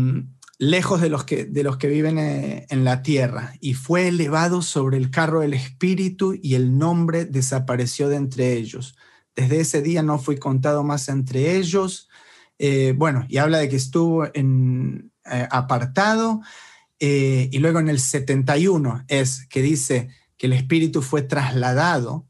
lejos 0.59 1.01
de 1.01 1.09
los 1.09 1.23
que, 1.23 1.45
de 1.45 1.63
los 1.63 1.77
que 1.77 1.87
viven 1.87 2.17
eh, 2.17 2.65
en 2.69 2.83
la 2.83 3.01
tierra, 3.03 3.53
y 3.59 3.73
fue 3.73 4.07
elevado 4.07 4.61
sobre 4.61 4.97
el 4.97 5.11
carro 5.11 5.41
del 5.41 5.53
Espíritu 5.53 6.35
y 6.41 6.55
el 6.55 6.77
nombre 6.77 7.25
desapareció 7.25 8.09
de 8.09 8.15
entre 8.17 8.53
ellos. 8.53 8.95
Desde 9.35 9.59
ese 9.59 9.81
día 9.81 10.01
no 10.01 10.17
fui 10.17 10.37
contado 10.37 10.83
más 10.83 11.09
entre 11.09 11.57
ellos. 11.57 12.09
Eh, 12.57 12.95
bueno, 12.97 13.25
y 13.29 13.37
habla 13.37 13.59
de 13.59 13.69
que 13.69 13.75
estuvo 13.75 14.25
en, 14.33 15.11
eh, 15.25 15.47
apartado. 15.51 16.41
y 16.99 17.59
luego 17.59 17.79
en 17.79 17.89
el 17.89 17.99
71 17.99 19.05
es 19.07 19.45
que 19.49 19.61
dice 19.61 20.09
que 20.35 20.47
el 20.47 20.53
Espíritu 20.53 21.03
fue 21.03 21.21
trasladado 21.21 22.25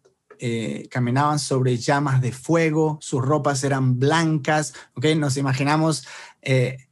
caminaban 0.91 1.39
sobre 1.39 1.78
llamas 1.78 2.21
de 2.21 2.32
fuego, 2.32 2.99
sus 3.01 3.23
ropas 3.23 3.63
eran 3.63 3.97
blancas, 3.97 4.73
¿ok? 4.93 5.05
Nos 5.15 5.36
imaginamos 5.38 6.05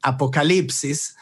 Apocalipsis, 0.02 1.16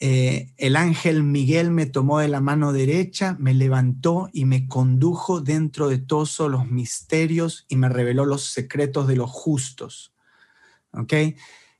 eh, 0.00 0.52
el 0.56 0.76
ángel 0.76 1.22
Miguel 1.22 1.70
me 1.70 1.86
tomó 1.86 2.18
de 2.18 2.28
la 2.28 2.40
mano 2.40 2.72
derecha, 2.72 3.36
me 3.38 3.54
levantó 3.54 4.28
y 4.32 4.44
me 4.44 4.66
condujo 4.66 5.40
dentro 5.40 5.88
de 5.88 5.98
todos 5.98 6.38
los 6.40 6.66
misterios 6.68 7.64
y 7.68 7.76
me 7.76 7.88
reveló 7.88 8.24
los 8.24 8.44
secretos 8.44 9.06
de 9.06 9.16
los 9.16 9.30
justos. 9.30 10.12
¿Ok? 10.92 11.12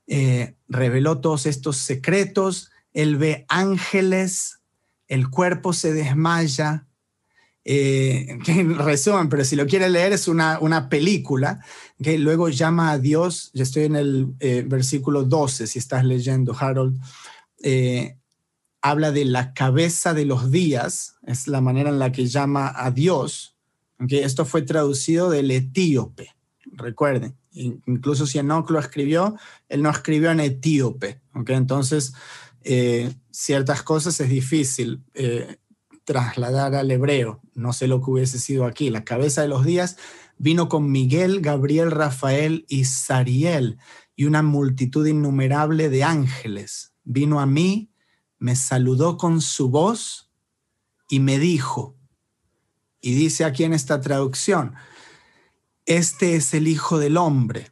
Eh, 0.07 0.55
reveló 0.67 1.19
todos 1.19 1.45
estos 1.45 1.77
secretos. 1.77 2.71
Él 2.93 3.17
ve 3.17 3.45
ángeles, 3.49 4.59
el 5.07 5.29
cuerpo 5.29 5.73
se 5.73 5.93
desmaya. 5.93 6.87
en 7.67 8.77
resumen, 8.77 9.27
pero 9.27 9.43
si 9.43 9.55
lo 9.55 9.65
quiere 9.65 9.89
leer 9.89 10.13
es 10.13 10.27
una, 10.27 10.59
una 10.59 10.87
película 10.87 11.59
que 12.01 12.17
luego 12.19 12.49
llama 12.49 12.91
a 12.91 12.99
Dios, 12.99 13.49
ya 13.53 13.63
estoy 13.63 13.85
en 13.85 13.95
el 13.95 14.35
eh, 14.39 14.63
versículo 14.67 15.23
12, 15.23 15.65
si 15.65 15.79
estás 15.79 16.05
leyendo, 16.05 16.55
Harold, 16.57 16.99
eh, 17.63 18.17
habla 18.81 19.11
de 19.11 19.25
la 19.25 19.53
cabeza 19.53 20.13
de 20.13 20.25
los 20.25 20.51
días, 20.51 21.15
es 21.25 21.47
la 21.47 21.61
manera 21.61 21.89
en 21.89 21.99
la 21.99 22.11
que 22.11 22.27
llama 22.27 22.73
a 22.75 22.91
Dios. 22.91 23.57
Okay, 23.99 24.19
esto 24.19 24.45
fue 24.45 24.61
traducido 24.61 25.29
del 25.29 25.51
etíope, 25.51 26.35
recuerden. 26.65 27.37
Incluso 27.51 28.27
si 28.27 28.37
Enoch 28.37 28.69
lo 28.69 28.79
escribió, 28.79 29.37
él 29.69 29.81
no 29.81 29.89
escribió 29.89 30.31
en 30.31 30.41
etíope. 30.41 31.21
Okay, 31.33 31.55
entonces, 31.55 32.13
eh, 32.61 33.13
ciertas 33.31 33.81
cosas 33.83 34.19
es 34.19 34.29
difícil 34.29 35.01
trasladar 36.05 36.75
al 36.75 36.91
hebreo. 36.91 37.41
No 37.53 37.73
sé 37.73 37.87
lo 37.87 38.01
que 38.01 38.11
hubiese 38.11 38.39
sido 38.39 38.65
aquí. 38.65 38.89
La 38.89 39.03
cabeza 39.03 39.41
de 39.41 39.47
los 39.47 39.65
días 39.65 39.97
vino 40.37 40.69
con 40.69 40.91
Miguel, 40.91 41.41
Gabriel, 41.41 41.91
Rafael 41.91 42.65
y 42.69 42.85
Sariel 42.85 43.77
y 44.15 44.25
una 44.25 44.41
multitud 44.41 45.05
innumerable 45.05 45.89
de 45.89 46.03
ángeles. 46.03 46.93
Vino 47.05 47.39
a 47.39 47.45
mí, 47.45 47.91
me 48.37 48.55
saludó 48.55 49.17
con 49.17 49.41
su 49.41 49.69
voz 49.69 50.29
y 51.07 51.19
me 51.19 51.39
dijo, 51.39 51.95
y 52.99 53.13
dice 53.13 53.45
aquí 53.45 53.63
en 53.63 53.73
esta 53.73 54.01
traducción, 54.01 54.73
este 55.85 56.35
es 56.35 56.53
el 56.53 56.67
Hijo 56.67 56.99
del 56.99 57.17
Hombre. 57.17 57.71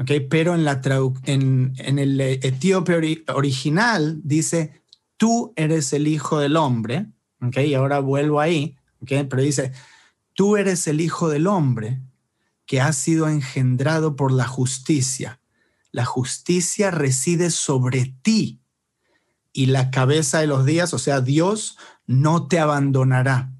Okay, 0.00 0.20
pero 0.20 0.54
en, 0.54 0.64
la 0.64 0.80
en, 1.24 1.74
en 1.76 1.98
el 1.98 2.20
etíope 2.20 3.24
original 3.28 4.20
dice, 4.24 4.82
tú 5.16 5.52
eres 5.56 5.92
el 5.92 6.08
Hijo 6.08 6.38
del 6.38 6.56
Hombre. 6.56 7.06
Okay, 7.42 7.70
y 7.70 7.74
ahora 7.74 8.00
vuelvo 8.00 8.40
ahí, 8.40 8.76
okay, 9.00 9.24
pero 9.24 9.42
dice, 9.42 9.72
Tú 10.40 10.56
eres 10.56 10.86
el 10.86 11.02
Hijo 11.02 11.28
del 11.28 11.46
Hombre 11.46 12.00
que 12.64 12.80
ha 12.80 12.94
sido 12.94 13.28
engendrado 13.28 14.16
por 14.16 14.32
la 14.32 14.46
justicia. 14.46 15.38
La 15.90 16.06
justicia 16.06 16.90
reside 16.90 17.50
sobre 17.50 18.16
ti 18.22 18.59
y 19.52 19.66
la 19.66 19.90
cabeza 19.90 20.40
de 20.40 20.46
los 20.46 20.64
días, 20.64 20.94
o 20.94 20.98
sea, 20.98 21.20
Dios 21.20 21.76
no 22.06 22.46
te 22.46 22.58
abandonará. 22.58 23.52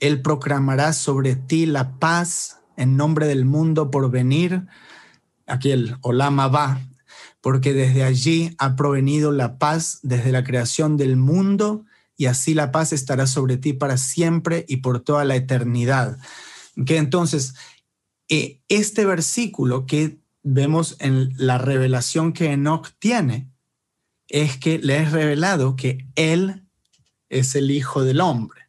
Él 0.00 0.22
proclamará 0.22 0.92
sobre 0.92 1.36
ti 1.36 1.66
la 1.66 1.98
paz 1.98 2.60
en 2.76 2.96
nombre 2.96 3.26
del 3.26 3.44
mundo 3.44 3.90
por 3.90 4.10
venir. 4.10 4.66
Aquí 5.46 5.70
el 5.70 5.96
Olama 6.02 6.48
va, 6.48 6.80
porque 7.40 7.72
desde 7.72 8.04
allí 8.04 8.54
ha 8.58 8.76
provenido 8.76 9.32
la 9.32 9.58
paz 9.58 10.00
desde 10.02 10.32
la 10.32 10.44
creación 10.44 10.96
del 10.96 11.16
mundo 11.16 11.84
y 12.16 12.26
así 12.26 12.54
la 12.54 12.70
paz 12.70 12.92
estará 12.92 13.26
sobre 13.26 13.56
ti 13.56 13.72
para 13.72 13.96
siempre 13.96 14.64
y 14.68 14.78
por 14.78 15.00
toda 15.00 15.24
la 15.24 15.36
eternidad. 15.36 16.18
Que 16.86 16.96
entonces, 16.96 17.54
eh, 18.28 18.60
este 18.68 19.04
versículo 19.04 19.86
que 19.86 20.18
vemos 20.42 20.96
en 21.00 21.32
la 21.36 21.58
revelación 21.58 22.32
que 22.32 22.52
Enoch 22.52 22.90
tiene 22.98 23.53
es 24.34 24.56
que 24.56 24.80
le 24.80 24.96
es 24.96 25.12
revelado 25.12 25.76
que 25.76 26.08
él 26.16 26.66
es 27.28 27.54
el 27.54 27.70
hijo 27.70 28.02
del 28.02 28.20
hombre. 28.20 28.62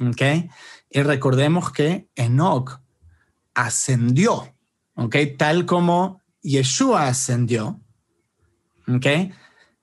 ¿Ok? 0.00 0.48
Y 0.90 1.02
recordemos 1.02 1.70
que 1.72 2.08
Enoch 2.14 2.80
ascendió, 3.52 4.56
¿ok? 4.94 5.16
Tal 5.36 5.66
como 5.66 6.22
Yeshua 6.40 7.06
ascendió, 7.06 7.80
¿ok? 8.88 9.06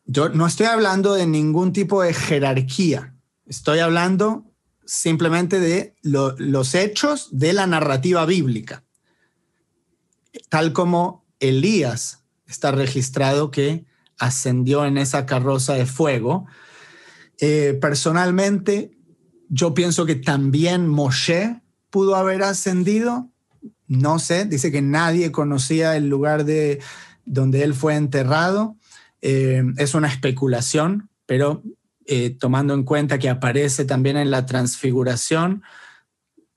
Yo 0.06 0.30
no 0.30 0.48
estoy 0.48 0.66
hablando 0.66 1.14
de 1.14 1.28
ningún 1.28 1.72
tipo 1.72 2.02
de 2.02 2.14
jerarquía, 2.14 3.16
estoy 3.46 3.80
hablando 3.80 4.52
simplemente 4.86 5.60
de 5.60 5.96
los 6.02 6.74
hechos 6.74 7.30
de 7.32 7.54
la 7.54 7.68
narrativa 7.68 8.26
bíblica, 8.26 8.84
tal 10.50 10.74
como 10.74 11.26
Elías 11.40 12.24
está 12.48 12.72
registrado 12.72 13.52
que 13.52 13.86
ascendió 14.22 14.86
en 14.86 14.98
esa 15.00 15.26
carroza 15.26 15.74
de 15.74 15.88
fuego. 15.88 16.46
Eh, 17.40 17.78
personalmente, 17.82 18.92
yo 19.50 19.74
pienso 19.74 20.06
que 20.06 20.14
también 20.16 20.88
Moshe 20.88 21.60
pudo 21.90 22.16
haber 22.16 22.44
ascendido. 22.44 23.32
No 23.88 24.20
sé, 24.20 24.46
dice 24.46 24.72
que 24.72 24.84
nadie 24.84 25.32
conocía 25.32 25.98
el 25.98 26.08
lugar 26.08 26.46
de 26.46 26.80
donde 27.26 27.64
él 27.64 27.74
fue 27.74 27.96
enterrado. 27.96 28.78
Eh, 29.24 29.64
es 29.78 29.96
una 29.96 30.08
especulación, 30.08 31.10
pero 31.26 31.64
eh, 32.06 32.30
tomando 32.30 32.76
en 32.76 32.84
cuenta 32.84 33.18
que 33.18 33.30
aparece 33.30 33.86
también 33.86 34.18
en 34.18 34.30
la 34.30 34.46
transfiguración, 34.46 35.64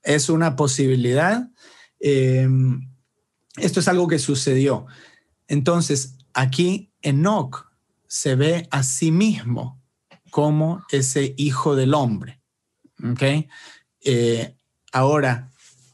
es 0.03 0.29
una 0.29 0.55
posibilidad. 0.55 1.49
Esto 1.99 3.81
es 3.81 3.89
algo 3.89 4.07
que 4.07 4.19
sucedió. 4.19 4.85
Entonces, 5.49 6.19
aquí 6.35 6.93
Enoch 7.03 7.67
se 8.07 8.35
ve 8.35 8.69
a 8.71 8.83
sí 8.83 9.11
mismo 9.11 9.81
como 10.31 10.85
ese 10.91 11.35
hijo 11.37 11.77
del 11.77 11.95
hombre. 11.95 12.41
Eh, 14.01 14.57
ahora, 14.93 15.51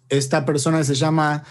esta 0.08 0.44
persona 0.44 0.82
se 0.84 0.94
llama 0.94 1.44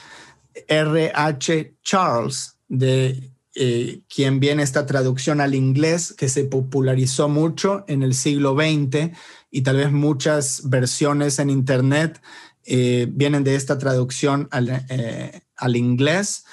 R.H. 0.68 1.76
Charles, 1.84 2.58
de 2.68 3.32
eh, 3.56 4.02
quien 4.08 4.40
viene 4.40 4.64
esta 4.64 4.86
traducción 4.86 5.42
al 5.42 5.56
inglés 5.56 6.14
que 6.14 6.30
se 6.30 6.46
popularizó 6.46 7.28
mucho 7.28 7.84
en 7.88 8.04
el 8.04 8.14
siglo 8.14 8.56
XX 8.56 9.18
y 9.50 9.62
tal 9.64 9.78
vez 9.78 9.92
muchas 9.92 10.70
versiones 10.70 11.40
en 11.40 11.50
Internet 11.50 12.22
eh, 12.64 13.08
vienen 13.10 13.44
de 13.44 13.56
esta 13.56 13.78
traducción 13.78 14.48
al, 14.52 14.86
eh, 14.90 15.42
inglés. 15.74 16.46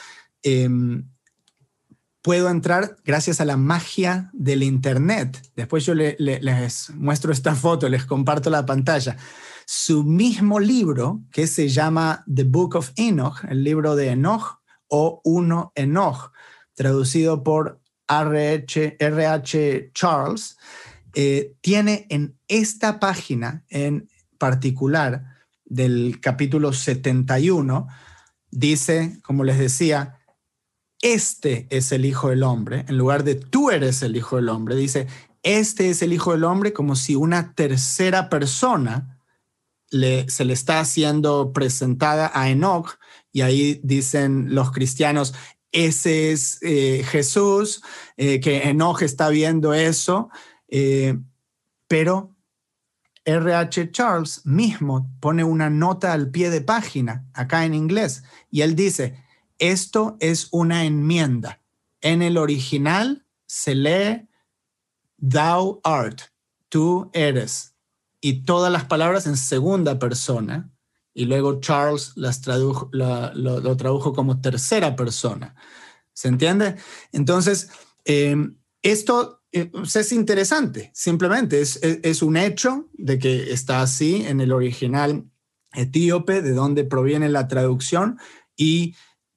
Puedo 2.27 2.51
entrar 2.51 2.97
gracias 3.05 3.41
a 3.41 3.45
la 3.45 3.57
magia 3.57 4.31
del 4.33 4.65
Internet. 4.65 5.41
Después 5.55 5.87
yo 5.87 5.95
les 5.95 6.91
muestro 6.91 7.31
esta 7.31 7.55
foto, 7.55 7.89
les 7.89 8.05
comparto 8.05 8.51
la 8.51 8.67
pantalla. 8.67 9.17
Su 9.65 10.03
mismo 10.03 10.59
libro, 10.59 11.23
que 11.31 11.47
se 11.47 11.69
llama 11.69 12.25
The 12.27 12.43
Book 12.43 12.75
of 12.75 12.91
Enoch, 12.97 13.45
el 13.49 13.63
libro 13.63 13.95
de 13.95 14.09
Enoch 14.09 14.59
o 14.89 15.21
Uno 15.23 15.71
Enoch, 15.77 16.33
traducido 16.75 17.45
por 17.45 17.81
R.H. 18.09 19.91
Charles, 19.95 20.57
eh, 21.15 21.55
tiene 21.61 22.09
en 22.11 22.37
esta 22.49 22.99
página 22.99 23.65
en 23.69 24.09
particular 24.37 25.23
del 25.65 26.19
capítulo 26.21 26.73
71, 26.73 27.87
dice, 28.51 29.21
como 29.23 29.45
les 29.45 29.61
decía, 29.61 30.16
este 31.03 31.67
es 31.71 31.93
el 31.93 32.05
Hijo 32.05 32.31
del 32.31 32.43
Hombre, 32.43 32.85
en 32.89 32.99
lugar 32.99 33.25
de 33.25 33.35
tú 33.35 33.71
eres 33.71 34.03
el 34.03 34.17
Hijo 34.17 34.37
del 34.37 34.49
Hombre, 34.49 34.77
dice, 34.77 35.07
este 35.43 35.91
es 35.91 36.03
el 36.03 36.13
Hijo 36.13 36.33
del 36.33 36.45
Hombre 36.45 36.73
como 36.73 36.97
si 36.97 37.15
una 37.15 37.55
tercera 37.55 38.29
persona 38.29 39.21
le, 39.91 40.29
se 40.29 40.45
le 40.45 40.53
está 40.53 40.81
haciendo 40.81 41.53
presentada 41.53 42.31
a 42.35 42.51
Enoch 42.51 42.99
y 43.33 43.43
ahí 43.43 43.81
dicen 43.85 44.55
los 44.55 44.73
cristianos, 44.73 45.35
ese 45.73 46.33
es 46.33 46.59
eh, 46.63 47.05
Jesús, 47.07 47.83
eh, 48.17 48.41
que 48.41 48.63
Enoch 48.69 49.03
está 49.03 49.29
viendo 49.29 49.75
eso, 49.75 50.31
eh, 50.69 51.19
pero 51.87 52.35
RH 53.27 53.91
Charles 53.91 54.47
mismo 54.47 55.11
pone 55.21 55.45
una 55.45 55.69
nota 55.69 56.13
al 56.13 56.31
pie 56.31 56.49
de 56.49 56.63
página, 56.63 57.27
acá 57.35 57.65
en 57.65 57.75
inglés, 57.75 58.23
y 58.51 58.63
él 58.63 58.75
dice, 58.75 59.23
esto 59.59 60.17
es 60.21 60.49
una 60.51 60.85
enmienda. 60.85 61.63
En 62.01 62.23
el 62.23 62.37
original 62.37 63.27
se 63.47 63.75
lee, 63.75 64.29
thou 65.19 65.81
art, 65.85 66.21
tú 66.69 67.11
eres, 67.13 67.75
y 68.21 68.45
todas 68.45 68.73
las 68.73 68.85
palabras 68.85 69.27
en 69.27 69.37
segunda 69.37 69.99
persona, 69.99 70.73
y 71.15 71.25
luego 71.25 71.61
Charles 71.61 72.13
las 72.17 72.41
tradujo, 72.43 72.91
lo, 72.93 73.77
tradujo 73.77 74.13
como 74.13 74.41
tercera 74.41 74.97
persona. 74.97 75.55
¿Se 76.13 76.29
entiende? 76.29 76.77
Entonces, 77.13 77.71
eh, 78.05 78.37
esto 78.83 79.43
eh, 79.53 79.67
pues, 79.67 79.97
es 79.97 80.13
interesante, 80.13 80.91
simplemente 80.95 81.61
es, 81.61 82.23
un 82.23 82.37
hecho 82.37 82.91
de 82.93 83.19
que 83.19 83.53
está 83.53 83.81
así 83.81 84.25
en 84.27 84.43
el 84.43 84.53
original 84.53 85.31
etíope, 85.73 86.43
de 86.43 86.53
donde 86.53 86.85
proviene 86.85 87.31
la 87.31 87.49
traducción, 87.49 88.19
y 88.55 88.95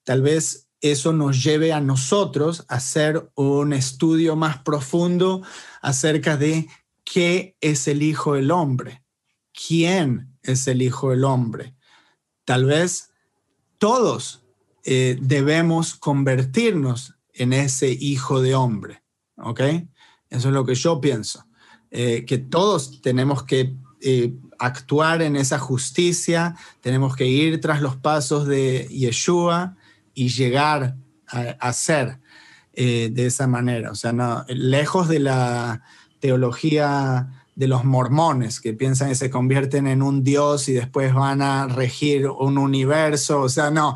tal 0.09 0.23
vez 0.23 0.67
eso 0.81 1.13
nos 1.13 1.43
lleve 1.43 1.71
a 1.71 1.79
nosotros 1.81 2.65
a 2.67 2.77
hacer 2.77 3.29
un 3.35 3.73
estudio 3.73 4.35
más 4.35 4.57
profundo 4.63 5.43
acerca 5.83 6.35
de 6.35 6.67
qué 7.03 7.55
es 7.61 7.87
el 7.87 8.01
Hijo 8.01 8.33
del 8.33 8.49
Hombre, 8.49 9.03
quién 9.53 10.35
es 10.41 10.67
el 10.67 10.81
Hijo 10.81 11.11
del 11.11 11.25
Hombre. 11.25 11.75
Tal 12.43 12.65
vez 12.65 13.11
todos 13.77 14.41
eh, 14.83 15.19
debemos 15.21 15.93
convertirnos 15.93 17.13
en 17.31 17.53
ese 17.53 17.91
Hijo 17.91 18.41
de 18.41 18.55
Hombre, 18.55 19.03
¿ok? 19.37 19.61
Eso 20.31 20.47
es 20.47 20.53
lo 20.55 20.65
que 20.65 20.73
yo 20.73 20.99
pienso. 20.99 21.45
Eh, 21.91 22.25
que 22.25 22.39
todos 22.39 22.99
tenemos 23.03 23.43
que 23.43 23.75
eh, 24.01 24.33
actuar 24.57 25.21
en 25.21 25.35
esa 25.35 25.59
justicia, 25.59 26.55
tenemos 26.81 27.15
que 27.15 27.27
ir 27.27 27.61
tras 27.61 27.79
los 27.83 27.95
pasos 27.95 28.47
de 28.47 28.87
Yeshua 28.89 29.75
y 30.19 30.27
llegar 30.27 30.97
a, 31.27 31.71
ser 31.71 32.19
eh, 32.73 33.09
de 33.09 33.27
esa 33.27 33.47
manera. 33.47 33.89
O 33.89 33.95
sea, 33.95 34.11
no, 34.11 34.43
lejos 34.49 35.07
de 35.07 35.19
la 35.19 35.81
teología 36.19 37.29
de 37.55 37.67
los 37.67 37.85
mormones 37.85 38.59
que 38.59 38.73
piensan 38.73 39.09
que 39.09 39.15
se 39.15 39.29
convierten 39.29 39.87
en 39.87 40.01
un 40.01 40.23
dios 40.25 40.67
y 40.67 40.73
después 40.73 41.13
van 41.13 41.41
a 41.41 41.67
regir 41.67 42.27
un 42.27 42.57
universo. 42.57 43.39
O 43.39 43.47
sea, 43.47 43.71
no, 43.71 43.95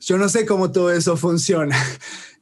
yo 0.00 0.16
no 0.16 0.28
sé 0.28 0.46
cómo 0.46 0.70
todo 0.70 0.92
eso 0.92 1.16
funciona. 1.16 1.76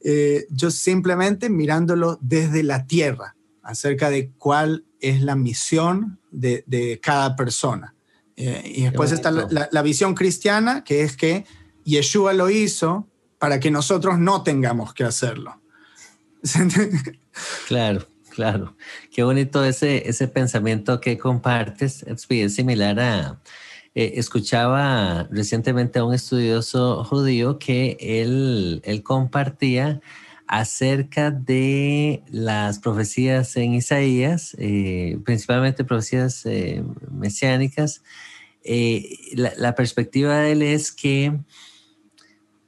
Eh, 0.05 0.47
yo 0.49 0.69
simplemente 0.69 1.49
mirándolo 1.49 2.19
desde 2.19 2.61
la 2.61 2.87
tierra, 2.87 3.37
acerca 3.61 4.09
de 4.09 4.31
cuál 4.37 4.83
es 4.99 5.21
la 5.21 5.37
misión 5.37 6.19
de, 6.29 6.99
cada 7.01 7.37
persona. 7.37 7.95
Eh, 8.35 8.73
y 8.75 8.83
después 8.83 9.13
está 9.13 9.31
la, 9.31 9.81
visión 9.81 10.13
cristiana, 10.13 10.83
que 10.83 11.03
es 11.03 11.15
que 11.15 11.45
Yeshua 11.85 12.33
lo 12.33 12.49
hizo 12.49 13.07
para 13.43 13.59
que 13.59 13.69
nosotros 13.69 14.17
no 14.17 14.41
tengamos 14.41 14.93
que 14.93 15.03
hacerlo. 15.03 15.59
claro, 17.67 18.07
claro. 18.29 18.77
Qué 19.11 19.21
bonito 19.23 19.65
ese, 19.65 20.07
ese 20.07 20.29
pensamiento 20.29 21.01
que 21.01 21.17
compartes. 21.17 22.03
Es 22.03 22.55
similar 22.55 23.01
a, 23.01 23.41
eh, 23.95 24.13
escuchaba 24.15 25.27
recientemente 25.29 25.99
a 25.99 26.05
un 26.05 26.13
estudioso 26.13 27.03
judío 27.03 27.59
que 27.59 27.97
él, 27.99 28.81
él 28.85 29.03
compartía 29.03 29.99
acerca 30.47 31.29
de 31.29 32.23
las 32.29 32.79
profecías 32.79 33.57
en 33.57 33.73
Isaías, 33.73 34.55
eh, 34.57 35.19
principalmente 35.25 35.83
profecías 35.83 36.45
eh, 36.45 36.81
mesiánicas. 37.11 38.03
La, 39.35 39.75
perspectiva 39.75 40.37
de 40.37 40.53
él 40.53 40.61
es 40.61 40.93
que 40.93 41.41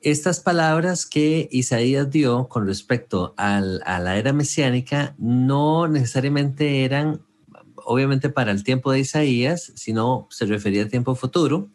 estas 0.05 0.39
palabras 0.39 1.05
que 1.07 1.49
Isaías 1.51 2.11
dio 2.11 2.47
con 2.47 2.67
respecto 2.67 3.33
a 3.37 3.59
la 3.59 4.17
era 4.17 4.33
mesiánica 4.33 5.15
no 5.17 5.87
necesariamente 5.87 6.83
eran 6.83 7.21
obviamente 7.85 8.29
para 8.29 8.51
el 8.51 8.63
tiempo 8.63 8.91
de 8.91 8.99
Isaías, 8.99 9.71
sino 9.75 10.27
se 10.29 10.45
refería 10.45 10.83
al 10.83 10.89
tiempo 10.89 11.15
futuro, 11.15 11.69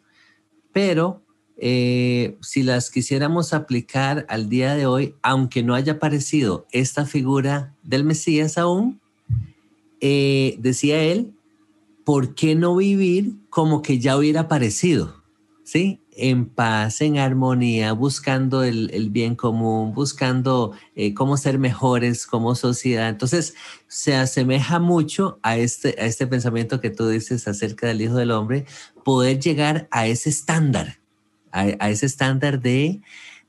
pero 0.71 1.21
eh, 1.57 2.37
si 2.41 2.63
las 2.63 2.89
quisiéramos 2.89 3.53
aplicar 3.53 4.25
al 4.29 4.49
día 4.49 4.75
de 4.75 4.85
hoy, 4.85 5.15
aunque 5.21 5.63
no 5.63 5.75
haya 5.75 5.93
aparecido 5.93 6.67
esta 6.71 7.05
figura 7.05 7.75
del 7.83 8.03
Mesías 8.03 8.57
aún, 8.57 9.01
eh, 9.99 10.55
decía 10.59 11.01
él, 11.03 11.33
¿por 12.03 12.33
qué 12.33 12.55
no 12.55 12.75
vivir 12.75 13.35
como 13.49 13.81
que 13.81 13.99
ya 13.99 14.17
hubiera 14.17 14.41
aparecido? 14.41 15.21
¿Sí? 15.63 16.01
En 16.21 16.45
paz, 16.45 17.01
en 17.01 17.17
armonía, 17.17 17.93
buscando 17.93 18.63
el, 18.63 19.09
bien 19.09 19.35
común, 19.35 19.93
buscando 19.93 20.73
eh, 20.95 21.13
cómo 21.13 21.35
ser 21.35 21.57
mejores 21.57 22.27
como 22.27 22.55
sociedad. 22.55 23.09
Entonces, 23.09 23.55
se 23.87 24.15
asemeja 24.15 24.79
mucho 24.79 25.39
a 25.41 25.57
este, 25.57 25.95
a 25.99 26.05
este 26.05 26.27
pensamiento 26.27 26.79
que 26.79 26.91
tú 26.91 27.07
dices 27.09 27.47
acerca 27.47 27.87
del 27.87 28.01
Hijo 28.01 28.15
del 28.15 28.31
Hombre, 28.31 28.65
poder 29.03 29.39
llegar 29.39 29.87
a 29.91 30.05
ese 30.05 30.29
estándar, 30.29 30.99
a, 31.51 31.89
ese 31.89 32.05
estándar 32.05 32.61
de, 32.61 33.01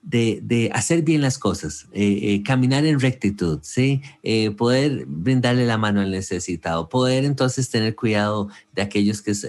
de, 0.02 0.70
hacer 0.74 1.02
bien 1.02 1.22
las 1.22 1.38
cosas, 1.38 1.86
eh, 1.92 2.18
eh, 2.22 2.42
caminar 2.42 2.84
en 2.84 3.00
rectitud, 3.00 3.60
¿sí? 3.62 4.02
poder 4.56 5.06
brindarle 5.06 5.66
la 5.66 5.78
mano 5.78 6.00
al 6.00 6.10
necesitado, 6.10 6.88
poder 6.88 7.24
entonces 7.24 7.70
tener 7.70 7.94
cuidado 7.94 8.48
de 8.74 8.82
aquellos 8.82 9.22
que 9.22 9.30
es 9.30 9.46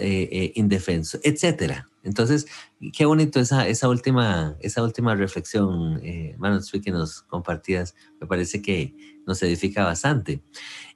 indefenso, 0.56 1.20
etcétera. 1.24 1.90
Entonces, 2.04 2.48
qué 2.92 3.06
bonito 3.06 3.40
esa, 3.40 3.68
esa, 3.68 3.88
última, 3.88 4.58
esa 4.60 4.84
última 4.84 5.16
reflexión, 5.16 6.02
eh, 6.04 6.36
que 6.84 6.92
nos 6.92 7.22
compartías, 7.24 7.96
me 8.20 8.28
parece 8.28 8.62
que 8.62 8.94
nos 9.26 9.42
edifica 9.42 9.86
bastante. 9.86 10.42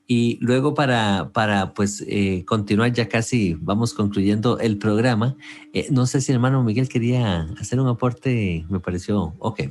Y 0.08 0.38
luego 0.40 0.74
para, 0.74 1.32
para 1.34 1.74
pues, 1.74 2.04
eh, 2.08 2.46
continuar, 2.46 2.94
ya 2.94 3.10
casi 3.10 3.56
vamos 3.60 3.94
concluyendo 3.94 4.58
el 4.60 4.78
programa, 4.78 5.36
eh, 5.74 5.88
no 5.92 6.06
sé 6.06 6.22
si 6.22 6.32
hermano 6.32 6.64
Miguel 6.64 6.88
quería 6.88 7.42
hacer 7.60 7.82
un 7.82 7.88
aporte, 7.88 8.66
me 8.70 8.80
pareció, 8.80 9.36
ok. 9.40 9.64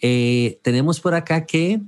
Eh, 0.00 0.60
tenemos 0.62 1.00
por 1.00 1.14
acá 1.14 1.44
que 1.44 1.80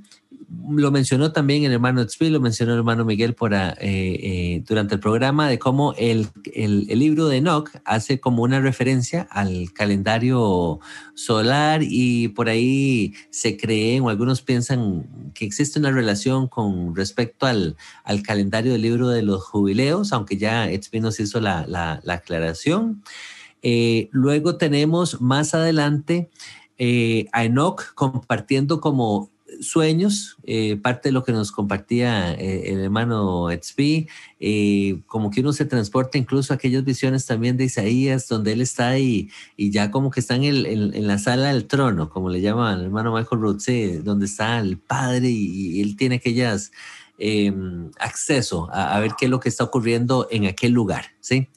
lo 0.69 0.91
mencionó 0.91 1.31
también 1.31 1.63
el 1.63 1.73
hermano 1.73 2.05
Tzvi, 2.05 2.29
lo 2.29 2.39
mencionó 2.39 2.73
el 2.73 2.79
hermano 2.79 3.05
Miguel 3.05 3.33
por, 3.33 3.53
ah, 3.53 3.75
eh, 3.79 4.19
eh, 4.21 4.63
durante 4.67 4.95
el 4.95 4.99
programa 4.99 5.49
de 5.49 5.59
cómo 5.59 5.93
el, 5.97 6.27
el, 6.53 6.87
libro 6.87 7.27
de 7.27 7.37
Enoch 7.37 7.69
hace 7.85 8.19
como 8.19 8.43
una 8.43 8.59
referencia 8.59 9.27
al 9.31 9.73
calendario 9.73 10.79
solar 11.13 11.81
y 11.83 12.29
por 12.29 12.49
ahí 12.49 13.13
se 13.29 13.57
creen 13.57 14.03
o 14.03 14.09
algunos 14.09 14.41
piensan 14.41 15.31
que 15.33 15.45
existe 15.45 15.79
una 15.79 15.91
relación 15.91 16.47
con 16.47 16.95
respecto 16.95 17.45
al, 17.45 17.75
al 18.03 18.21
calendario 18.21 18.73
del 18.73 18.81
libro 18.81 19.09
de 19.09 19.23
los 19.23 19.43
jubileos, 19.43 20.13
aunque 20.13 20.37
ya 20.37 20.67
Tzvi 20.67 20.99
nos 20.99 21.19
hizo 21.19 21.39
la, 21.39 21.65
la, 21.67 22.01
aclaración. 22.13 23.03
Eh, 23.63 24.09
luego 24.11 24.57
tenemos 24.57 25.21
más 25.21 25.53
adelante 25.53 26.29
a 27.31 27.43
Enoch 27.43 27.93
compartiendo 27.93 28.81
como 28.81 29.30
sueños, 29.59 30.37
eh, 30.43 30.77
parte 30.77 31.09
de 31.09 31.13
lo 31.13 31.23
que 31.23 31.31
nos 31.31 31.51
compartía 31.51 32.33
eh, 32.33 32.71
el 32.71 32.79
hermano 32.79 33.49
XP, 33.49 34.07
eh, 34.39 35.01
como 35.07 35.29
que 35.29 35.41
uno 35.41 35.53
se 35.53 35.65
transporta 35.65 36.17
incluso 36.17 36.53
a 36.53 36.55
aquellas 36.55 36.83
visiones 36.83 37.25
también 37.25 37.57
de 37.57 37.65
Isaías, 37.65 38.27
donde 38.27 38.53
él 38.53 38.61
está 38.61 38.89
ahí 38.89 39.29
y 39.57 39.71
ya 39.71 39.91
como 39.91 40.09
que 40.09 40.19
está 40.19 40.35
en, 40.35 40.43
el, 40.43 40.65
en, 40.65 41.07
la 41.07 41.17
sala 41.17 41.49
del 41.49 41.67
trono, 41.67 42.09
como 42.09 42.29
le 42.29 42.41
llaman 42.41 42.79
el 42.79 42.85
hermano 42.85 43.13
Michael 43.13 43.41
Ruth, 43.41 44.03
donde 44.03 44.25
está 44.25 44.59
el 44.59 44.77
Padre 44.77 45.29
y, 45.29 45.81
él 45.81 45.95
tiene 45.95 46.15
aquellas 46.15 46.71
em, 47.17 47.91
acceso 47.99 48.69
a, 48.71 48.99
ver 48.99 49.11
qué 49.17 49.25
es 49.25 49.31
lo 49.31 49.39
que 49.39 49.49
está 49.49 49.63
ocurriendo 49.63 50.27
en 50.31 50.45
aquel 50.45 50.71
lugar, 50.71 51.05
¿sí? 51.19 51.47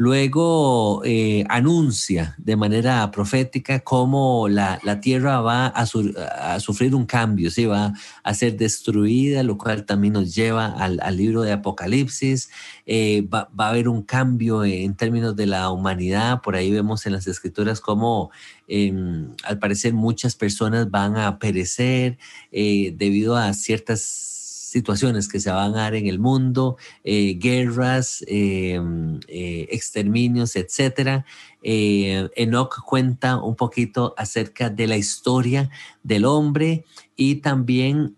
Luego 0.00 1.02
eh, 1.04 1.44
anuncia 1.48 2.36
de 2.38 2.54
manera 2.54 3.10
profética 3.10 3.80
cómo 3.80 4.46
la, 4.48 4.78
tierra 5.00 5.40
va 5.40 5.66
a, 5.66 6.60
sufrir 6.60 6.94
un 6.94 7.04
cambio, 7.04 7.50
¿sí? 7.50 7.66
va 7.66 7.92
a 8.22 8.34
ser 8.34 8.56
destruida, 8.56 9.42
lo 9.42 9.58
cual 9.58 9.84
también 9.86 10.12
nos 10.12 10.36
lleva 10.36 10.66
al, 10.66 11.16
libro 11.16 11.42
de 11.42 11.50
Apocalipsis. 11.50 12.48
Eh, 12.86 13.22
va, 13.22 13.48
a 13.56 13.68
haber 13.70 13.88
un 13.88 14.04
cambio 14.04 14.64
en 14.64 14.94
términos 14.94 15.34
de 15.34 15.46
la 15.46 15.68
humanidad. 15.70 16.42
Por 16.42 16.54
ahí 16.54 16.70
vemos 16.70 17.04
en 17.04 17.14
las 17.14 17.26
escrituras 17.26 17.80
cómo 17.80 18.30
em, 18.68 19.34
al 19.42 19.58
parecer 19.58 19.94
muchas 19.94 20.36
personas 20.36 20.88
van 20.92 21.16
a 21.16 21.40
perecer 21.40 22.18
eh, 22.52 22.94
debido 22.96 23.36
a 23.36 23.52
ciertas 23.52 24.37
situaciones 24.68 25.28
que 25.28 25.40
se 25.40 25.50
van 25.50 25.72
a 25.72 25.76
dar 25.76 25.94
en 25.94 26.06
el 26.06 26.18
mundo, 26.18 26.76
eh, 27.02 27.38
guerras, 27.38 28.22
em, 28.26 29.18
eh, 29.26 29.66
exterminios, 29.70 30.56
etc. 30.56 31.24
Eh, 31.62 32.28
Enoch 32.36 32.82
cuenta 32.84 33.38
un 33.38 33.56
poquito 33.56 34.14
acerca 34.18 34.68
de 34.68 34.86
la 34.86 34.96
historia 34.96 35.70
del 36.02 36.26
hombre 36.26 36.84
y 37.16 37.36
también 37.36 38.14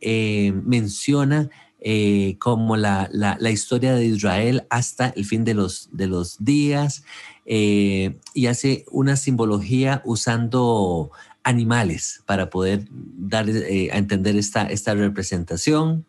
menciona 0.67 1.49
como 2.39 2.77
la, 2.77 3.09
la, 3.11 3.51
historia 3.51 3.95
de 3.95 4.05
Israel 4.05 4.67
hasta 4.69 5.09
el 5.17 5.25
fin 5.25 5.45
de 5.45 5.55
los, 5.55 5.89
de 5.93 6.07
los 6.09 6.37
días 6.45 7.05
y 7.47 8.47
hace 8.47 8.85
una 8.91 9.17
simbología 9.17 10.03
usando 10.05 11.11
animales 11.43 12.23
para 12.27 12.51
poder 12.51 12.87
dar 12.91 13.47
a 13.49 13.97
entender 13.97 14.37
esta, 14.37 14.67
esta 14.67 14.95
representación. 14.95 16.05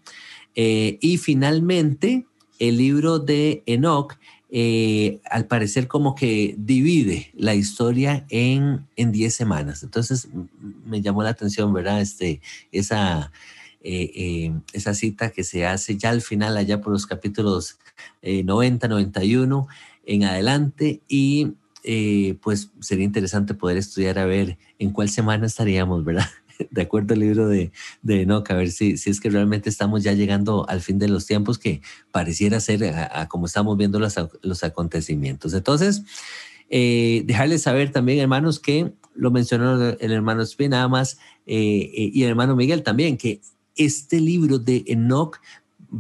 Eh, 0.56 0.98
y 1.02 1.18
finalmente, 1.18 2.26
el 2.60 2.78
libro 2.78 3.20
de 3.20 3.64
Enoch, 3.66 4.18
eh, 4.50 5.22
al 5.30 5.46
parecer 5.46 5.88
como 5.88 6.14
que 6.14 6.56
divide 6.58 7.32
la 7.36 7.56
historia 7.56 8.26
en 8.30 8.86
10 8.98 9.34
semanas. 9.34 9.84
Entonces 9.84 10.28
me 10.86 11.02
llamó 11.02 11.24
la 11.24 11.30
atención, 11.30 11.74
¿verdad? 11.74 12.02
Este, 12.02 12.42
esa, 12.72 13.32
eh, 13.82 14.52
esa 14.74 14.94
cita 14.94 15.30
que 15.30 15.44
se 15.44 15.66
hace 15.66 15.98
ya 15.98 16.10
al 16.10 16.22
final, 16.22 16.58
allá 16.58 16.82
por 16.82 16.92
los 16.92 17.06
capítulos 17.06 17.78
90, 18.22 18.90
91 18.90 19.68
en 20.06 20.24
adelante. 20.26 21.02
Y 21.08 21.54
pues 22.42 22.72
sería 22.82 23.06
interesante 23.06 23.54
poder 23.54 23.78
estudiar 23.78 24.20
a 24.20 24.26
ver 24.26 24.58
en 24.80 24.92
cuál 24.92 25.10
semana 25.10 25.46
estaríamos, 25.46 26.04
¿verdad? 26.04 26.28
De 26.70 26.82
acuerdo 26.82 27.14
al 27.14 27.22
libro 27.22 27.48
de, 27.48 27.72
Enoch, 28.08 28.50
a 28.52 28.56
ver 28.56 28.72
si, 28.72 28.94
es 28.94 29.20
que 29.20 29.30
realmente 29.30 29.70
estamos 29.70 30.04
ya 30.04 30.14
llegando 30.14 30.68
al 30.70 30.82
fin 30.82 31.00
de 31.00 31.08
los 31.08 31.26
tiempos 31.26 31.58
que 31.58 31.82
pareciera 32.12 32.60
ser 32.60 32.84
a, 32.86 33.28
como 33.28 33.46
estamos 33.46 33.78
viendo 33.78 34.00
los, 34.00 34.64
acontecimientos. 34.64 35.54
Entonces, 35.54 36.04
eh, 36.70 37.24
dejarles 37.26 37.64
saber 37.64 37.92
también, 37.92 38.20
hermanos, 38.20 38.60
que 38.60 38.94
lo 39.16 39.32
mencionó 39.32 39.90
el 39.90 40.12
hermano 40.12 40.42
Spin, 40.44 40.72
nada 40.72 40.88
más, 40.88 41.18
eh, 41.46 41.92
eh, 41.94 42.12
y 42.14 42.24
el 42.24 42.30
hermano 42.30 42.56
Miguel 42.56 42.84
también, 42.84 43.18
que 43.18 43.42
este 43.76 44.20
libro 44.20 44.60
de 44.60 44.84
Enoch 44.88 45.40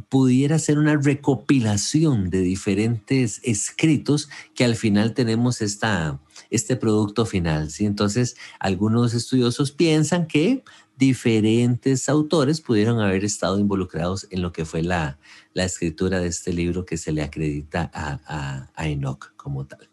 pudiera 0.09 0.57
ser 0.59 0.77
una 0.77 0.95
recopilación 0.95 2.29
de 2.29 2.41
diferentes 2.41 3.41
escritos 3.43 4.29
que 4.55 4.63
al 4.63 4.75
final 4.75 5.13
tenemos 5.13 5.61
esta, 5.61 6.19
este 6.51 6.75
producto 6.75 7.25
final. 7.25 7.71
¿sí? 7.71 7.85
Entonces, 7.85 8.35
algunos 8.59 9.15
estudiosos 9.15 9.71
piensan 9.71 10.27
que 10.27 10.63
diferentes 10.97 12.07
autores 12.09 12.61
pudieron 12.61 12.99
haber 12.99 13.25
estado 13.25 13.57
involucrados 13.57 14.27
en 14.29 14.43
lo 14.43 14.51
que 14.51 14.65
fue 14.65 14.83
la, 14.83 15.17
la 15.55 15.63
escritura 15.63 16.19
de 16.19 16.27
este 16.27 16.53
libro 16.53 16.85
que 16.85 16.97
se 16.97 17.11
le 17.11 17.23
acredita 17.23 17.89
a, 17.91 18.67
a, 18.75 18.87
Enoch 18.87 19.33
como 19.35 19.65
tal. 19.65 19.89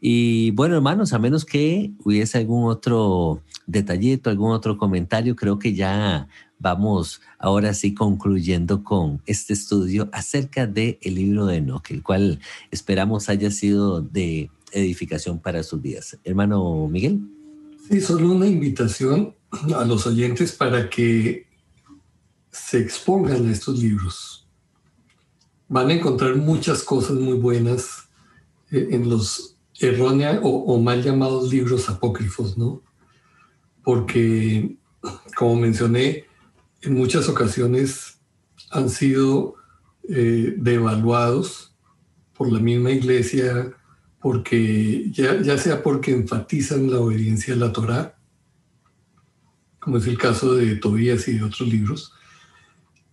Y 0.00 0.52
bueno, 0.52 0.76
hermanos, 0.76 1.12
a 1.12 1.18
menos 1.18 1.44
que 1.44 1.90
hubiese 2.04 2.38
algún 2.38 2.64
otro 2.64 3.42
detallito, 3.66 4.30
algún 4.30 4.52
otro 4.52 4.78
comentario, 4.78 5.36
creo 5.36 5.58
que 5.58 5.74
ya 5.74 6.28
vamos 6.58 7.20
ahora 7.38 7.74
sí 7.74 7.94
concluyendo 7.94 8.84
con 8.84 9.20
este 9.26 9.52
estudio 9.52 10.08
acerca 10.12 10.66
del 10.66 10.98
el 11.02 11.14
libro 11.16 11.46
de 11.46 11.56
Enoch, 11.56 11.90
el 11.90 12.02
cual 12.02 12.40
esperamos 12.70 13.28
haya 13.28 13.50
sido 13.50 14.00
de 14.00 14.50
edificación 14.72 15.40
para 15.40 15.62
sus 15.62 15.80
vidas. 15.80 16.18
Hermano 16.24 16.88
Miguel. 16.88 17.20
Sí, 17.88 18.00
solo 18.00 18.32
una 18.32 18.46
invitación 18.46 19.34
a 19.74 19.84
los 19.84 20.06
oyentes 20.06 20.52
para 20.52 20.90
que 20.90 21.46
se 22.50 22.78
expongan 22.78 23.48
a 23.48 23.52
estos 23.52 23.78
libros. 23.78 24.46
Van 25.68 25.88
a 25.88 25.94
encontrar 25.94 26.36
muchas 26.36 26.82
cosas 26.82 27.16
muy 27.16 27.38
buenas 27.38 28.08
eh, 28.70 28.88
en 28.90 29.08
los 29.08 29.56
erróneos 29.80 30.40
o, 30.42 30.48
o 30.50 30.80
mal 30.80 31.02
llamados 31.02 31.52
libros 31.52 31.88
apócrifos, 31.88 32.58
¿no? 32.58 32.82
Porque, 33.82 34.76
como 35.36 35.56
mencioné, 35.56 36.26
en 36.82 36.94
muchas 36.94 37.28
ocasiones 37.28 38.18
han 38.70 38.90
sido 38.90 39.54
eh, 40.08 40.54
devaluados 40.56 41.74
por 42.34 42.50
la 42.52 42.60
misma 42.60 42.90
iglesia, 42.90 43.76
porque 44.28 45.10
ya, 45.10 45.40
ya, 45.40 45.56
sea 45.56 45.82
porque 45.82 46.10
enfatizan 46.12 46.90
la 46.90 47.00
obediencia 47.00 47.54
a 47.54 47.56
la 47.56 47.72
Torá, 47.72 48.18
como 49.80 49.96
es 49.96 50.06
el 50.06 50.18
caso 50.18 50.54
de 50.54 50.76
Tobías 50.76 51.26
y 51.28 51.38
de 51.38 51.44
otros 51.44 51.66
libros, 51.66 52.12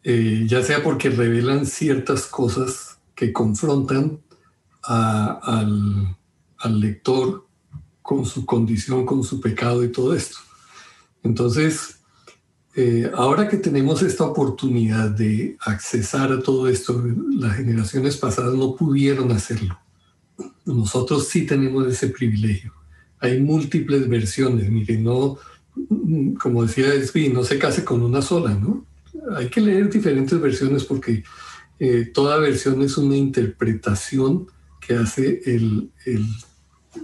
eh, 0.04 0.44
ya 0.46 0.62
sea 0.62 0.84
porque 0.84 1.10
revelan 1.10 1.66
ciertas 1.68 2.26
cosas 2.26 3.00
que 3.16 3.32
confrontan 3.32 4.20
al, 4.82 6.18
lector 6.66 7.48
con 8.02 8.26
su 8.26 8.46
condición, 8.46 9.06
con 9.06 9.24
su 9.24 9.40
pecado 9.40 9.86
y 9.86 9.94
todo 9.94 10.14
esto. 10.14 10.40
Entonces, 11.24 12.00
eh, 12.76 13.10
ahora 13.16 13.48
que 13.48 13.56
tenemos 13.56 14.02
esta 14.02 14.26
oportunidad 14.26 15.12
de 15.12 15.56
accesar 15.62 16.34
a 16.34 16.42
todo 16.42 16.68
esto, 16.68 17.02
las 17.40 17.56
generaciones 17.56 18.18
pasadas 18.18 18.54
no 18.54 18.76
pudieron 18.76 19.32
hacerlo. 19.32 19.80
Nosotros 20.66 21.28
sí 21.28 21.46
tenemos 21.46 21.88
ese 21.88 22.10
privilegio. 22.10 22.74
Hay 23.20 23.40
múltiples 23.40 24.08
versiones. 24.10 24.70
Mire, 24.70 24.98
no, 24.98 25.38
como 26.40 26.66
decía 26.66 26.94
Espi, 26.94 27.30
no 27.30 27.44
se 27.44 27.60
case 27.60 27.84
con 27.84 28.02
una 28.02 28.22
sola, 28.22 28.54
¿no? 28.54 28.86
Hay 29.36 29.50
que 29.50 29.62
leer 29.62 29.90
diferentes 29.90 30.40
versiones 30.40 30.84
porque 30.84 31.24
eh, 31.80 32.12
toda 32.14 32.38
versión 32.38 32.82
es 32.82 32.98
una 32.98 33.16
interpretación 33.16 34.48
que 34.80 34.96
hace 34.96 35.42
el, 35.46 35.90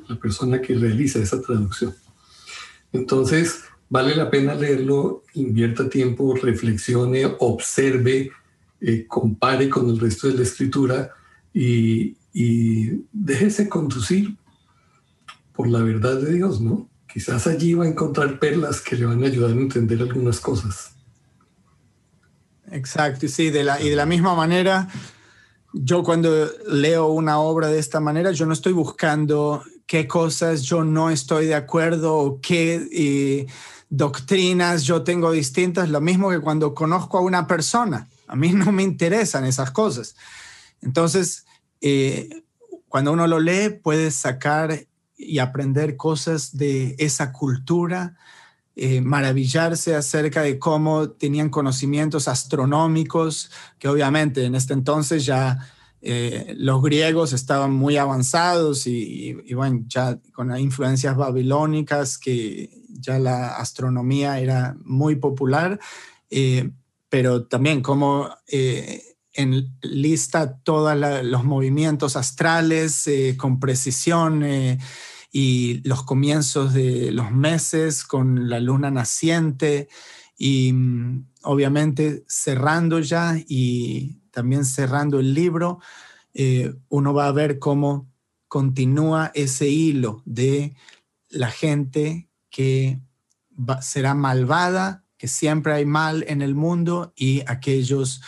la 0.08 0.20
persona 0.20 0.62
que 0.62 0.76
realiza 0.76 1.20
esa 1.20 1.42
traducción. 1.42 1.96
Entonces, 2.94 3.64
vale 3.90 4.16
la 4.16 4.30
pena 4.30 4.56
leerlo, 4.56 5.24
invierta 5.34 5.90
tiempo, 5.90 6.36
reflexione, 6.36 7.26
observe, 7.40 8.32
eh, 8.80 9.06
compare 9.08 9.70
con 9.70 9.90
el 9.90 10.00
resto 10.00 10.28
de 10.28 10.36
la 10.36 10.44
escritura 10.44 11.12
y, 11.54 12.16
déjese 12.34 13.70
conducir 13.70 14.38
por 15.54 15.68
la 15.68 15.80
verdad 15.80 16.20
de 16.20 16.34
Dios, 16.34 16.62
¿no? 16.62 16.90
Quizás 17.12 17.46
allí 17.48 17.74
va 17.74 17.84
a 17.84 17.88
encontrar 17.88 18.40
perlas 18.40 18.82
que 18.82 18.96
le 18.96 19.06
van 19.06 19.24
a 19.24 19.28
ayudar 19.28 19.52
a 19.52 19.54
entender 19.54 20.02
algunas 20.02 20.40
cosas. 20.40 20.92
Exacto, 22.72 23.28
sí, 23.28 23.50
de 23.50 23.66
la, 23.66 23.82
y 23.82 23.90
de 23.90 23.98
la 23.98 24.06
misma 24.06 24.34
manera, 24.34 24.88
yo 25.74 26.04
cuando 26.04 26.50
leo 26.68 27.08
una 27.08 27.40
obra 27.40 27.68
de 27.68 27.80
esta 27.80 28.00
manera, 28.00 28.32
yo 28.32 28.46
no 28.46 28.54
estoy 28.54 28.72
buscando 28.72 29.62
qué 29.92 30.08
cosas 30.08 30.62
yo 30.62 30.86
no 30.86 31.10
estoy 31.10 31.48
de 31.48 31.56
acuerdo 31.56 32.16
o 32.16 32.40
qué 32.40 33.46
doctrinas 33.90 34.84
yo 34.84 35.04
tengo 35.04 35.34
distintas, 35.34 35.90
lo 35.90 36.00
mismo 36.00 36.30
que 36.30 36.40
cuando 36.40 36.74
conozco 36.74 37.18
a 37.18 37.22
una 37.22 37.46
persona. 37.46 38.08
A 38.28 38.38
mí 38.38 38.54
no 38.54 38.72
me 38.72 38.84
interesan 38.84 39.44
esas 39.44 39.72
cosas. 39.72 40.16
Entonces, 40.82 41.46
eh, 41.82 42.44
cuando 42.88 43.12
uno 43.12 43.28
lo 43.28 43.40
lee, 43.40 43.70
puede 43.70 44.12
sacar 44.12 44.86
y 45.18 45.40
aprender 45.40 45.98
cosas 45.98 46.56
de 46.58 46.96
esa 47.00 47.32
cultura, 47.32 48.18
eh, 48.76 49.02
maravillarse 49.02 49.96
acerca 49.96 50.42
de 50.42 50.60
cómo 50.60 51.10
tenían 51.10 51.50
conocimientos 51.50 52.28
astronómicos, 52.28 53.52
que 53.80 53.88
obviamente 53.88 54.46
en 54.46 54.56
este 54.56 54.74
entonces 54.74 55.26
ya 55.26 55.60
eh, 56.02 56.54
los 56.58 56.82
griegos 56.82 57.34
estaban 57.34 57.72
muy 57.72 57.98
avanzados 57.98 58.88
y, 58.88 59.34
bueno, 59.54 59.84
ya 59.88 60.18
con 60.34 60.58
influencias 60.58 61.16
babilónicas, 61.16 62.18
que 62.18 62.70
ya 62.90 63.20
la 63.20 63.58
astronomía 63.58 64.40
era 64.40 64.76
muy 64.84 65.16
popular, 65.16 65.80
pero 67.10 67.46
también 67.46 67.82
cómo 67.82 68.30
en 69.34 69.78
lista 69.82 70.58
todos 70.64 70.96
los 71.24 71.44
movimientos 71.44 72.16
astrales 72.16 73.10
con 73.38 73.60
precisión 73.60 74.44
y 75.32 75.82
los 75.88 76.04
comienzos 76.04 76.74
de 76.74 77.12
los 77.12 77.32
meses 77.32 78.04
con 78.04 78.50
la 78.50 78.60
luna 78.60 78.92
naciente 78.92 79.88
y 80.38 80.74
mm, 80.74 81.28
obviamente 81.44 82.24
cerrando 82.28 83.00
ya 83.00 83.36
y 83.48 84.22
también 84.32 84.66
cerrando 84.66 85.20
el 85.20 85.34
libro, 85.34 85.80
eh, 86.34 86.74
uno 86.90 87.14
va 87.14 87.28
a 87.28 87.32
ver 87.32 87.60
cómo 87.60 88.10
continúa 88.48 89.32
ese 89.34 89.70
hilo 89.70 90.24
de 90.26 90.76
la 91.30 91.52
gente 91.52 92.28
que 92.50 93.00
será 93.82 94.14
malvada, 94.14 95.06
que 95.18 95.28
siempre 95.28 95.74
hay 95.74 95.86
mal 95.86 96.26
en 96.28 96.42
el 96.42 96.56
mundo 96.56 97.14
y 97.16 97.44
aquellos 97.46 98.22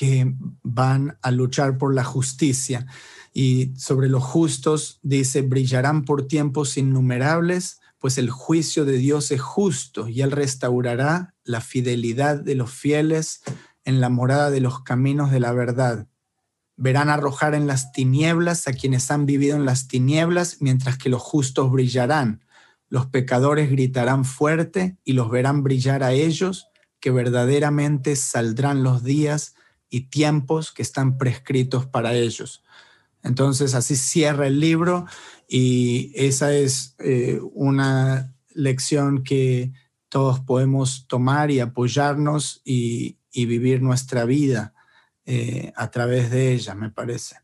que 0.00 0.34
van 0.62 1.18
a 1.20 1.30
luchar 1.30 1.76
por 1.76 1.94
la 1.94 2.04
justicia. 2.04 2.86
Y 3.34 3.74
sobre 3.76 4.08
los 4.08 4.24
justos 4.24 4.98
dice, 5.02 5.42
brillarán 5.42 6.06
por 6.06 6.26
tiempos 6.26 6.78
innumerables, 6.78 7.82
pues 7.98 8.16
el 8.16 8.30
juicio 8.30 8.86
de 8.86 8.96
Dios 8.96 9.30
es 9.30 9.42
justo 9.42 10.08
y 10.08 10.22
Él 10.22 10.30
restaurará 10.30 11.34
la 11.44 11.60
fidelidad 11.60 12.40
de 12.40 12.54
los 12.54 12.72
fieles 12.72 13.42
en 13.84 14.00
la 14.00 14.08
morada 14.08 14.50
de 14.50 14.62
los 14.62 14.82
caminos 14.84 15.30
de 15.30 15.40
la 15.40 15.52
verdad. 15.52 16.06
Verán 16.78 17.10
arrojar 17.10 17.54
en 17.54 17.66
las 17.66 17.92
tinieblas 17.92 18.68
a 18.68 18.72
quienes 18.72 19.10
han 19.10 19.26
vivido 19.26 19.54
en 19.54 19.66
las 19.66 19.86
tinieblas, 19.86 20.62
mientras 20.62 20.96
que 20.96 21.10
los 21.10 21.20
justos 21.20 21.70
brillarán. 21.70 22.42
Los 22.88 23.04
pecadores 23.04 23.70
gritarán 23.70 24.24
fuerte 24.24 24.96
y 25.04 25.12
los 25.12 25.30
verán 25.30 25.62
brillar 25.62 26.02
a 26.02 26.12
ellos, 26.12 26.68
que 27.00 27.10
verdaderamente 27.10 28.16
saldrán 28.16 28.82
los 28.82 29.04
días 29.04 29.56
y 29.90 30.02
tiempos 30.02 30.72
que 30.72 30.82
están 30.82 31.18
prescritos 31.18 31.84
para 31.84 32.14
ellos. 32.14 32.62
Entonces 33.22 33.74
así 33.74 33.96
cierra 33.96 34.46
el 34.46 34.60
libro 34.60 35.06
y 35.48 36.12
esa 36.14 36.54
es 36.54 36.94
eh, 37.00 37.40
una 37.52 38.34
lección 38.54 39.22
que 39.24 39.72
todos 40.08 40.40
podemos 40.40 41.06
tomar 41.06 41.50
y 41.50 41.60
apoyarnos 41.60 42.62
y, 42.64 43.16
vivir 43.32 43.80
nuestra 43.80 44.24
vida 44.24 44.74
eh, 45.24 45.72
a 45.76 45.90
través 45.90 46.30
de 46.30 46.52
ella, 46.52 46.74
me 46.74 46.90
parece. 46.90 47.36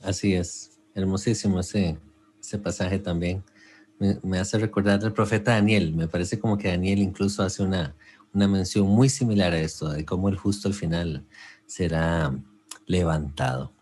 Así 0.00 0.34
es, 0.34 0.78
hermosísimo 0.94 1.60
ese, 1.60 1.98
ese 2.40 2.58
pasaje 2.58 2.98
también. 2.98 3.42
Me, 4.22 4.38
hace 4.38 4.58
recordar 4.58 5.02
al 5.02 5.12
profeta 5.12 5.52
Daniel, 5.52 5.94
me 5.94 6.08
parece 6.08 6.38
como 6.38 6.58
que 6.58 6.68
Daniel 6.68 6.98
incluso 6.98 7.42
hace 7.42 7.62
una, 7.62 7.94
una 8.32 8.48
mención 8.48 8.86
muy 8.86 9.08
similar 9.08 9.52
a 9.52 9.60
esto, 9.60 9.90
de 9.90 10.04
cómo 10.04 10.28
el 10.28 10.36
justo 10.36 10.68
al 10.68 10.74
final 10.74 11.26
será 11.66 12.34
levantado. 12.86 13.72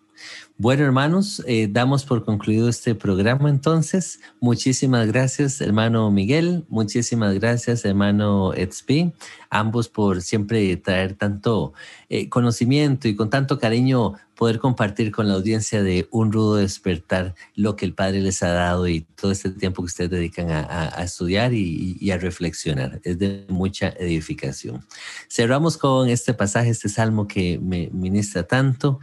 Bueno, 0.62 0.84
hermanos, 0.84 1.42
eh, 1.46 1.68
damos 1.70 2.04
por 2.04 2.24
concluido 2.24 2.68
este 2.68 2.94
programa 2.94 3.48
entonces. 3.48 4.20
Muchísimas 4.40 5.06
gracias, 5.06 5.60
hermano 5.62 6.10
Miguel. 6.10 6.66
Muchísimas 6.68 7.32
gracias, 7.34 7.86
hermano 7.86 8.52
Edsby. 8.52 9.14
Ambos 9.48 9.88
por 9.88 10.20
siempre 10.20 10.76
traer 10.76 11.14
tanto 11.14 11.72
eh, 12.10 12.28
conocimiento 12.28 13.08
y 13.08 13.16
con 13.16 13.30
tanto 13.30 13.58
cariño 13.58 14.16
poder 14.40 14.58
compartir 14.58 15.12
con 15.12 15.28
la 15.28 15.34
audiencia 15.34 15.82
de 15.82 16.08
Un 16.10 16.32
Rudo 16.32 16.56
Despertar 16.56 17.34
lo 17.54 17.76
que 17.76 17.84
el 17.84 17.94
Padre 17.94 18.20
les 18.20 18.42
ha 18.42 18.48
dado 18.48 18.88
y 18.88 19.02
todo 19.02 19.32
este 19.32 19.50
tiempo 19.50 19.82
que 19.82 19.86
ustedes 19.86 20.10
dedican 20.10 20.50
a, 20.50 20.88
estudiar 21.02 21.52
y, 21.52 21.98
y, 22.00 22.10
a 22.10 22.16
reflexionar. 22.16 23.00
Es 23.04 23.18
de 23.18 23.44
mucha 23.50 23.88
edificación. 23.98 24.86
Cerramos 25.28 25.76
con 25.76 26.08
este 26.08 26.32
pasaje, 26.32 26.70
este 26.70 26.88
salmo 26.88 27.26
que 27.26 27.58
me 27.58 27.90
ministra 27.92 28.42
tanto. 28.44 29.00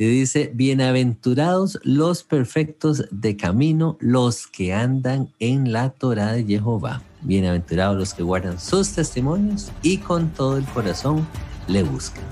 Y 0.00 0.06
dice, 0.06 0.52
bienaventurados 0.54 1.80
los 1.82 2.22
perfectos 2.22 3.06
de 3.10 3.36
camino, 3.36 3.96
los 3.98 4.46
que 4.46 4.72
andan 4.72 5.28
en 5.40 5.72
la 5.72 5.90
Torah 5.90 6.34
de 6.34 6.44
Jehová. 6.44 7.02
Bienaventurados 7.22 7.96
los 7.98 8.14
que 8.14 8.22
guardan 8.22 8.60
sus 8.60 8.90
testimonios 8.90 9.72
y 9.82 9.98
con 9.98 10.28
todo 10.28 10.56
el 10.56 10.64
corazón 10.66 11.26
le 11.66 11.82
buscan. 11.82 12.22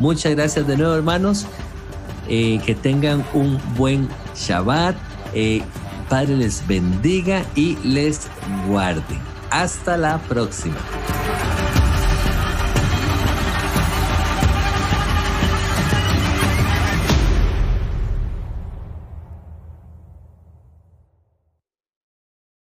Muchas 0.00 0.34
gracias 0.34 0.66
de 0.66 0.76
nuevo, 0.76 0.96
hermanos. 0.96 1.46
Eh, 2.28 2.60
que 2.66 2.74
tengan 2.74 3.24
un 3.34 3.56
buen 3.76 4.08
Shabbat. 4.34 4.96
Eh, 5.32 5.62
Padre 6.08 6.36
les 6.36 6.66
bendiga 6.66 7.44
y 7.54 7.76
les 7.84 8.26
guarde. 8.66 9.16
Hasta 9.50 9.96
la 9.96 10.18
próxima. 10.22 10.76